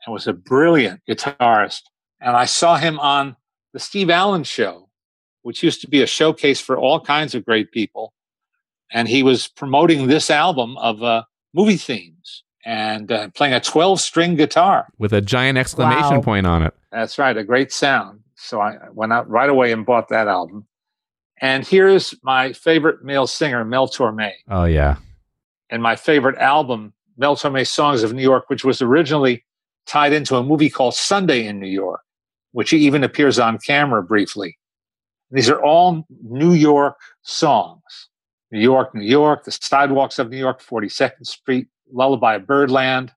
and 0.06 0.14
was 0.14 0.28
a 0.28 0.34
brilliant 0.34 1.02
guitarist. 1.10 1.82
And 2.20 2.36
I 2.36 2.46
saw 2.46 2.78
him 2.78 3.00
on 3.00 3.36
the 3.74 3.80
Steve 3.80 4.10
Allen 4.10 4.44
show, 4.44 4.90
which 5.42 5.64
used 5.64 5.82
to 5.82 5.88
be 5.88 6.02
a 6.02 6.08
showcase 6.08 6.60
for 6.60 6.78
all 6.78 7.00
kinds 7.00 7.34
of 7.34 7.46
great 7.46 7.72
people. 7.72 8.14
And 8.92 9.08
he 9.08 9.24
was 9.24 9.48
promoting 9.48 10.08
this 10.08 10.30
album 10.30 10.78
of 10.78 11.02
uh, 11.02 11.24
movie 11.54 11.78
themes 11.78 12.44
and 12.66 13.12
uh, 13.12 13.30
playing 13.30 13.54
a 13.54 13.60
12 13.60 14.00
string 14.00 14.36
guitar. 14.36 14.88
With 14.98 15.14
a 15.14 15.22
giant 15.22 15.58
exclamation 15.58 16.18
Wow. 16.18 16.22
point 16.22 16.46
on 16.48 16.64
it. 16.64 16.74
That's 16.92 17.18
right, 17.18 17.36
a 17.36 17.44
great 17.44 17.72
sound. 17.72 18.20
So 18.36 18.60
I 18.62 18.78
went 18.94 19.14
out 19.14 19.30
right 19.30 19.50
away 19.50 19.72
and 19.72 19.86
bought 19.86 20.10
that 20.10 20.28
album. 20.28 20.66
And 21.40 21.66
here's 21.66 22.14
my 22.24 22.54
favorite 22.54 23.04
male 23.04 23.26
singer, 23.28 23.66
Mel 23.66 23.88
Torme, 23.88 24.32
Oh, 24.50 24.66
yeah. 24.66 24.98
and 25.70 25.82
my 25.82 25.96
favorite 25.96 26.38
album, 26.38 26.94
Mel 27.18 27.36
Torme 27.36 27.66
Songs 27.68 28.04
of 28.04 28.14
New 28.14 28.22
York, 28.22 28.46
which 28.50 28.64
was 28.64 28.82
originally 28.82 29.44
tied 29.88 30.14
into 30.14 30.36
a 30.36 30.44
movie 30.44 30.70
called 30.70 30.94
Sunday 30.94 31.46
in 31.48 31.60
New 31.60 31.68
York, 31.68 32.02
which 32.52 32.70
he 32.70 32.78
even 32.78 33.04
appears 33.04 33.40
on 33.40 33.58
camera 33.58 34.04
briefly. 34.04 34.58
These 35.32 35.50
are 35.50 35.62
all 35.64 36.06
New 36.24 36.54
York 36.54 36.98
songs. 37.24 38.10
New 38.52 38.60
York, 38.60 38.94
New 38.94 39.06
York, 39.06 39.46
the 39.46 39.52
sidewalks 39.52 40.20
of 40.20 40.30
New 40.30 40.38
York, 40.38 40.62
42nd 40.62 41.26
Street, 41.26 41.68
Lullaby 41.94 42.36
of 42.36 42.48
Birdland, 42.48 43.12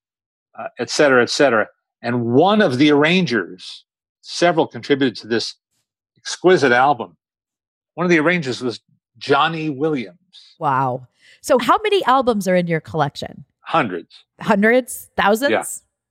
uh, 0.59 0.69
et 0.79 0.91
cetera, 0.91 1.23
et 1.23 1.31
cetera. 1.31 1.69
And 2.03 2.25
one 2.27 2.61
of 2.61 2.79
the 2.79 2.91
arrangers, 2.91 3.85
several 4.21 4.67
contributed 4.67 5.17
to 5.23 5.27
this 5.27 5.55
exquisite 6.17 6.73
album. 6.73 7.17
One 7.95 8.05
of 8.05 8.11
the 8.11 8.19
arrangers 8.19 8.61
was 8.61 8.81
Johnny 9.19 9.71
Williams, 9.71 10.19
Wow. 10.59 11.07
So, 11.41 11.59
how 11.59 11.77
many 11.83 12.05
albums 12.05 12.49
are 12.49 12.57
in 12.57 12.67
your 12.67 12.81
collection? 12.81 13.45
hundreds. 13.67 14.25
Hundreds? 14.41 15.09
Thousands? 15.17 15.51
Yeah. 15.51 15.65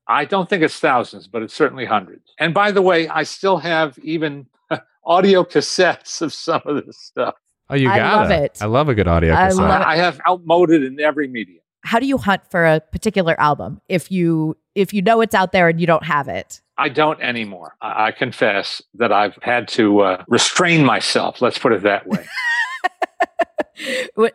I 0.08 0.26
don't 0.26 0.50
think 0.50 0.64
it's 0.64 0.80
thousands, 0.80 1.28
but 1.28 1.44
it's 1.44 1.54
certainly 1.54 1.86
hundreds. 1.86 2.32
And 2.40 2.54
by 2.54 2.72
the 2.72 2.82
way, 2.82 3.08
I 3.08 3.24
still 3.24 3.58
have 3.58 3.98
even 4.04 4.48
audio 5.06 5.44
cassettes 5.44 6.22
of 6.22 6.34
some 6.34 6.62
of 6.66 6.86
this 6.86 6.98
stuff. 6.98 7.36
Oh, 7.70 7.76
you 7.76 7.90
I 7.90 7.98
got 7.98 8.22
love 8.24 8.32
it. 8.32 8.58
I 8.62 8.66
love 8.66 8.90
a 8.90 8.96
good 8.96 9.08
audio 9.08 9.34
I 9.34 9.48
cassette. 9.48 9.64
love 9.64 9.82
it. 9.82 9.88
I 9.88 9.96
have 9.98 10.20
outmoded 10.28 10.84
in 10.84 11.00
every 11.00 11.28
medium. 11.28 11.63
How 11.84 12.00
do 12.00 12.06
you 12.06 12.18
hunt 12.18 12.42
for 12.50 12.66
a 12.66 12.80
particular 12.80 13.40
album 13.40 13.82
if 13.90 14.12
you 14.12 14.58
if 14.76 14.94
you 14.94 15.02
know 15.02 15.22
it's 15.22 15.36
out 15.36 15.52
there 15.52 15.68
and 15.68 15.80
you 15.80 15.88
don't 15.88 16.06
have 16.06 16.28
it? 16.28 16.62
I 16.78 16.90
don't 16.90 17.22
anymore. 17.22 17.76
I, 17.82 18.08
I 18.08 18.12
confess 18.12 18.82
that 18.96 19.12
I've 19.12 19.38
had 19.42 19.68
to 19.70 20.00
uh, 20.02 20.24
restrain 20.28 20.84
myself. 20.86 21.42
Let's 21.42 21.60
put 21.60 21.72
it 21.74 21.84
that 21.84 22.08
way. 22.08 22.26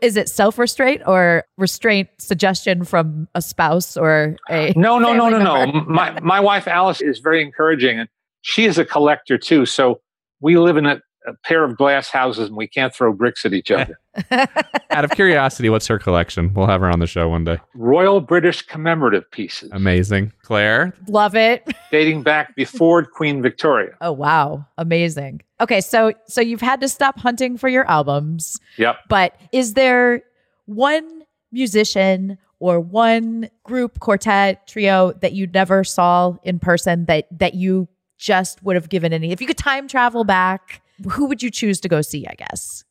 is 0.01 0.17
it 0.17 0.29
self 0.29 0.59
restraint 0.59 1.03
or 1.07 1.45
restraint 1.57 2.09
suggestion 2.19 2.85
from 2.85 3.29
a 3.35 3.43
spouse 3.43 3.97
or 3.97 4.37
a 4.51 4.73
No, 4.77 4.99
no, 4.99 5.15
no, 5.15 5.29
no, 5.29 5.39
no. 5.39 5.67
My 5.87 6.19
my 6.21 6.41
wife 6.41 6.69
Alice 6.69 7.01
is 7.01 7.19
very 7.19 7.43
encouraging, 7.43 7.99
and 7.99 8.09
she 8.43 8.65
is 8.65 8.79
a 8.79 8.85
collector 8.85 9.39
too. 9.39 9.67
So 9.67 10.01
we 10.41 10.57
live 10.59 10.77
in 10.77 10.87
a, 10.87 11.01
a 11.27 11.35
pair 11.45 11.65
of 11.65 11.77
glass 11.77 12.09
houses, 12.11 12.49
and 12.49 12.57
we 12.57 12.67
can't 12.67 12.95
throw 12.95 13.13
bricks 13.13 13.45
at 13.45 13.53
each 13.53 13.71
other. 13.71 13.99
Out 14.91 15.05
of 15.05 15.11
curiosity, 15.11 15.69
what's 15.69 15.87
her 15.87 15.99
collection? 15.99 16.53
We'll 16.55 16.67
have 16.67 16.81
her 16.81 16.91
on 16.91 16.99
the 17.01 17.07
show 17.07 17.29
one 17.29 17.45
day. 17.45 17.59
Royal 17.75 18.21
British 18.21 18.63
commemorative 18.63 19.31
pieces 19.31 19.71
Amazing. 19.73 20.33
Claire? 20.43 20.95
Love 21.07 21.35
it. 21.37 21.67
dating 21.91 22.23
back 22.23 22.57
before 22.57 23.05
Queen 23.05 23.43
Victoria. 23.43 23.91
Oh 24.01 24.13
wow, 24.13 24.65
amazing. 24.79 25.43
Okay, 25.61 25.81
so 25.81 26.13
so 26.27 26.41
you've 26.41 26.61
had 26.61 26.81
to 26.81 26.89
stop 26.89 27.19
hunting 27.19 27.57
for 27.59 27.69
your 27.69 27.89
albums, 27.91 28.59
Yep. 28.79 28.97
but 29.09 29.39
is 29.53 29.75
there 29.75 30.23
one 30.67 31.23
musician 31.53 32.39
or 32.61 32.81
one 32.81 33.49
group, 33.63 34.01
quartet, 34.01 34.67
trio 34.67 35.13
that 35.21 35.33
you 35.33 35.47
never 35.47 35.85
saw 35.85 36.37
in 36.43 36.59
person 36.59 37.05
that 37.07 37.27
that 37.37 37.55
you 37.55 37.89
just 38.17 38.61
would 38.65 38.75
have 38.75 38.89
given 38.89 39.13
any 39.13 39.31
if 39.31 39.41
you 39.41 39.47
could 39.47 39.59
time 39.59 39.87
travel 39.87 40.25
back, 40.25 40.83
who 41.11 41.27
would 41.27 41.43
you 41.43 41.51
choose 41.51 41.81
to 41.81 41.89
go 41.89 42.03
see, 42.03 42.27
I 42.27 42.35
guess? 42.35 42.85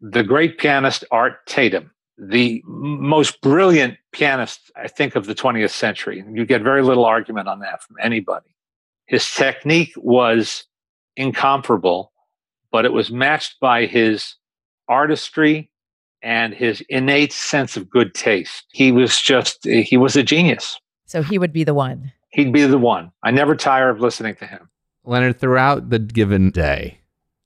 the 0.00 0.22
great 0.22 0.58
pianist 0.58 1.04
Art 1.10 1.46
Tatum, 1.46 1.90
the 2.16 2.62
most 2.66 3.40
brilliant 3.40 3.98
pianist, 4.12 4.70
I 4.76 4.88
think, 4.88 5.14
of 5.14 5.26
the 5.26 5.34
20th 5.34 5.70
century. 5.70 6.24
You 6.30 6.44
get 6.44 6.62
very 6.62 6.82
little 6.82 7.04
argument 7.04 7.48
on 7.48 7.60
that 7.60 7.82
from 7.82 7.96
anybody. 8.00 8.56
His 9.06 9.28
technique 9.30 9.92
was 9.96 10.64
incomparable, 11.16 12.12
but 12.70 12.84
it 12.84 12.92
was 12.92 13.10
matched 13.10 13.60
by 13.60 13.86
his 13.86 14.36
artistry 14.88 15.70
and 16.22 16.54
his 16.54 16.82
innate 16.88 17.32
sense 17.32 17.76
of 17.76 17.90
good 17.90 18.14
taste. 18.14 18.66
He 18.72 18.92
was 18.92 19.20
just, 19.20 19.64
he 19.64 19.96
was 19.96 20.16
a 20.16 20.22
genius. 20.22 20.78
So 21.06 21.22
he 21.22 21.38
would 21.38 21.52
be 21.52 21.64
the 21.64 21.74
one. 21.74 22.12
He'd 22.30 22.52
be 22.52 22.64
the 22.66 22.78
one. 22.78 23.10
I 23.22 23.32
never 23.32 23.56
tire 23.56 23.90
of 23.90 24.00
listening 24.00 24.36
to 24.36 24.46
him. 24.46 24.68
Leonard, 25.04 25.40
throughout 25.40 25.90
the 25.90 25.98
given 25.98 26.50
day, 26.50 26.99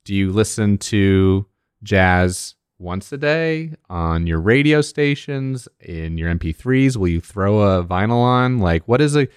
do 0.05 0.13
you 0.15 0.31
listen 0.31 0.77
to 0.77 1.45
jazz 1.83 2.55
once 2.79 3.11
a 3.11 3.17
day 3.17 3.73
on 3.89 4.27
your 4.27 4.39
radio 4.39 4.79
stations, 4.81 5.67
in 5.79 6.17
your 6.17 6.33
MP3s? 6.33 6.95
Will 6.95 7.07
you 7.07 7.19
throw 7.19 7.59
a 7.61 7.83
vinyl 7.83 8.21
on? 8.21 8.59
Like, 8.59 8.87
what 8.87 9.01
is 9.01 9.17
a 9.17 9.27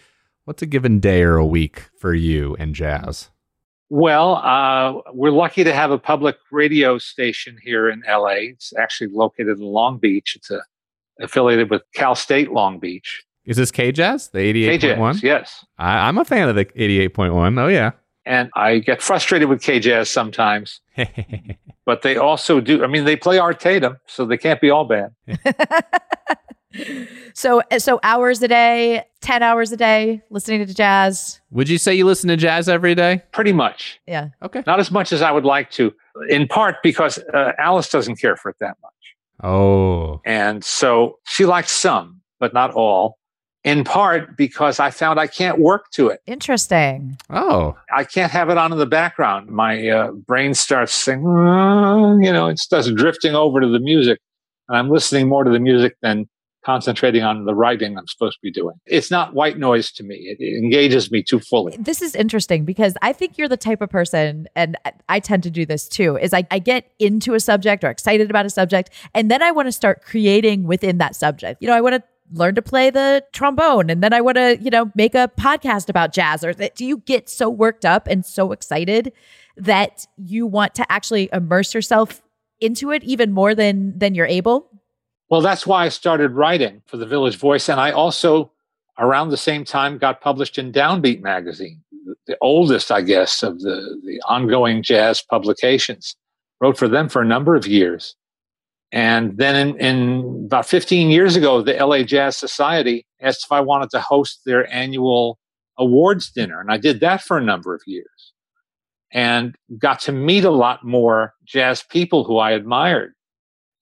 what's 0.44 0.62
a 0.62 0.66
given 0.66 1.00
day 1.00 1.22
or 1.22 1.36
a 1.36 1.46
week 1.46 1.88
for 1.98 2.14
you 2.14 2.54
and 2.58 2.74
jazz? 2.74 3.30
Well, 3.90 4.36
uh, 4.36 5.00
we're 5.14 5.30
lucky 5.30 5.64
to 5.64 5.72
have 5.72 5.90
a 5.90 5.98
public 5.98 6.36
radio 6.52 6.98
station 6.98 7.56
here 7.62 7.88
in 7.88 8.02
LA. 8.06 8.50
It's 8.52 8.74
actually 8.76 9.08
located 9.12 9.58
in 9.58 9.64
Long 9.64 9.96
Beach. 9.96 10.36
It's 10.36 10.50
a, 10.50 10.62
affiliated 11.20 11.70
with 11.70 11.82
Cal 11.94 12.14
State 12.14 12.52
Long 12.52 12.78
Beach. 12.78 13.24
Is 13.46 13.56
this 13.56 13.70
K 13.70 13.90
Jazz, 13.92 14.28
the 14.28 14.40
88.1? 14.40 15.22
Yes. 15.22 15.64
I, 15.78 16.06
I'm 16.06 16.18
a 16.18 16.24
fan 16.26 16.50
of 16.50 16.54
the 16.54 16.66
88.1. 16.66 17.58
Oh, 17.58 17.68
yeah. 17.68 17.92
And 18.28 18.50
I 18.54 18.78
get 18.78 19.00
frustrated 19.00 19.48
with 19.48 19.62
KJazz 19.62 20.08
sometimes, 20.08 20.80
but 21.86 22.02
they 22.02 22.16
also 22.16 22.60
do. 22.60 22.84
I 22.84 22.86
mean, 22.86 23.04
they 23.06 23.16
play 23.16 23.38
Art 23.38 23.58
Tatum, 23.58 23.96
so 24.06 24.26
they 24.26 24.36
can't 24.36 24.60
be 24.60 24.70
all 24.70 24.84
bad. 24.84 25.14
So 27.34 27.62
so 27.78 28.00
hours 28.02 28.42
a 28.42 28.48
day, 28.48 29.04
10 29.20 29.42
hours 29.42 29.70
a 29.72 29.76
day 29.76 30.22
listening 30.28 30.66
to 30.66 30.74
jazz. 30.74 31.40
Would 31.50 31.68
you 31.68 31.78
say 31.78 31.94
you 31.94 32.04
listen 32.04 32.28
to 32.28 32.36
jazz 32.36 32.68
every 32.68 32.94
day? 32.94 33.22
Pretty 33.32 33.52
much. 33.52 34.00
Yeah. 34.06 34.30
Okay. 34.42 34.62
Not 34.66 34.80
as 34.80 34.90
much 34.90 35.12
as 35.12 35.22
I 35.22 35.30
would 35.30 35.44
like 35.44 35.70
to, 35.72 35.94
in 36.28 36.48
part 36.48 36.76
because 36.82 37.18
uh, 37.32 37.52
Alice 37.58 37.88
doesn't 37.90 38.16
care 38.16 38.36
for 38.36 38.50
it 38.50 38.56
that 38.60 38.76
much. 38.82 38.92
Oh, 39.44 40.20
And 40.24 40.64
so 40.64 41.20
she 41.28 41.46
likes 41.46 41.70
some, 41.70 42.22
but 42.40 42.52
not 42.52 42.72
all. 42.74 43.17
In 43.64 43.84
part 43.84 44.36
because 44.36 44.78
I 44.78 44.90
found 44.90 45.18
I 45.18 45.26
can't 45.26 45.58
work 45.58 45.90
to 45.92 46.08
it. 46.08 46.20
Interesting. 46.26 47.18
oh, 47.28 47.76
I 47.94 48.04
can't 48.04 48.30
have 48.30 48.50
it 48.50 48.56
on 48.56 48.72
in 48.72 48.78
the 48.78 48.86
background. 48.86 49.50
My 49.50 49.88
uh, 49.88 50.12
brain 50.12 50.54
starts 50.54 50.94
saying, 50.94 51.20
you 51.20 52.32
know, 52.32 52.46
it 52.46 52.58
starts 52.58 52.90
drifting 52.92 53.34
over 53.34 53.60
to 53.60 53.68
the 53.68 53.80
music. 53.80 54.20
And 54.68 54.78
I'm 54.78 54.90
listening 54.90 55.28
more 55.28 55.44
to 55.44 55.50
the 55.50 55.58
music 55.58 55.96
than 56.02 56.28
concentrating 56.64 57.22
on 57.22 57.46
the 57.46 57.54
writing 57.54 57.96
I'm 57.96 58.06
supposed 58.06 58.34
to 58.34 58.40
be 58.42 58.50
doing. 58.50 58.74
It's 58.84 59.10
not 59.10 59.32
white 59.32 59.58
noise 59.58 59.90
to 59.92 60.04
me. 60.04 60.16
It, 60.16 60.36
it 60.38 60.58
engages 60.58 61.10
me 61.10 61.22
too 61.22 61.40
fully. 61.40 61.76
This 61.78 62.02
is 62.02 62.14
interesting 62.14 62.64
because 62.64 62.94
I 63.00 63.12
think 63.12 63.38
you're 63.38 63.48
the 63.48 63.56
type 63.56 63.80
of 63.80 63.88
person, 63.88 64.48
and 64.54 64.76
I 65.08 65.20
tend 65.20 65.44
to 65.44 65.50
do 65.50 65.64
this 65.64 65.88
too, 65.88 66.16
is 66.18 66.34
I, 66.34 66.46
I 66.50 66.58
get 66.58 66.90
into 66.98 67.34
a 67.34 67.40
subject 67.40 67.84
or 67.84 67.90
excited 67.90 68.28
about 68.28 68.44
a 68.44 68.50
subject, 68.50 68.90
and 69.14 69.30
then 69.30 69.42
I 69.42 69.50
want 69.50 69.66
to 69.66 69.72
start 69.72 70.02
creating 70.04 70.64
within 70.64 70.98
that 70.98 71.16
subject. 71.16 71.62
You 71.62 71.68
know, 71.68 71.74
I 71.74 71.80
want 71.80 71.94
to 71.94 72.02
learn 72.32 72.54
to 72.54 72.62
play 72.62 72.90
the 72.90 73.24
trombone 73.32 73.90
and 73.90 74.02
then 74.02 74.12
I 74.12 74.20
want 74.20 74.36
to, 74.36 74.58
you 74.60 74.70
know, 74.70 74.90
make 74.94 75.14
a 75.14 75.30
podcast 75.38 75.88
about 75.88 76.12
jazz 76.12 76.44
or 76.44 76.54
that 76.54 76.74
do 76.74 76.84
you 76.84 76.98
get 76.98 77.28
so 77.28 77.48
worked 77.48 77.84
up 77.84 78.06
and 78.06 78.24
so 78.24 78.52
excited 78.52 79.12
that 79.56 80.06
you 80.16 80.46
want 80.46 80.74
to 80.76 80.92
actually 80.92 81.28
immerse 81.32 81.74
yourself 81.74 82.22
into 82.60 82.90
it 82.90 83.02
even 83.04 83.32
more 83.32 83.54
than 83.54 83.98
than 83.98 84.14
you're 84.14 84.26
able? 84.26 84.70
Well, 85.30 85.40
that's 85.40 85.66
why 85.66 85.84
I 85.84 85.88
started 85.90 86.32
writing 86.32 86.82
for 86.86 86.96
the 86.96 87.06
Village 87.06 87.36
Voice. 87.36 87.68
And 87.68 87.78
I 87.78 87.90
also, 87.90 88.50
around 88.98 89.28
the 89.28 89.36
same 89.36 89.64
time, 89.64 89.98
got 89.98 90.20
published 90.20 90.58
in 90.58 90.72
Downbeat 90.72 91.20
magazine, 91.20 91.82
the 92.26 92.38
oldest, 92.40 92.90
I 92.90 93.02
guess, 93.02 93.42
of 93.42 93.60
the, 93.60 94.00
the 94.04 94.22
ongoing 94.26 94.82
jazz 94.82 95.22
publications. 95.22 96.16
Wrote 96.60 96.78
for 96.78 96.88
them 96.88 97.08
for 97.08 97.22
a 97.22 97.26
number 97.26 97.54
of 97.54 97.68
years. 97.68 98.16
And 98.90 99.36
then 99.36 99.68
in, 99.68 99.80
in 99.80 100.44
about 100.46 100.66
15 100.66 101.10
years 101.10 101.36
ago, 101.36 101.60
the 101.60 101.74
LA 101.74 102.02
Jazz 102.02 102.36
Society 102.36 103.06
asked 103.20 103.44
if 103.44 103.52
I 103.52 103.60
wanted 103.60 103.90
to 103.90 104.00
host 104.00 104.40
their 104.46 104.70
annual 104.72 105.38
awards 105.76 106.30
dinner. 106.30 106.60
And 106.60 106.70
I 106.70 106.78
did 106.78 107.00
that 107.00 107.22
for 107.22 107.36
a 107.36 107.42
number 107.42 107.74
of 107.74 107.82
years 107.86 108.32
and 109.12 109.54
got 109.78 110.00
to 110.00 110.12
meet 110.12 110.44
a 110.44 110.50
lot 110.50 110.84
more 110.84 111.34
jazz 111.46 111.82
people 111.82 112.24
who 112.24 112.38
I 112.38 112.52
admired. 112.52 113.12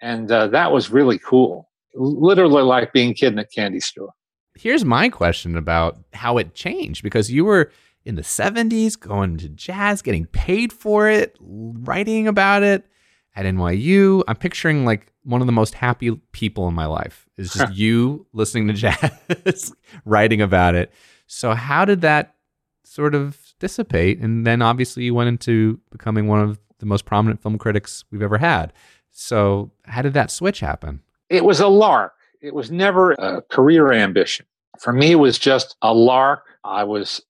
And 0.01 0.31
uh, 0.31 0.49
that 0.49 0.73
was 0.73 0.91
really 0.91 1.19
cool. 1.19 1.69
Literally 1.95 2.63
like 2.63 2.93
being 2.93 3.15
kid 3.15 3.33
in 3.33 3.39
a 3.39 3.47
candy 3.47 3.81
store. 3.81 4.11
Here's 4.55 4.85
my 4.85 5.09
question 5.09 5.57
about 5.57 5.99
how 6.13 6.39
it 6.39 6.55
changed 6.55 7.03
because 7.03 7.31
you 7.31 7.45
were 7.45 7.71
in 8.05 8.15
the 8.15 8.23
70s 8.23 8.99
going 8.99 9.37
to 9.39 9.49
jazz, 9.49 10.03
getting 10.03 10.27
paid 10.27 10.73
for 10.73 11.09
it, 11.09 11.37
writing 11.41 12.29
about 12.29 12.63
it 12.63 12.85
at 13.37 13.45
NYU. 13.45 14.23
I'm 14.27 14.37
picturing 14.37 14.85
like 14.85 15.13
one 15.23 15.41
of 15.41 15.47
the 15.47 15.53
most 15.53 15.75
happy 15.75 16.11
people 16.33 16.67
in 16.67 16.75
my 16.75 16.87
life 16.87 17.29
is 17.37 17.53
just 17.53 17.75
you 17.77 18.27
listening 18.33 18.67
to 18.69 18.73
jazz, 18.73 19.73
writing 20.05 20.41
about 20.41 20.75
it. 20.75 20.93
So, 21.27 21.55
how 21.55 21.85
did 21.85 22.01
that 22.01 22.35
sort 22.85 23.15
of 23.15 23.55
dissipate? 23.61 24.19
And 24.19 24.47
then 24.47 24.63
obviously 24.63 25.05
you 25.05 25.15
went 25.15 25.29
into 25.29 25.79
becoming 25.91 26.27
one 26.27 26.41
of 26.41 26.59
the 26.79 26.87
most 26.87 27.05
prominent 27.05 27.43
film 27.43 27.59
critics 27.59 28.05
we've 28.11 28.23
ever 28.23 28.39
had. 28.39 28.73
So, 29.11 29.71
how 29.85 30.03
did 30.03 30.15
that 30.15 30.31
switch 30.31 30.61
happen? 30.61 31.01
It 31.29 31.45
was 31.45 31.61
a 31.61 31.69
lark. 31.69 32.15
It 32.41 32.55
was 32.55 32.71
never 32.71 33.13
a 33.13 33.43
career 33.43 33.93
ambition. 33.93 34.47
For 34.79 34.93
me, 34.93 35.13
it 35.13 35.17
was 35.17 35.39
just 35.39 35.77
a 35.83 35.93
lark. 35.93 36.45
I 36.65 36.85
was 36.85 37.23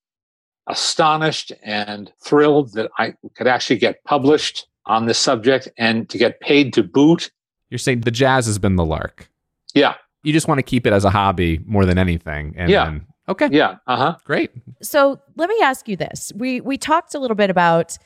astonished 0.66 1.52
and 1.62 2.12
thrilled 2.20 2.72
that 2.74 2.90
I 2.98 3.14
could 3.36 3.46
actually 3.46 3.78
get 3.78 4.02
published 4.04 4.66
on 4.86 5.06
this 5.06 5.18
subject 5.18 5.68
and 5.78 6.08
to 6.10 6.18
get 6.18 6.40
paid 6.40 6.72
to 6.74 6.82
boot. 6.82 7.30
You're 7.70 7.78
saying 7.78 8.00
the 8.02 8.10
jazz 8.10 8.46
has 8.46 8.58
been 8.58 8.76
the 8.76 8.84
lark. 8.84 9.28
Yeah. 9.74 9.94
You 10.22 10.32
just 10.32 10.48
want 10.48 10.58
to 10.58 10.62
keep 10.62 10.86
it 10.86 10.92
as 10.92 11.04
a 11.04 11.10
hobby 11.10 11.60
more 11.66 11.84
than 11.84 11.98
anything. 11.98 12.54
And 12.56 12.70
Yeah. 12.70 12.84
then, 12.84 13.06
okay. 13.28 13.48
Yeah. 13.50 13.76
Uh 13.86 13.96
huh. 13.96 14.16
Great. 14.24 14.50
So 14.82 15.20
let 15.36 15.48
me 15.48 15.56
ask 15.62 15.88
you 15.88 15.96
this. 15.96 16.32
We 16.36 16.60
we 16.60 16.78
talked 16.78 17.14
a 17.14 17.18
little 17.18 17.34
bit 17.36 17.50
about 17.50 17.96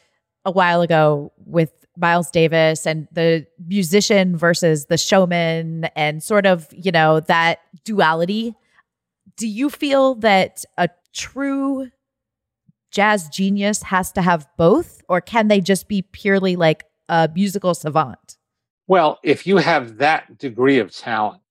a 0.45 0.51
while 0.51 0.81
ago 0.81 1.33
with 1.45 1.71
Miles 1.97 2.31
Davis 2.31 2.87
and 2.87 3.07
the 3.13 3.47
musician 3.67 4.37
versus 4.37 4.87
the 4.87 4.97
showman 4.97 5.85
and 5.97 6.23
sort 6.23 6.47
of, 6.47 6.67
you 6.73 6.91
know, 6.93 7.21
that 7.21 7.59
duality. 7.85 8.55
Do 9.37 9.47
you 9.47 9.69
feel 9.71 10.15
that 10.17 10.65
a 10.79 10.89
true 11.13 11.91
jazz 12.91 13.29
genius 13.29 13.83
has 13.85 14.13
to 14.13 14.23
have 14.23 14.47
both 14.57 15.03
or 15.09 15.21
can 15.21 15.49
they 15.49 15.61
just 15.61 15.89
be 15.89 16.03
purely 16.03 16.57
like 16.57 16.85
a 17.09 17.31
musical 17.35 17.75
savant? 17.75 18.37
Well, 18.87 19.19
if 19.23 19.47
you 19.47 19.59
have 19.59 19.99
that 19.99 20.39
degree 20.39 20.79
of 20.79 20.91
talent, 20.91 21.43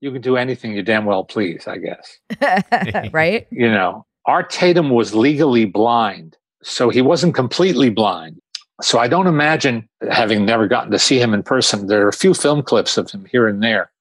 you 0.00 0.10
can 0.10 0.20
do 0.20 0.36
anything 0.36 0.72
you 0.72 0.82
damn 0.82 1.04
well 1.04 1.24
please, 1.24 1.66
I 1.68 1.78
guess. 1.78 3.10
right? 3.12 3.46
You 3.52 3.70
know, 3.70 4.06
Art 4.26 4.50
Tatum 4.50 4.90
was 4.90 5.14
legally 5.14 5.64
blind, 5.64 6.36
so 6.62 6.90
he 6.90 7.02
wasn't 7.02 7.34
completely 7.34 7.90
blind. 7.90 8.40
So 8.80 8.98
I 8.98 9.06
don't 9.06 9.28
imagine, 9.28 9.88
having 10.10 10.44
never 10.44 10.66
gotten 10.66 10.90
to 10.90 10.98
see 10.98 11.20
him 11.20 11.34
in 11.34 11.42
person, 11.42 11.86
there 11.86 12.04
are 12.04 12.08
a 12.08 12.12
few 12.12 12.34
film 12.34 12.62
clips 12.62 12.98
of 12.98 13.10
him 13.10 13.26
here 13.30 13.46
and 13.46 13.62
there, 13.62 13.92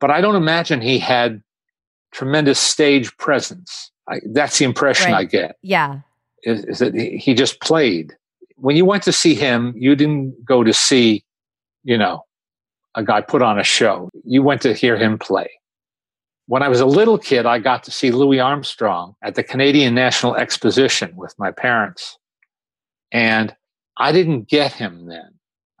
but 0.00 0.10
I 0.10 0.20
don't 0.20 0.36
imagine 0.36 0.80
he 0.80 0.98
had 0.98 1.42
tremendous 2.12 2.58
stage 2.58 3.16
presence. 3.16 3.90
I, 4.08 4.20
that's 4.26 4.58
the 4.58 4.64
impression 4.64 5.12
Right. 5.12 5.20
I 5.20 5.24
get. 5.24 5.56
Yeah. 5.62 6.00
is, 6.44 6.64
is 6.64 6.78
that 6.78 6.94
he 6.94 7.16
he 7.16 7.34
just 7.34 7.60
played. 7.60 8.14
When 8.56 8.76
you 8.76 8.84
went 8.84 9.02
to 9.04 9.12
see 9.12 9.34
him, 9.34 9.74
you 9.76 9.94
didn't 9.96 10.44
go 10.44 10.64
to 10.64 10.72
see, 10.72 11.24
you 11.84 11.98
know, 11.98 12.24
a 12.94 13.02
guy 13.04 13.20
put 13.20 13.42
on 13.42 13.58
a 13.58 13.64
show. 13.64 14.08
You 14.24 14.42
went 14.42 14.62
to 14.62 14.72
hear 14.72 14.96
him 14.96 15.18
play. 15.18 15.50
When 16.46 16.62
I 16.62 16.68
was 16.68 16.80
a 16.80 16.86
little 16.86 17.18
kid, 17.18 17.44
I 17.44 17.58
got 17.58 17.82
to 17.84 17.90
see 17.90 18.10
Louis 18.12 18.40
Armstrong 18.40 19.14
at 19.22 19.34
the 19.34 19.42
Canadian 19.42 19.94
National 19.94 20.36
Exposition 20.36 21.14
with 21.16 21.34
my 21.38 21.50
parents. 21.50 22.16
And 23.12 23.54
I 23.96 24.12
didn't 24.12 24.48
get 24.48 24.72
him 24.72 25.06
then. 25.06 25.30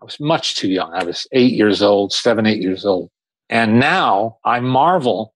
I 0.00 0.04
was 0.04 0.18
much 0.20 0.56
too 0.56 0.68
young. 0.68 0.92
I 0.92 1.04
was 1.04 1.26
eight 1.32 1.52
years 1.52 1.82
old, 1.82 2.12
seven, 2.12 2.46
eight 2.46 2.60
years 2.60 2.84
old. 2.84 3.10
And 3.48 3.78
now 3.78 4.38
I 4.44 4.60
marvel 4.60 5.32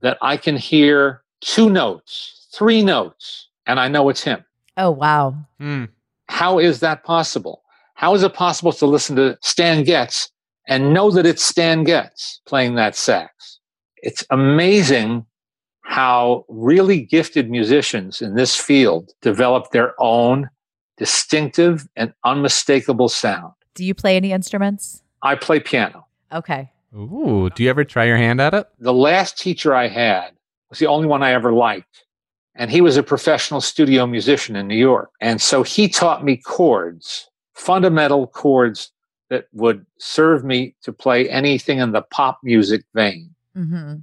that 0.00 0.18
I 0.22 0.36
can 0.36 0.56
hear 0.56 1.21
two 1.42 1.68
notes, 1.68 2.48
three 2.54 2.82
notes, 2.82 3.48
and 3.66 3.78
I 3.78 3.88
know 3.88 4.08
it's 4.08 4.22
him. 4.22 4.44
Oh 4.76 4.90
wow. 4.90 5.34
Hmm. 5.58 5.84
How 6.28 6.58
is 6.58 6.80
that 6.80 7.04
possible? 7.04 7.62
How 7.94 8.14
is 8.14 8.22
it 8.22 8.32
possible 8.32 8.72
to 8.72 8.86
listen 8.86 9.16
to 9.16 9.36
Stan 9.42 9.84
Getz 9.84 10.30
and 10.66 10.94
know 10.94 11.10
that 11.10 11.26
it's 11.26 11.42
Stan 11.42 11.84
Getz 11.84 12.40
playing 12.46 12.76
that 12.76 12.96
sax? 12.96 13.58
It's 13.98 14.24
amazing 14.30 15.26
how 15.82 16.44
really 16.48 17.02
gifted 17.02 17.50
musicians 17.50 18.22
in 18.22 18.34
this 18.34 18.56
field 18.56 19.12
develop 19.20 19.70
their 19.72 19.94
own 20.00 20.48
distinctive 20.96 21.86
and 21.96 22.12
unmistakable 22.24 23.08
sound. 23.08 23.52
Do 23.74 23.84
you 23.84 23.94
play 23.94 24.16
any 24.16 24.32
instruments? 24.32 25.02
I 25.22 25.34
play 25.34 25.60
piano. 25.60 26.06
Okay. 26.32 26.70
Ooh, 26.94 27.50
do 27.54 27.62
you 27.62 27.70
ever 27.70 27.84
try 27.84 28.04
your 28.04 28.16
hand 28.16 28.40
at 28.40 28.54
it? 28.54 28.66
The 28.78 28.92
last 28.92 29.38
teacher 29.38 29.74
I 29.74 29.88
had 29.88 30.32
was 30.72 30.78
the 30.78 30.86
only 30.86 31.06
one 31.06 31.22
I 31.22 31.32
ever 31.32 31.52
liked. 31.52 32.04
And 32.54 32.70
he 32.70 32.80
was 32.80 32.96
a 32.96 33.02
professional 33.02 33.60
studio 33.60 34.06
musician 34.06 34.56
in 34.56 34.66
New 34.66 34.76
York. 34.76 35.10
And 35.20 35.40
so 35.40 35.62
he 35.62 35.86
taught 35.86 36.24
me 36.24 36.38
chords, 36.38 37.28
fundamental 37.52 38.26
chords 38.26 38.90
that 39.28 39.48
would 39.52 39.84
serve 39.98 40.44
me 40.44 40.74
to 40.82 40.92
play 40.92 41.28
anything 41.28 41.78
in 41.78 41.92
the 41.92 42.02
pop 42.02 42.38
music 42.42 42.84
vein. 42.94 43.34
hmm 43.54 43.96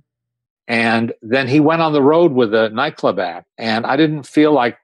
And 0.68 1.14
then 1.24 1.48
he 1.48 1.60
went 1.60 1.82
on 1.82 1.94
the 1.94 2.04
road 2.04 2.34
with 2.34 2.54
a 2.54 2.70
nightclub 2.70 3.20
act, 3.20 3.48
and 3.58 3.86
I 3.88 3.96
didn't 3.98 4.24
feel 4.24 4.52
like 4.52 4.78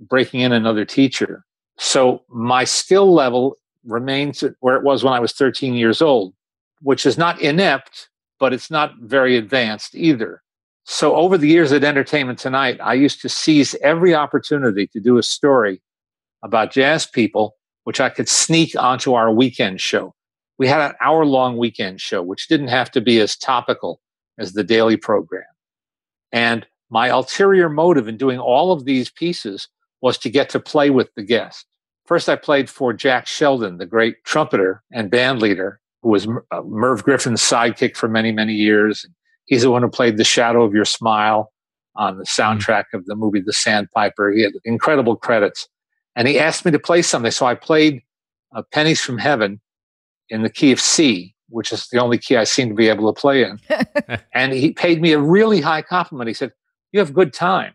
breaking 0.00 0.40
in 0.40 0.52
another 0.52 0.86
teacher. 0.86 1.44
So 1.76 2.22
my 2.28 2.64
skill 2.64 3.12
level 3.12 3.56
remains 3.84 4.42
where 4.60 4.76
it 4.76 4.82
was 4.82 5.04
when 5.04 5.12
I 5.12 5.20
was 5.20 5.32
13 5.32 5.74
years 5.74 6.00
old, 6.00 6.32
which 6.80 7.04
is 7.04 7.18
not 7.18 7.40
inept, 7.40 8.08
but 8.38 8.54
it's 8.54 8.70
not 8.70 8.94
very 9.00 9.36
advanced 9.36 9.94
either. 9.94 10.42
So 10.88 11.16
over 11.16 11.36
the 11.36 11.48
years 11.48 11.72
at 11.72 11.82
Entertainment 11.82 12.38
Tonight, 12.38 12.78
I 12.80 12.94
used 12.94 13.20
to 13.22 13.28
seize 13.28 13.74
every 13.82 14.14
opportunity 14.14 14.86
to 14.86 15.00
do 15.00 15.18
a 15.18 15.22
story 15.22 15.82
about 16.44 16.70
jazz 16.70 17.06
people, 17.06 17.56
which 17.82 18.00
I 18.00 18.08
could 18.08 18.28
sneak 18.28 18.76
onto 18.80 19.12
our 19.14 19.32
weekend 19.32 19.80
show. 19.80 20.14
We 20.58 20.68
had 20.68 20.80
an 20.80 20.94
hour 21.00 21.26
long 21.26 21.58
weekend 21.58 22.00
show, 22.00 22.22
which 22.22 22.46
didn't 22.46 22.68
have 22.68 22.92
to 22.92 23.00
be 23.00 23.20
as 23.20 23.36
topical 23.36 24.00
as 24.38 24.52
the 24.52 24.62
daily 24.62 24.96
program. 24.96 25.42
And 26.30 26.64
my 26.88 27.08
ulterior 27.08 27.68
motive 27.68 28.06
in 28.06 28.16
doing 28.16 28.38
all 28.38 28.70
of 28.70 28.84
these 28.84 29.10
pieces 29.10 29.66
was 30.02 30.16
to 30.18 30.30
get 30.30 30.48
to 30.50 30.60
play 30.60 30.90
with 30.90 31.12
the 31.16 31.24
guest. 31.24 31.66
First, 32.06 32.28
I 32.28 32.36
played 32.36 32.70
for 32.70 32.92
Jack 32.92 33.26
Sheldon, 33.26 33.78
the 33.78 33.86
great 33.86 34.22
trumpeter 34.22 34.84
and 34.92 35.10
band 35.10 35.42
leader, 35.42 35.80
who 36.02 36.10
was 36.10 36.28
uh, 36.52 36.62
Merv 36.62 37.02
Griffin's 37.02 37.42
sidekick 37.42 37.96
for 37.96 38.08
many, 38.08 38.30
many 38.30 38.52
years. 38.52 39.04
He's 39.46 39.62
the 39.62 39.70
one 39.70 39.82
who 39.82 39.88
played 39.88 40.16
The 40.16 40.24
Shadow 40.24 40.62
of 40.62 40.74
Your 40.74 40.84
Smile 40.84 41.52
on 41.94 42.18
the 42.18 42.24
soundtrack 42.24 42.84
of 42.92 43.06
the 43.06 43.14
movie 43.14 43.40
The 43.40 43.52
Sandpiper. 43.52 44.32
He 44.32 44.42
had 44.42 44.52
incredible 44.64 45.16
credits. 45.16 45.68
And 46.14 46.28
he 46.28 46.38
asked 46.38 46.64
me 46.64 46.70
to 46.72 46.78
play 46.78 47.02
something. 47.02 47.30
So 47.30 47.46
I 47.46 47.54
played 47.54 48.02
uh, 48.54 48.62
Pennies 48.72 49.00
from 49.00 49.18
Heaven 49.18 49.60
in 50.28 50.42
the 50.42 50.50
key 50.50 50.72
of 50.72 50.80
C, 50.80 51.34
which 51.48 51.72
is 51.72 51.88
the 51.88 51.98
only 51.98 52.18
key 52.18 52.36
I 52.36 52.44
seem 52.44 52.68
to 52.68 52.74
be 52.74 52.88
able 52.88 53.12
to 53.12 53.18
play 53.18 53.44
in. 53.44 53.60
and 54.34 54.52
he 54.52 54.72
paid 54.72 55.00
me 55.00 55.12
a 55.12 55.18
really 55.18 55.60
high 55.60 55.82
compliment. 55.82 56.28
He 56.28 56.34
said, 56.34 56.52
You 56.92 57.00
have 57.00 57.14
good 57.14 57.32
time. 57.32 57.74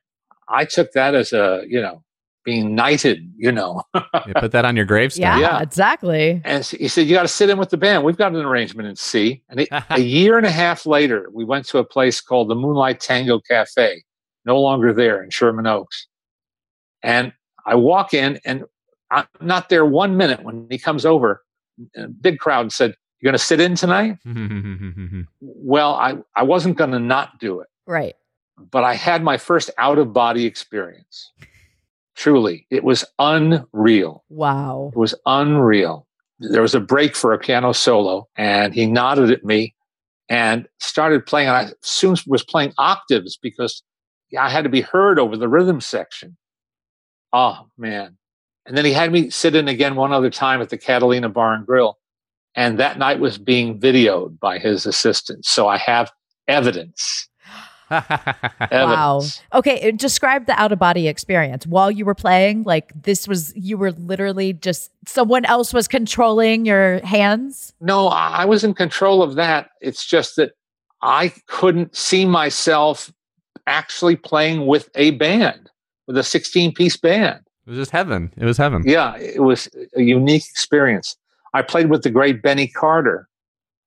I 0.49 0.65
took 0.65 0.91
that 0.93 1.15
as 1.15 1.31
a, 1.31 1.63
you 1.67 1.81
know, 1.81 2.03
being 2.43 2.75
knighted, 2.75 3.31
you 3.37 3.51
know. 3.51 3.83
You 4.27 4.33
put 4.35 4.51
that 4.51 4.65
on 4.65 4.75
your 4.75 4.85
gravestone. 4.85 5.21
Yeah, 5.23 5.39
Yeah. 5.39 5.61
exactly. 5.61 6.41
And 6.45 6.63
he 6.65 6.87
said, 6.87 7.07
You 7.07 7.13
got 7.15 7.23
to 7.23 7.27
sit 7.27 7.49
in 7.49 7.57
with 7.57 7.69
the 7.69 7.77
band. 7.77 8.03
We've 8.03 8.17
got 8.17 8.33
an 8.33 8.41
arrangement 8.45 8.87
in 8.89 8.95
C. 8.95 9.41
And 9.49 9.61
it, 9.61 9.69
a 9.89 9.99
year 9.99 10.37
and 10.37 10.45
a 10.45 10.51
half 10.51 10.85
later, 10.85 11.27
we 11.33 11.43
went 11.45 11.65
to 11.67 11.77
a 11.79 11.83
place 11.83 12.21
called 12.21 12.49
the 12.49 12.55
Moonlight 12.55 12.99
Tango 12.99 13.39
Cafe, 13.39 14.03
no 14.45 14.59
longer 14.61 14.93
there 14.93 15.23
in 15.23 15.29
Sherman 15.29 15.67
Oaks. 15.67 16.07
And 17.03 17.33
I 17.65 17.75
walk 17.75 18.13
in, 18.13 18.39
and 18.45 18.65
I'm 19.11 19.25
not 19.41 19.69
there 19.69 19.85
one 19.85 20.17
minute 20.17 20.43
when 20.43 20.67
he 20.69 20.77
comes 20.77 21.05
over, 21.05 21.43
a 21.95 22.07
big 22.07 22.39
crowd, 22.39 22.61
and 22.61 22.71
said, 22.73 22.95
You're 23.19 23.31
going 23.31 23.39
to 23.39 23.43
sit 23.45 23.59
in 23.59 23.75
tonight? 23.75 24.17
Well, 25.41 25.93
I, 25.93 26.15
I 26.35 26.43
wasn't 26.43 26.77
going 26.77 26.91
to 26.91 26.99
not 26.99 27.39
do 27.39 27.59
it, 27.61 27.67
Right. 27.87 28.15
but 28.71 28.83
I 28.83 28.93
had 28.95 29.23
my 29.23 29.37
first 29.37 29.69
out 29.77 29.97
of 29.97 30.13
body 30.13 30.45
experience. 30.45 31.31
Truly, 32.21 32.67
it 32.69 32.83
was 32.83 33.03
unreal. 33.17 34.23
Wow. 34.29 34.91
It 34.93 34.99
was 34.99 35.15
unreal. 35.25 36.05
There 36.37 36.61
was 36.61 36.75
a 36.75 36.79
break 36.79 37.15
for 37.15 37.33
a 37.33 37.39
piano 37.39 37.71
solo, 37.71 38.29
and 38.37 38.75
he 38.75 38.85
nodded 38.85 39.31
at 39.31 39.43
me 39.43 39.73
and 40.29 40.67
started 40.79 41.25
playing. 41.25 41.47
And 41.47 41.57
I 41.57 41.71
soon 41.81 42.15
was 42.27 42.43
playing 42.43 42.73
octaves 42.77 43.39
because 43.41 43.81
I 44.39 44.51
had 44.51 44.65
to 44.65 44.69
be 44.69 44.81
heard 44.81 45.17
over 45.17 45.35
the 45.35 45.49
rhythm 45.49 45.81
section. 45.81 46.37
Oh, 47.33 47.65
man. 47.75 48.19
And 48.67 48.77
then 48.77 48.85
he 48.85 48.93
had 48.93 49.11
me 49.11 49.31
sit 49.31 49.55
in 49.55 49.67
again 49.67 49.95
one 49.95 50.13
other 50.13 50.29
time 50.29 50.61
at 50.61 50.69
the 50.69 50.77
Catalina 50.77 51.27
Bar 51.27 51.55
and 51.55 51.65
Grill. 51.65 51.97
And 52.53 52.77
that 52.77 52.99
night 52.99 53.19
was 53.19 53.39
being 53.39 53.79
videoed 53.79 54.39
by 54.39 54.59
his 54.59 54.85
assistant. 54.85 55.45
So 55.45 55.67
I 55.67 55.77
have 55.77 56.11
evidence. 56.47 57.29
Wow. 58.71 59.21
Okay, 59.53 59.89
uh, 59.89 59.91
describe 59.91 60.45
the 60.45 60.59
out 60.59 60.71
of 60.71 60.79
body 60.79 61.07
experience 61.07 61.67
while 61.67 61.91
you 61.91 62.05
were 62.05 62.15
playing. 62.15 62.63
Like 62.63 62.91
this 63.03 63.27
was 63.27 63.53
you 63.55 63.77
were 63.77 63.91
literally 63.91 64.53
just 64.53 64.91
someone 65.07 65.45
else 65.45 65.73
was 65.73 65.87
controlling 65.87 66.65
your 66.65 67.05
hands. 67.05 67.73
No, 67.81 68.07
I 68.07 68.41
I 68.41 68.45
was 68.45 68.63
in 68.63 68.73
control 68.73 69.21
of 69.21 69.35
that. 69.35 69.71
It's 69.81 70.05
just 70.05 70.35
that 70.37 70.53
I 71.01 71.33
couldn't 71.47 71.95
see 71.95 72.25
myself 72.25 73.11
actually 73.67 74.15
playing 74.15 74.65
with 74.65 74.89
a 74.95 75.11
band, 75.11 75.69
with 76.07 76.17
a 76.17 76.23
16 76.23 76.73
piece 76.73 76.97
band. 76.97 77.41
It 77.65 77.69
was 77.69 77.77
just 77.77 77.91
heaven. 77.91 78.33
It 78.37 78.45
was 78.45 78.57
heaven. 78.57 78.83
Yeah, 78.85 79.15
it 79.17 79.43
was 79.43 79.69
a 79.95 80.01
unique 80.01 80.43
experience. 80.49 81.15
I 81.53 81.61
played 81.61 81.89
with 81.89 82.03
the 82.03 82.09
great 82.09 82.41
Benny 82.41 82.67
Carter. 82.67 83.27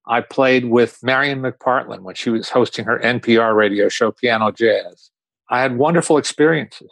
I 0.07 0.21
played 0.21 0.65
with 0.65 0.99
Marian 1.03 1.41
McPartland 1.41 2.01
when 2.01 2.15
she 2.15 2.29
was 2.29 2.49
hosting 2.49 2.85
her 2.85 2.99
NPR 2.99 3.55
radio 3.55 3.89
show, 3.89 4.11
Piano 4.11 4.51
Jazz. 4.51 5.09
I 5.49 5.61
had 5.61 5.77
wonderful 5.77 6.17
experiences. 6.17 6.89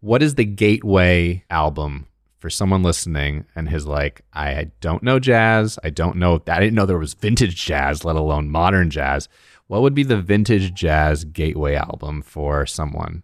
What 0.00 0.22
is 0.22 0.34
the 0.34 0.44
gateway 0.44 1.44
album 1.50 2.06
for 2.38 2.50
someone 2.50 2.82
listening 2.82 3.44
and 3.54 3.72
is 3.72 3.86
like, 3.86 4.22
I 4.32 4.70
don't 4.80 5.02
know 5.02 5.18
jazz. 5.18 5.78
I 5.82 5.90
don't 5.90 6.16
know. 6.16 6.42
I 6.46 6.60
didn't 6.60 6.74
know 6.74 6.86
there 6.86 6.98
was 6.98 7.14
vintage 7.14 7.64
jazz, 7.64 8.04
let 8.04 8.16
alone 8.16 8.50
modern 8.50 8.90
jazz. 8.90 9.28
What 9.66 9.82
would 9.82 9.94
be 9.94 10.04
the 10.04 10.20
vintage 10.20 10.74
jazz 10.74 11.24
gateway 11.24 11.74
album 11.74 12.22
for 12.22 12.66
someone? 12.66 13.22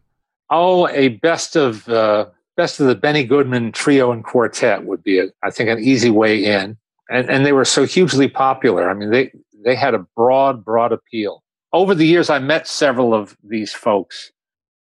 Oh, 0.50 0.88
a 0.88 1.08
best 1.08 1.56
of 1.56 1.88
uh, 1.88 2.26
best 2.56 2.80
of 2.80 2.86
the 2.86 2.94
Benny 2.94 3.24
Goodman 3.24 3.72
trio 3.72 4.12
and 4.12 4.24
quartet 4.24 4.84
would 4.84 5.02
be, 5.02 5.18
a, 5.18 5.28
I 5.42 5.50
think, 5.50 5.70
an 5.70 5.78
easy 5.78 6.10
way 6.10 6.44
in. 6.44 6.76
And 7.12 7.28
and 7.30 7.44
they 7.46 7.52
were 7.52 7.64
so 7.64 7.84
hugely 7.84 8.28
popular. 8.28 8.90
I 8.90 8.94
mean, 8.94 9.10
they 9.10 9.32
they 9.64 9.74
had 9.76 9.94
a 9.94 10.06
broad, 10.16 10.64
broad 10.64 10.92
appeal. 10.92 11.42
Over 11.72 11.94
the 11.94 12.06
years, 12.06 12.28
I 12.30 12.38
met 12.38 12.66
several 12.66 13.14
of 13.14 13.36
these 13.44 13.72
folks, 13.72 14.32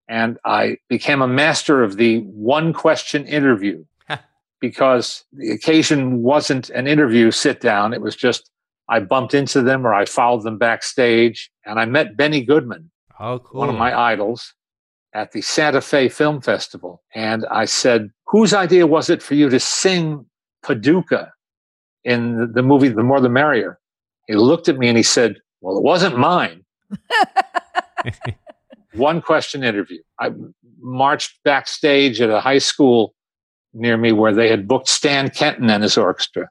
and 0.08 0.38
I 0.44 0.76
became 0.88 1.20
a 1.22 1.28
master 1.28 1.82
of 1.82 1.96
the 1.96 2.20
one 2.20 2.72
question 2.72 3.26
interview 3.26 3.84
because 4.60 5.24
the 5.32 5.50
occasion 5.50 6.22
wasn't 6.22 6.70
an 6.70 6.86
interview 6.86 7.30
sit 7.30 7.60
down. 7.60 7.92
It 7.92 8.00
was 8.00 8.16
just 8.16 8.50
I 8.88 9.00
bumped 9.00 9.34
into 9.34 9.62
them 9.62 9.86
or 9.86 9.94
I 9.94 10.04
followed 10.04 10.42
them 10.44 10.58
backstage, 10.58 11.50
and 11.64 11.78
I 11.80 11.84
met 11.84 12.16
Benny 12.16 12.42
Goodman 12.44 12.90
Oh, 13.20 13.38
cool. 13.40 13.60
one 13.60 13.68
of 13.68 13.74
my 13.76 13.96
idols 13.98 14.54
at 15.14 15.32
the 15.32 15.42
Santa 15.42 15.80
Fe 15.80 16.08
Film 16.08 16.40
Festival. 16.40 17.02
And 17.14 17.44
I 17.50 17.64
said, 17.66 18.10
Whose 18.28 18.54
idea 18.54 18.86
was 18.86 19.10
it 19.10 19.22
for 19.22 19.34
you 19.34 19.48
to 19.50 19.60
sing 19.60 20.26
Paducah 20.62 21.32
in 22.04 22.52
the, 22.52 22.62
movie 22.62 22.88
The 22.88 23.02
More 23.02 23.20
the 23.20 23.28
Merrier? 23.28 23.78
He 24.26 24.34
looked 24.34 24.68
at 24.68 24.78
me 24.78 24.88
and 24.88 24.96
he 24.96 25.02
said, 25.02 25.36
Well, 25.60 25.76
it 25.76 25.82
wasn't 25.82 26.18
mine. 26.18 26.64
One 28.94 29.22
question 29.22 29.64
interview. 29.64 29.98
I 30.20 30.32
marched 30.80 31.38
backstage 31.44 32.20
at 32.20 32.30
a 32.30 32.40
high 32.40 32.58
school 32.58 33.14
near 33.72 33.96
me 33.96 34.12
where 34.12 34.34
they 34.34 34.48
had 34.48 34.68
booked 34.68 34.88
Stan 34.88 35.30
Kenton 35.30 35.70
and 35.70 35.82
his 35.82 35.96
orchestra. 35.96 36.48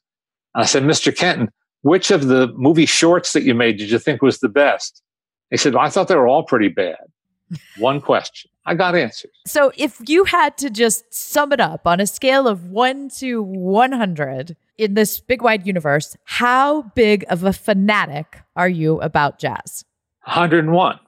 And 0.55 0.63
I 0.63 0.65
said, 0.65 0.83
Mr. 0.83 1.15
Kenton, 1.15 1.49
which 1.81 2.11
of 2.11 2.27
the 2.27 2.47
movie 2.55 2.85
shorts 2.85 3.33
that 3.33 3.43
you 3.43 3.53
made 3.53 3.77
did 3.77 3.91
you 3.91 3.99
think 3.99 4.21
was 4.21 4.39
the 4.39 4.49
best? 4.49 5.01
He 5.49 5.57
said, 5.57 5.75
I 5.75 5.89
thought 5.89 6.07
they 6.07 6.15
were 6.15 6.27
all 6.27 6.43
pretty 6.43 6.69
bad. 6.69 6.97
One 7.77 8.01
question. 8.01 8.49
I 8.65 8.75
got 8.75 8.95
answers. 8.95 9.31
So 9.47 9.71
if 9.75 9.99
you 10.07 10.25
had 10.25 10.57
to 10.59 10.69
just 10.69 11.13
sum 11.13 11.51
it 11.51 11.59
up 11.59 11.87
on 11.87 11.99
a 11.99 12.07
scale 12.07 12.47
of 12.47 12.67
1 12.67 13.09
to 13.17 13.41
100 13.41 14.55
in 14.81 14.95
this 14.95 15.19
big 15.19 15.43
wide 15.43 15.67
universe, 15.67 16.17
how 16.23 16.81
big 16.95 17.23
of 17.29 17.43
a 17.43 17.53
fanatic 17.53 18.41
are 18.55 18.67
you 18.67 18.99
about 19.01 19.37
jazz? 19.37 19.85
101. 20.23 20.99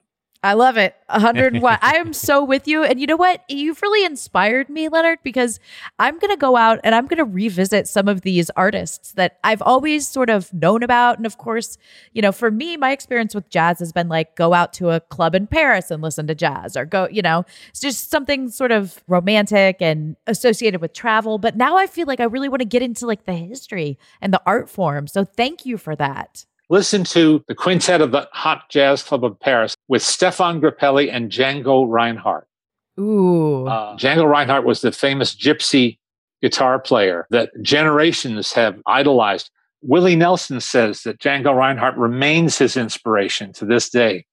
I 0.43 0.53
love 0.53 0.75
it. 0.75 0.93
101. 1.07 1.79
I 1.81 1.95
am 1.95 2.11
so 2.11 2.43
with 2.43 2.67
you. 2.67 2.83
And 2.83 2.99
you 2.99 3.07
know 3.07 3.15
what? 3.15 3.43
You've 3.47 3.81
really 3.81 4.05
inspired 4.05 4.69
me, 4.69 4.89
Leonard, 4.89 5.19
because 5.23 5.59
I'm 5.99 6.19
going 6.19 6.31
to 6.31 6.37
go 6.37 6.57
out 6.57 6.81
and 6.83 6.93
I'm 6.93 7.07
going 7.07 7.17
to 7.17 7.23
revisit 7.23 7.87
some 7.87 8.09
of 8.09 8.21
these 8.21 8.49
artists 8.57 9.13
that 9.13 9.39
I've 9.45 9.61
always 9.61 10.05
sort 10.05 10.29
of 10.29 10.53
known 10.53 10.83
about. 10.83 11.15
And 11.15 11.25
of 11.25 11.37
course, 11.37 11.77
you 12.11 12.21
know, 12.21 12.33
for 12.33 12.51
me, 12.51 12.75
my 12.75 12.91
experience 12.91 13.33
with 13.33 13.49
jazz 13.49 13.79
has 13.79 13.93
been 13.93 14.09
like 14.09 14.35
go 14.35 14.53
out 14.53 14.73
to 14.73 14.89
a 14.89 14.99
club 14.99 15.33
in 15.33 15.47
Paris 15.47 15.89
and 15.89 16.03
listen 16.03 16.27
to 16.27 16.35
jazz 16.35 16.75
or 16.75 16.83
go, 16.83 17.07
you 17.09 17.21
know, 17.21 17.45
it's 17.69 17.79
just 17.79 18.11
something 18.11 18.49
sort 18.49 18.73
of 18.73 19.01
romantic 19.07 19.77
and 19.79 20.17
associated 20.27 20.81
with 20.81 20.91
travel. 20.91 21.37
But 21.37 21.55
now 21.55 21.77
I 21.77 21.87
feel 21.87 22.05
like 22.05 22.19
I 22.19 22.25
really 22.25 22.49
want 22.49 22.59
to 22.59 22.67
get 22.67 22.81
into 22.81 23.07
like 23.07 23.25
the 23.25 23.33
history 23.33 23.97
and 24.19 24.33
the 24.33 24.41
art 24.45 24.69
form. 24.69 25.07
So 25.07 25.23
thank 25.23 25.65
you 25.65 25.77
for 25.77 25.95
that. 25.95 26.45
Listen 26.69 27.03
to 27.05 27.43
the 27.47 27.55
quintet 27.55 28.01
of 28.01 28.11
the 28.11 28.27
Hot 28.31 28.69
Jazz 28.69 29.03
Club 29.03 29.23
of 29.25 29.39
Paris 29.39 29.75
with 29.87 30.01
Stefan 30.01 30.61
Grappelli 30.61 31.09
and 31.11 31.31
Django 31.31 31.87
Reinhardt. 31.87 32.47
Ooh. 32.99 33.67
Uh, 33.67 33.97
Django 33.97 34.29
Reinhardt 34.29 34.65
was 34.65 34.81
the 34.81 34.91
famous 34.91 35.35
gypsy 35.35 35.97
guitar 36.41 36.79
player 36.79 37.25
that 37.31 37.49
generations 37.61 38.53
have 38.53 38.79
idolized. 38.85 39.49
Willie 39.81 40.15
Nelson 40.15 40.61
says 40.61 41.01
that 41.03 41.19
Django 41.19 41.55
Reinhardt 41.55 41.97
remains 41.97 42.57
his 42.57 42.77
inspiration 42.77 43.51
to 43.53 43.65
this 43.65 43.89
day. 43.89 44.25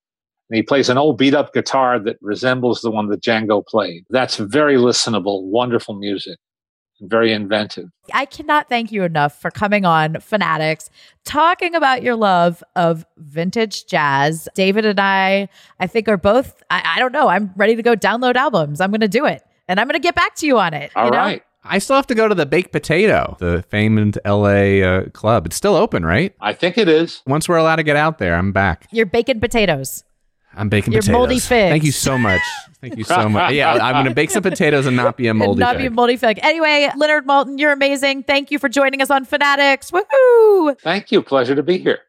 And 0.49 0.57
he 0.57 0.63
plays 0.63 0.89
an 0.89 0.99
old 0.99 1.17
beat 1.17 1.35
up 1.35 1.53
guitar 1.53 1.99
that 2.01 2.17
resembles 2.21 2.81
the 2.81 2.91
one 2.91 3.09
that 3.09 3.23
Django 3.23 3.65
played. 3.65 4.05
That's 4.11 4.37
very 4.37 4.77
listenable, 4.77 5.45
wonderful 5.45 5.95
music, 5.95 6.39
very 7.01 7.33
inventive. 7.33 7.91
I 8.13 8.25
cannot 8.25 8.69
thank 8.69 8.93
you 8.93 9.03
enough 9.03 9.41
for 9.41 9.51
coming 9.51 9.85
on 9.85 10.15
Fanaddicts, 10.15 10.91
talking 11.25 11.75
about 11.75 12.03
your 12.03 12.17
love 12.17 12.63
of 12.77 13.05
vintage 13.17 13.87
jazz. 13.87 14.49
David 14.55 14.85
and 14.87 15.01
I, 15.01 15.49
I 15.79 15.87
think, 15.87 16.09
are 16.09 16.17
both, 16.17 16.63
I, 16.71 16.83
I 16.97 16.99
don't 16.99 17.13
know, 17.13 17.29
I'm 17.29 17.53
ready 17.57 17.77
to 17.77 17.83
go 17.83 17.95
download 17.95 18.37
albums. 18.37 18.81
I'm 18.81 18.91
going 18.91 19.01
to 19.01 19.09
do 19.09 19.27
it. 19.27 19.43
And 19.69 19.79
I'm 19.79 19.87
going 19.87 19.95
to 19.95 20.03
get 20.03 20.15
back 20.15 20.35
to 20.37 20.47
you 20.47 20.59
on 20.59 20.75
it. 20.75 20.91
All 20.97 21.07
you 21.07 21.11
know? 21.13 21.17
right. 21.17 21.43
I 21.63 21.79
still 21.79 21.97
have 21.97 22.07
to 22.07 22.15
go 22.15 22.27
to 22.27 22.35
the 22.35 22.47
Baked 22.47 22.73
Potato, 22.73 23.37
the 23.39 23.63
famed 23.69 24.19
LA 24.25 24.81
uh, 24.81 25.09
club. 25.11 25.47
It's 25.47 25.57
still 25.57 25.77
open, 25.77 26.07
right? 26.07 26.35
I 26.41 26.55
think 26.55 26.79
it 26.79 26.89
is. 26.89 27.23
Once 27.27 27.49
we're 27.49 27.59
allowed 27.59 27.77
to 27.77 27.83
get 27.83 27.97
out 27.97 28.19
there, 28.19 28.35
I'm 28.35 28.51
back. 28.51 28.87
You're 28.91 29.07
baking 29.07 29.41
potatoes. 29.41 30.05
I'm 30.55 30.69
baking 30.69 30.93
potatoes. 30.93 31.07
Your 31.09 31.13
potatoes. 31.15 31.19
moldy 31.19 31.39
figs. 31.39 31.71
Thank 31.71 31.85
you 31.85 31.93
so 31.93 32.19
much. 32.19 32.41
Thank 32.81 32.97
you 32.97 33.05
so 33.05 33.29
much. 33.29 33.53
Yeah, 33.53 33.75
I'm 33.75 33.95
going 33.95 34.07
to 34.07 34.15
bake 34.15 34.31
some 34.31 34.43
potatoes 34.43 34.87
and 34.87 34.97
not 34.97 35.17
be 35.17 35.29
a 35.29 35.35
moldy 35.35 35.53
and 35.53 35.61
not 35.61 35.77
be 35.79 35.87
a 35.87 35.91
moldy 35.91 36.17
fig. 36.17 36.41
Anyway, 36.43 36.91
Leonard 36.97 37.27
Maltin, 37.27 37.59
you're 37.59 37.73
amazing. 37.73 38.23
Thank 38.23 38.51
you 38.51 38.59
for 38.59 38.69
joining 38.69 39.03
us 39.03 39.11
on 39.11 39.27
Fanaddicts. 39.27 39.93
Woohoo! 39.93 40.81
Thank 40.81 41.13
you. 41.13 41.23
Pleasure 41.23 41.55
to 41.55 41.63
be 41.63 41.79
here. 41.79 42.01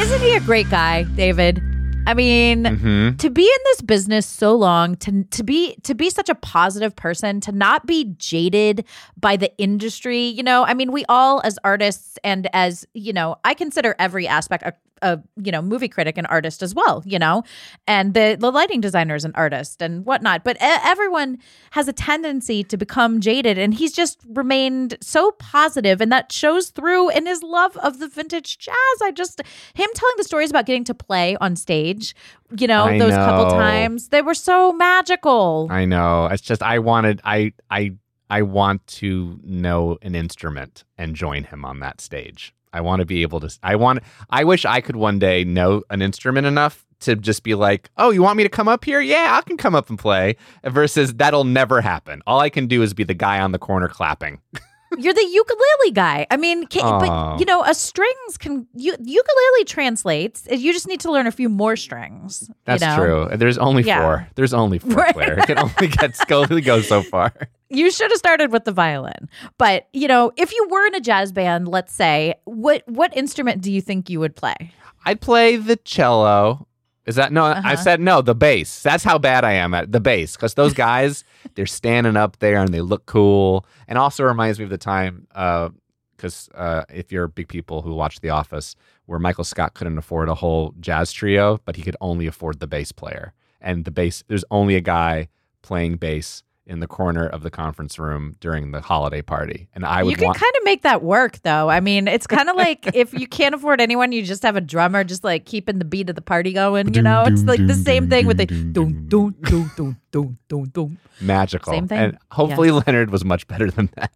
Isn't 0.00 0.20
he 0.20 0.34
a 0.36 0.40
great 0.40 0.68
guy, 0.70 1.04
David? 1.16 1.62
I 2.08 2.14
mean, 2.14 2.64
Mhm. 2.64 3.18
to 3.18 3.28
be 3.30 3.42
in 3.42 3.60
this 3.66 3.82
business 3.82 4.24
so 4.26 4.54
long 4.54 4.96
to 4.96 5.24
to 5.24 5.44
be 5.44 5.76
to 5.82 5.94
be 5.94 6.08
such 6.08 6.30
a 6.30 6.34
positive 6.34 6.96
person 6.96 7.40
to 7.42 7.52
not 7.52 7.86
be 7.86 8.14
jaded 8.18 8.84
by 9.20 9.36
the 9.36 9.50
industry 9.58 10.22
you 10.26 10.42
know 10.42 10.64
i 10.64 10.72
mean 10.74 10.90
we 10.92 11.04
all 11.08 11.40
as 11.44 11.58
artists 11.64 12.18
and 12.24 12.48
as 12.54 12.86
you 12.94 13.12
know 13.12 13.36
i 13.44 13.52
consider 13.54 13.94
every 13.98 14.26
aspect 14.26 14.64
a, 15.02 15.18
you 15.42 15.52
know 15.52 15.62
movie 15.62 15.88
critic 15.88 16.16
and 16.18 16.26
artist 16.28 16.62
as 16.62 16.74
well 16.74 17.02
you 17.06 17.18
know 17.18 17.42
and 17.86 18.14
the 18.14 18.36
the 18.38 18.50
lighting 18.50 18.80
designer 18.80 19.14
is 19.14 19.24
an 19.24 19.32
artist 19.34 19.82
and 19.82 20.04
whatnot 20.04 20.44
but 20.44 20.56
everyone 20.60 21.38
has 21.72 21.88
a 21.88 21.92
tendency 21.92 22.62
to 22.64 22.76
become 22.76 23.20
jaded 23.20 23.58
and 23.58 23.74
he's 23.74 23.92
just 23.92 24.20
remained 24.28 24.96
so 25.00 25.32
positive 25.32 26.00
and 26.00 26.10
that 26.12 26.32
shows 26.32 26.70
through 26.70 27.08
in 27.10 27.26
his 27.26 27.42
love 27.42 27.76
of 27.78 27.98
the 27.98 28.08
vintage 28.08 28.58
jazz 28.58 28.74
i 29.02 29.10
just 29.10 29.40
him 29.74 29.88
telling 29.94 30.14
the 30.16 30.24
stories 30.24 30.50
about 30.50 30.66
getting 30.66 30.84
to 30.84 30.94
play 30.94 31.36
on 31.40 31.56
stage 31.56 32.14
you 32.56 32.66
know 32.66 32.84
I 32.84 32.98
those 32.98 33.12
couple 33.14 33.50
times 33.50 34.08
they 34.08 34.22
were 34.22 34.34
so 34.34 34.72
magical 34.72 35.68
I 35.70 35.84
know. 35.84 36.26
It's 36.26 36.42
just 36.42 36.62
I 36.62 36.78
wanted 36.78 37.20
I 37.24 37.52
I 37.70 37.92
I 38.30 38.42
want 38.42 38.86
to 38.86 39.40
know 39.42 39.98
an 40.02 40.14
instrument 40.14 40.84
and 40.96 41.14
join 41.14 41.44
him 41.44 41.64
on 41.64 41.80
that 41.80 42.00
stage. 42.00 42.54
I 42.72 42.80
want 42.80 43.00
to 43.00 43.06
be 43.06 43.22
able 43.22 43.40
to 43.40 43.58
I 43.62 43.76
want 43.76 44.00
I 44.30 44.44
wish 44.44 44.64
I 44.64 44.80
could 44.80 44.96
one 44.96 45.18
day 45.18 45.44
know 45.44 45.82
an 45.90 46.02
instrument 46.02 46.46
enough 46.46 46.84
to 47.00 47.14
just 47.14 47.42
be 47.44 47.54
like, 47.54 47.90
"Oh, 47.96 48.10
you 48.10 48.22
want 48.22 48.36
me 48.36 48.42
to 48.42 48.48
come 48.48 48.68
up 48.68 48.84
here? 48.84 49.00
Yeah, 49.00 49.38
I 49.38 49.42
can 49.42 49.56
come 49.56 49.74
up 49.74 49.88
and 49.88 49.98
play." 49.98 50.36
Versus 50.64 51.14
that'll 51.14 51.44
never 51.44 51.80
happen. 51.80 52.22
All 52.26 52.40
I 52.40 52.50
can 52.50 52.66
do 52.66 52.82
is 52.82 52.92
be 52.92 53.04
the 53.04 53.14
guy 53.14 53.40
on 53.40 53.52
the 53.52 53.58
corner 53.58 53.88
clapping. 53.88 54.40
You're 54.98 55.14
the 55.14 55.24
ukulele 55.24 55.92
guy. 55.92 56.26
I 56.30 56.36
mean, 56.36 56.66
can, 56.66 56.82
Oh. 56.84 56.98
but 56.98 57.40
you 57.40 57.46
know, 57.46 57.62
a 57.64 57.72
strings 57.74 58.36
can 58.38 58.66
you, 58.74 58.92
ukulele 58.98 59.64
translates. 59.66 60.46
You 60.50 60.72
just 60.72 60.86
need 60.88 61.00
to 61.00 61.12
learn 61.12 61.26
a 61.26 61.32
few 61.32 61.48
more 61.48 61.76
strings. 61.76 62.50
That's 62.64 62.82
you 62.82 62.88
know? 62.88 62.96
true. 62.96 63.28
There's 63.36 63.58
only 63.58 63.82
Yeah. 63.84 64.00
four. 64.02 64.28
There's 64.34 64.52
only 64.54 64.78
four, 64.78 64.92
Right. 64.94 65.14
Claire. 65.14 65.38
It 65.38 65.46
can 65.46 65.58
only 65.58 65.88
get 65.88 66.18
go, 66.28 66.42
only 66.42 66.60
go 66.60 66.80
so 66.82 67.02
far. 67.02 67.32
You 67.70 67.90
should 67.90 68.10
have 68.10 68.18
started 68.18 68.52
with 68.52 68.64
the 68.64 68.72
violin. 68.72 69.28
But 69.58 69.88
you 69.92 70.08
know, 70.08 70.32
if 70.36 70.52
you 70.52 70.68
were 70.70 70.86
in 70.86 70.94
a 70.94 71.00
jazz 71.00 71.32
band, 71.32 71.68
let's 71.68 71.92
say, 71.92 72.34
what 72.44 72.82
what 72.86 73.16
instrument 73.16 73.62
do 73.62 73.72
you 73.72 73.80
think 73.80 74.08
you 74.10 74.20
would 74.20 74.36
play? 74.36 74.72
I'd 75.04 75.20
play 75.20 75.56
the 75.56 75.76
cello. 75.76 76.66
Is 77.08 77.16
that 77.16 77.32
no? 77.32 77.44
I 77.46 77.52
Uh-huh. 77.58 77.76
said 77.76 78.00
no. 78.00 78.20
The 78.22 78.34
bass. 78.34 78.82
That's 78.82 79.02
how 79.02 79.18
bad 79.18 79.42
I 79.44 79.52
am 79.54 79.72
at 79.74 79.90
the 79.90 79.98
bass. 80.00 80.36
Because 80.36 80.54
those 80.54 80.74
guys, 80.74 81.24
they're 81.54 81.66
standing 81.66 82.16
up 82.16 82.38
there 82.38 82.58
and 82.60 82.72
they 82.72 82.80
look 82.82 83.06
cool. 83.06 83.66
And 83.88 83.98
also 83.98 84.22
reminds 84.24 84.58
me 84.58 84.64
of 84.64 84.70
the 84.70 84.78
time, 84.78 85.26
because 86.16 86.48
uh, 86.54 86.84
if 86.92 87.10
you're 87.10 87.26
big 87.28 87.48
people 87.48 87.82
who 87.82 87.94
watch 87.94 88.20
The 88.20 88.30
Office, 88.30 88.76
where 89.06 89.18
Michael 89.18 89.44
Scott 89.44 89.74
couldn't 89.74 89.96
afford 89.98 90.28
a 90.28 90.34
whole 90.34 90.74
jazz 90.80 91.10
trio, 91.12 91.58
but 91.64 91.76
he 91.76 91.82
could 91.82 91.96
only 92.00 92.26
afford 92.26 92.60
the 92.60 92.66
bass 92.66 92.92
player. 92.92 93.32
And 93.60 93.84
the 93.84 93.90
bass, 93.90 94.22
there's 94.28 94.44
only 94.50 94.76
a 94.76 94.80
guy 94.82 95.28
playing 95.62 95.96
bass 95.96 96.42
in 96.68 96.80
the 96.80 96.86
corner 96.86 97.26
of 97.26 97.42
the 97.42 97.50
conference 97.50 97.98
room 97.98 98.36
during 98.40 98.72
the 98.72 98.80
holiday 98.80 99.22
party. 99.22 99.68
And 99.74 99.84
I 99.86 100.02
would 100.02 100.10
you 100.10 100.16
can 100.16 100.26
want. 100.26 100.38
kind 100.38 100.52
of 100.58 100.64
make 100.64 100.82
that 100.82 101.02
work 101.02 101.40
though. 101.42 101.70
I 101.70 101.80
mean, 101.80 102.06
it's 102.06 102.26
kind 102.26 102.48
of 102.48 102.56
like 102.64 102.94
if 102.94 103.14
you 103.14 103.26
can't 103.26 103.54
afford 103.54 103.80
anyone, 103.80 104.12
you 104.12 104.22
just 104.22 104.42
have 104.42 104.54
a 104.54 104.60
drummer 104.60 105.02
just 105.02 105.24
like 105.24 105.46
keeping 105.46 105.78
the 105.78 105.84
beat 105.84 106.10
of 106.10 106.14
the 106.14 106.22
party 106.22 106.52
going, 106.52 106.92
you 106.94 107.02
know? 107.02 107.24
It's 107.26 107.42
like 107.44 107.66
the 107.66 107.74
same 107.74 108.08
thing 108.08 108.26
with 108.26 108.36
the 108.36 108.46
dun 108.46 109.08
dun 109.08 109.34
dun 109.40 109.70
dun 109.76 109.96
dun 110.12 110.38
dun 110.48 110.64
dun. 110.72 110.98
magical. 111.20 111.72
Same 111.72 111.88
thing. 111.88 111.98
And 111.98 112.18
hopefully 112.30 112.70
Leonard 112.70 113.10
was 113.10 113.24
much 113.24 113.46
better 113.48 113.70
than 113.70 113.90
that. 113.96 114.12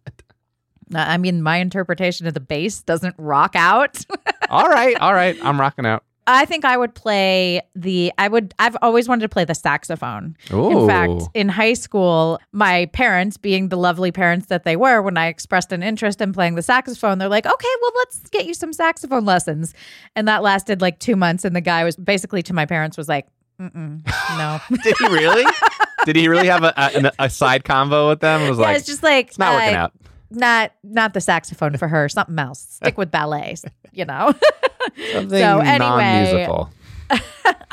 I 0.93 1.17
mean, 1.17 1.41
my 1.41 1.57
interpretation 1.57 2.27
of 2.27 2.33
the 2.33 2.39
bass 2.39 2.81
doesn't 2.81 3.15
rock 3.17 3.55
out. 3.55 3.97
all 4.49 4.69
right, 4.69 4.95
all 4.99 5.13
right. 5.13 5.35
I'm 5.43 5.59
rocking 5.59 5.85
out. 5.85 6.03
I 6.27 6.45
think 6.45 6.63
I 6.63 6.77
would 6.77 6.95
play 6.95 7.61
the 7.75 8.11
I 8.17 8.27
would 8.27 8.53
I've 8.59 8.77
always 8.81 9.07
wanted 9.07 9.21
to 9.23 9.29
play 9.29 9.45
the 9.45 9.55
saxophone. 9.55 10.37
Ooh. 10.51 10.81
In 10.81 10.87
fact, 10.87 11.29
in 11.33 11.49
high 11.49 11.73
school, 11.73 12.39
my 12.51 12.85
parents, 12.93 13.37
being 13.37 13.69
the 13.69 13.77
lovely 13.77 14.11
parents 14.11 14.47
that 14.47 14.63
they 14.63 14.75
were, 14.75 15.01
when 15.01 15.17
I 15.17 15.27
expressed 15.27 15.71
an 15.71 15.83
interest 15.83 16.21
in 16.21 16.33
playing 16.33 16.55
the 16.55 16.61
saxophone, 16.61 17.17
they're 17.17 17.29
like, 17.29 17.45
"Okay, 17.45 17.67
well, 17.81 17.91
let's 17.97 18.29
get 18.29 18.45
you 18.45 18.53
some 18.53 18.73
saxophone 18.73 19.25
lessons." 19.25 19.73
And 20.15 20.27
that 20.27 20.43
lasted 20.43 20.81
like 20.81 20.99
2 20.99 21.15
months 21.15 21.45
and 21.45 21.55
the 21.55 21.61
guy 21.61 21.83
was 21.83 21.95
basically 21.95 22.41
to 22.43 22.53
my 22.53 22.65
parents 22.65 22.97
was 22.97 23.09
like, 23.09 23.27
Mm-mm, 23.59 24.05
"No." 24.37 24.59
Did 24.83 24.95
he 24.97 25.07
really? 25.07 25.45
Did 26.05 26.15
he 26.15 26.27
really 26.27 26.47
have 26.47 26.63
a, 26.63 26.73
a, 26.77 27.11
a 27.25 27.29
side 27.29 27.63
convo 27.63 28.09
with 28.09 28.19
them? 28.19 28.41
It 28.41 28.49
was 28.49 28.59
yeah, 28.59 28.65
like, 28.65 28.77
it's 28.77 28.85
just 28.85 29.03
like 29.03 29.27
it's 29.27 29.39
not 29.39 29.55
working 29.55 29.75
uh, 29.75 29.79
out. 29.79 29.93
Not 30.33 30.71
not 30.83 31.13
the 31.13 31.21
saxophone 31.21 31.77
for 31.77 31.87
her, 31.87 32.09
something 32.09 32.37
else. 32.39 32.65
Stick 32.69 32.97
with 32.99 33.11
ballet, 33.11 33.55
you 33.91 34.05
know. 34.05 34.33
Something 35.13 35.39
so 35.39 35.59
anyway. 35.59 36.45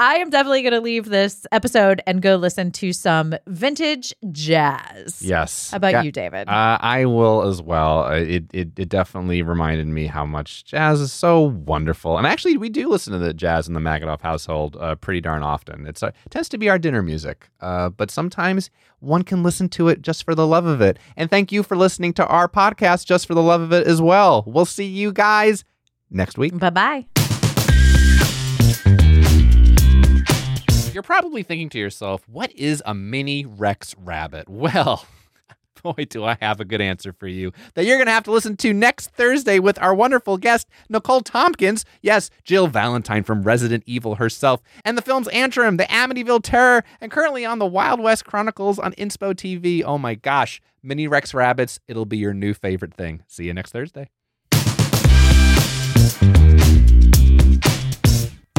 I 0.00 0.14
am 0.14 0.30
definitely 0.30 0.62
going 0.62 0.72
to 0.72 0.80
leave 0.80 1.10
this 1.10 1.46
episode 1.52 2.00
and 2.06 2.22
go 2.22 2.36
listen 2.36 2.70
to 2.72 2.90
some 2.94 3.34
vintage 3.46 4.14
jazz. 4.32 5.20
Yes. 5.20 5.72
How 5.72 5.76
about 5.76 5.92
Ga- 5.92 6.02
you, 6.04 6.10
David? 6.10 6.48
Uh, 6.48 6.78
I 6.80 7.04
will 7.04 7.42
as 7.46 7.60
well. 7.60 8.04
Uh, 8.04 8.12
It, 8.14 8.44
it 8.54 8.68
it 8.78 8.88
definitely 8.88 9.42
reminded 9.42 9.86
me 9.88 10.06
how 10.06 10.24
much 10.24 10.64
jazz 10.64 11.02
is 11.02 11.12
so 11.12 11.42
wonderful. 11.42 12.16
And 12.16 12.26
actually, 12.26 12.56
we 12.56 12.70
do 12.70 12.88
listen 12.88 13.12
to 13.12 13.18
the 13.18 13.34
jazz 13.34 13.68
in 13.68 13.74
the 13.74 13.80
Magidoff 13.80 14.22
household 14.22 14.74
uh, 14.80 14.94
pretty 14.94 15.20
darn 15.20 15.42
often. 15.42 15.86
It's 15.86 16.02
uh, 16.02 16.12
it 16.24 16.30
tends 16.30 16.48
to 16.48 16.56
be 16.56 16.70
our 16.70 16.78
dinner 16.78 17.02
music, 17.02 17.50
uh, 17.60 17.90
but 17.90 18.10
sometimes 18.10 18.70
one 19.00 19.22
can 19.22 19.42
listen 19.42 19.68
to 19.70 19.88
it 19.88 20.00
just 20.00 20.24
for 20.24 20.34
the 20.34 20.46
love 20.46 20.64
of 20.64 20.80
it. 20.80 20.98
And 21.14 21.28
thank 21.28 21.52
you 21.52 21.62
for 21.62 21.76
listening 21.76 22.14
to 22.14 22.26
our 22.26 22.48
podcast 22.48 23.04
just 23.04 23.26
for 23.26 23.34
the 23.34 23.42
love 23.42 23.60
of 23.60 23.70
it 23.74 23.86
as 23.86 24.00
well. 24.00 24.44
We'll 24.46 24.64
see 24.64 24.86
you 24.86 25.12
guys 25.12 25.62
next 26.10 26.38
week. 26.38 26.56
bye 26.58 26.70
bye. 26.70 27.19
You're 30.92 31.04
probably 31.04 31.44
thinking 31.44 31.68
to 31.70 31.78
yourself, 31.78 32.28
what 32.28 32.50
is 32.52 32.82
a 32.84 32.94
mini 32.94 33.46
Rex 33.46 33.94
rabbit? 33.98 34.48
Well, 34.60 35.06
boy, 35.82 36.04
do 36.04 36.24
I 36.24 36.36
have 36.40 36.60
a 36.60 36.64
good 36.64 36.80
answer 36.82 37.12
for 37.12 37.26
you 37.26 37.52
that 37.74 37.86
you're 37.86 37.96
going 37.96 38.06
to 38.06 38.12
have 38.12 38.24
to 38.24 38.32
listen 38.32 38.56
to 38.58 38.74
next 38.74 39.10
Thursday 39.12 39.58
with 39.58 39.80
our 39.80 39.94
wonderful 39.94 40.36
guest, 40.36 40.68
Nicole 40.90 41.22
Tompkins. 41.22 41.86
Yes, 42.02 42.28
Jill 42.44 42.66
Valentine 42.66 43.22
from 43.22 43.42
Resident 43.42 43.82
Evil 43.86 44.16
herself, 44.16 44.60
and 44.84 44.98
the 44.98 45.02
films 45.02 45.28
Antrim, 45.28 45.78
The 45.78 45.84
Amityville 45.84 46.42
Terror, 46.42 46.84
and 47.00 47.10
currently 47.10 47.46
on 47.46 47.58
the 47.58 47.66
Wild 47.66 48.00
West 48.00 48.26
Chronicles 48.26 48.78
on 48.78 48.92
Inspo 48.92 49.32
TV. 49.32 49.82
Oh 49.82 49.96
my 49.96 50.14
gosh, 50.14 50.60
mini 50.82 51.08
Rex 51.08 51.32
rabbits, 51.32 51.80
it'll 51.88 52.04
be 52.04 52.18
your 52.18 52.34
new 52.34 52.52
favorite 52.52 52.94
thing. 52.94 53.22
See 53.26 53.44
you 53.44 53.54
next 53.54 53.70
Thursday. 53.72 54.10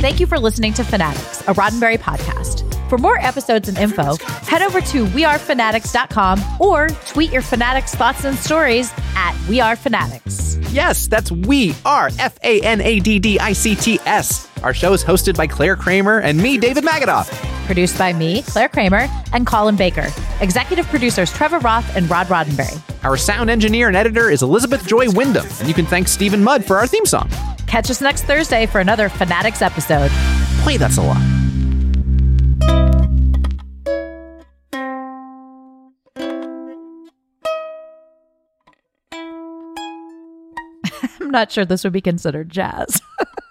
Thank 0.01 0.19
you 0.19 0.25
for 0.25 0.39
listening 0.39 0.73
to 0.73 0.81
Fanaddicts, 0.81 1.47
a 1.47 1.53
Roddenberry 1.53 1.99
podcast. 1.99 2.67
For 2.89 2.97
more 2.97 3.19
episodes 3.19 3.69
and 3.69 3.77
info, 3.77 4.15
head 4.47 4.63
over 4.63 4.81
to 4.81 5.05
wearefanaddicts.com 5.05 6.41
or 6.59 6.87
tweet 7.05 7.31
your 7.31 7.43
Fanaddicts 7.43 7.95
thoughts 7.95 8.25
and 8.25 8.35
stories 8.35 8.91
at 9.15 9.35
wearefanaddicts. 9.45 10.73
Yes, 10.73 11.05
that's 11.05 11.31
We 11.31 11.75
Are 11.85 12.09
F 12.17 12.35
A 12.43 12.61
N 12.61 12.81
A 12.81 12.99
D 12.99 13.19
D 13.19 13.37
I 13.39 13.53
C 13.53 13.75
T 13.75 13.99
S. 14.07 14.49
Our 14.63 14.73
show 14.73 14.91
is 14.93 15.03
hosted 15.03 15.37
by 15.37 15.45
Claire 15.45 15.75
Kramer 15.75 16.17
and 16.17 16.39
me, 16.39 16.57
David 16.57 16.83
Magidoff. 16.83 17.29
Produced 17.67 17.95
by 17.99 18.11
me, 18.11 18.41
Claire 18.41 18.69
Kramer, 18.69 19.07
and 19.33 19.45
Colin 19.45 19.75
Baker. 19.75 20.07
Executive 20.39 20.87
producers 20.87 21.31
Trevor 21.31 21.59
Roth 21.59 21.95
and 21.95 22.09
Rod 22.09 22.25
Roddenberry. 22.25 22.81
Our 23.05 23.17
sound 23.17 23.51
engineer 23.51 23.87
and 23.87 23.95
editor 23.95 24.31
is 24.31 24.41
Elizabeth 24.41 24.87
Joy 24.87 25.11
Wyndham, 25.11 25.45
and 25.59 25.67
you 25.67 25.75
can 25.75 25.85
thank 25.85 26.07
Stephen 26.07 26.43
Mudd 26.43 26.65
for 26.65 26.77
our 26.77 26.87
theme 26.87 27.05
song. 27.05 27.29
Catch 27.71 27.89
us 27.89 28.01
next 28.01 28.23
Thursday 28.23 28.65
for 28.65 28.81
another 28.81 29.07
Fanaddicts 29.07 29.61
episode. 29.61 30.11
Play 30.63 30.75
that's 30.75 30.97
a 30.97 31.01
lot. 31.01 31.15
I'm 41.21 41.31
not 41.31 41.49
sure 41.49 41.63
this 41.63 41.85
would 41.85 41.93
be 41.93 42.01
considered 42.01 42.49
jazz. 42.49 43.01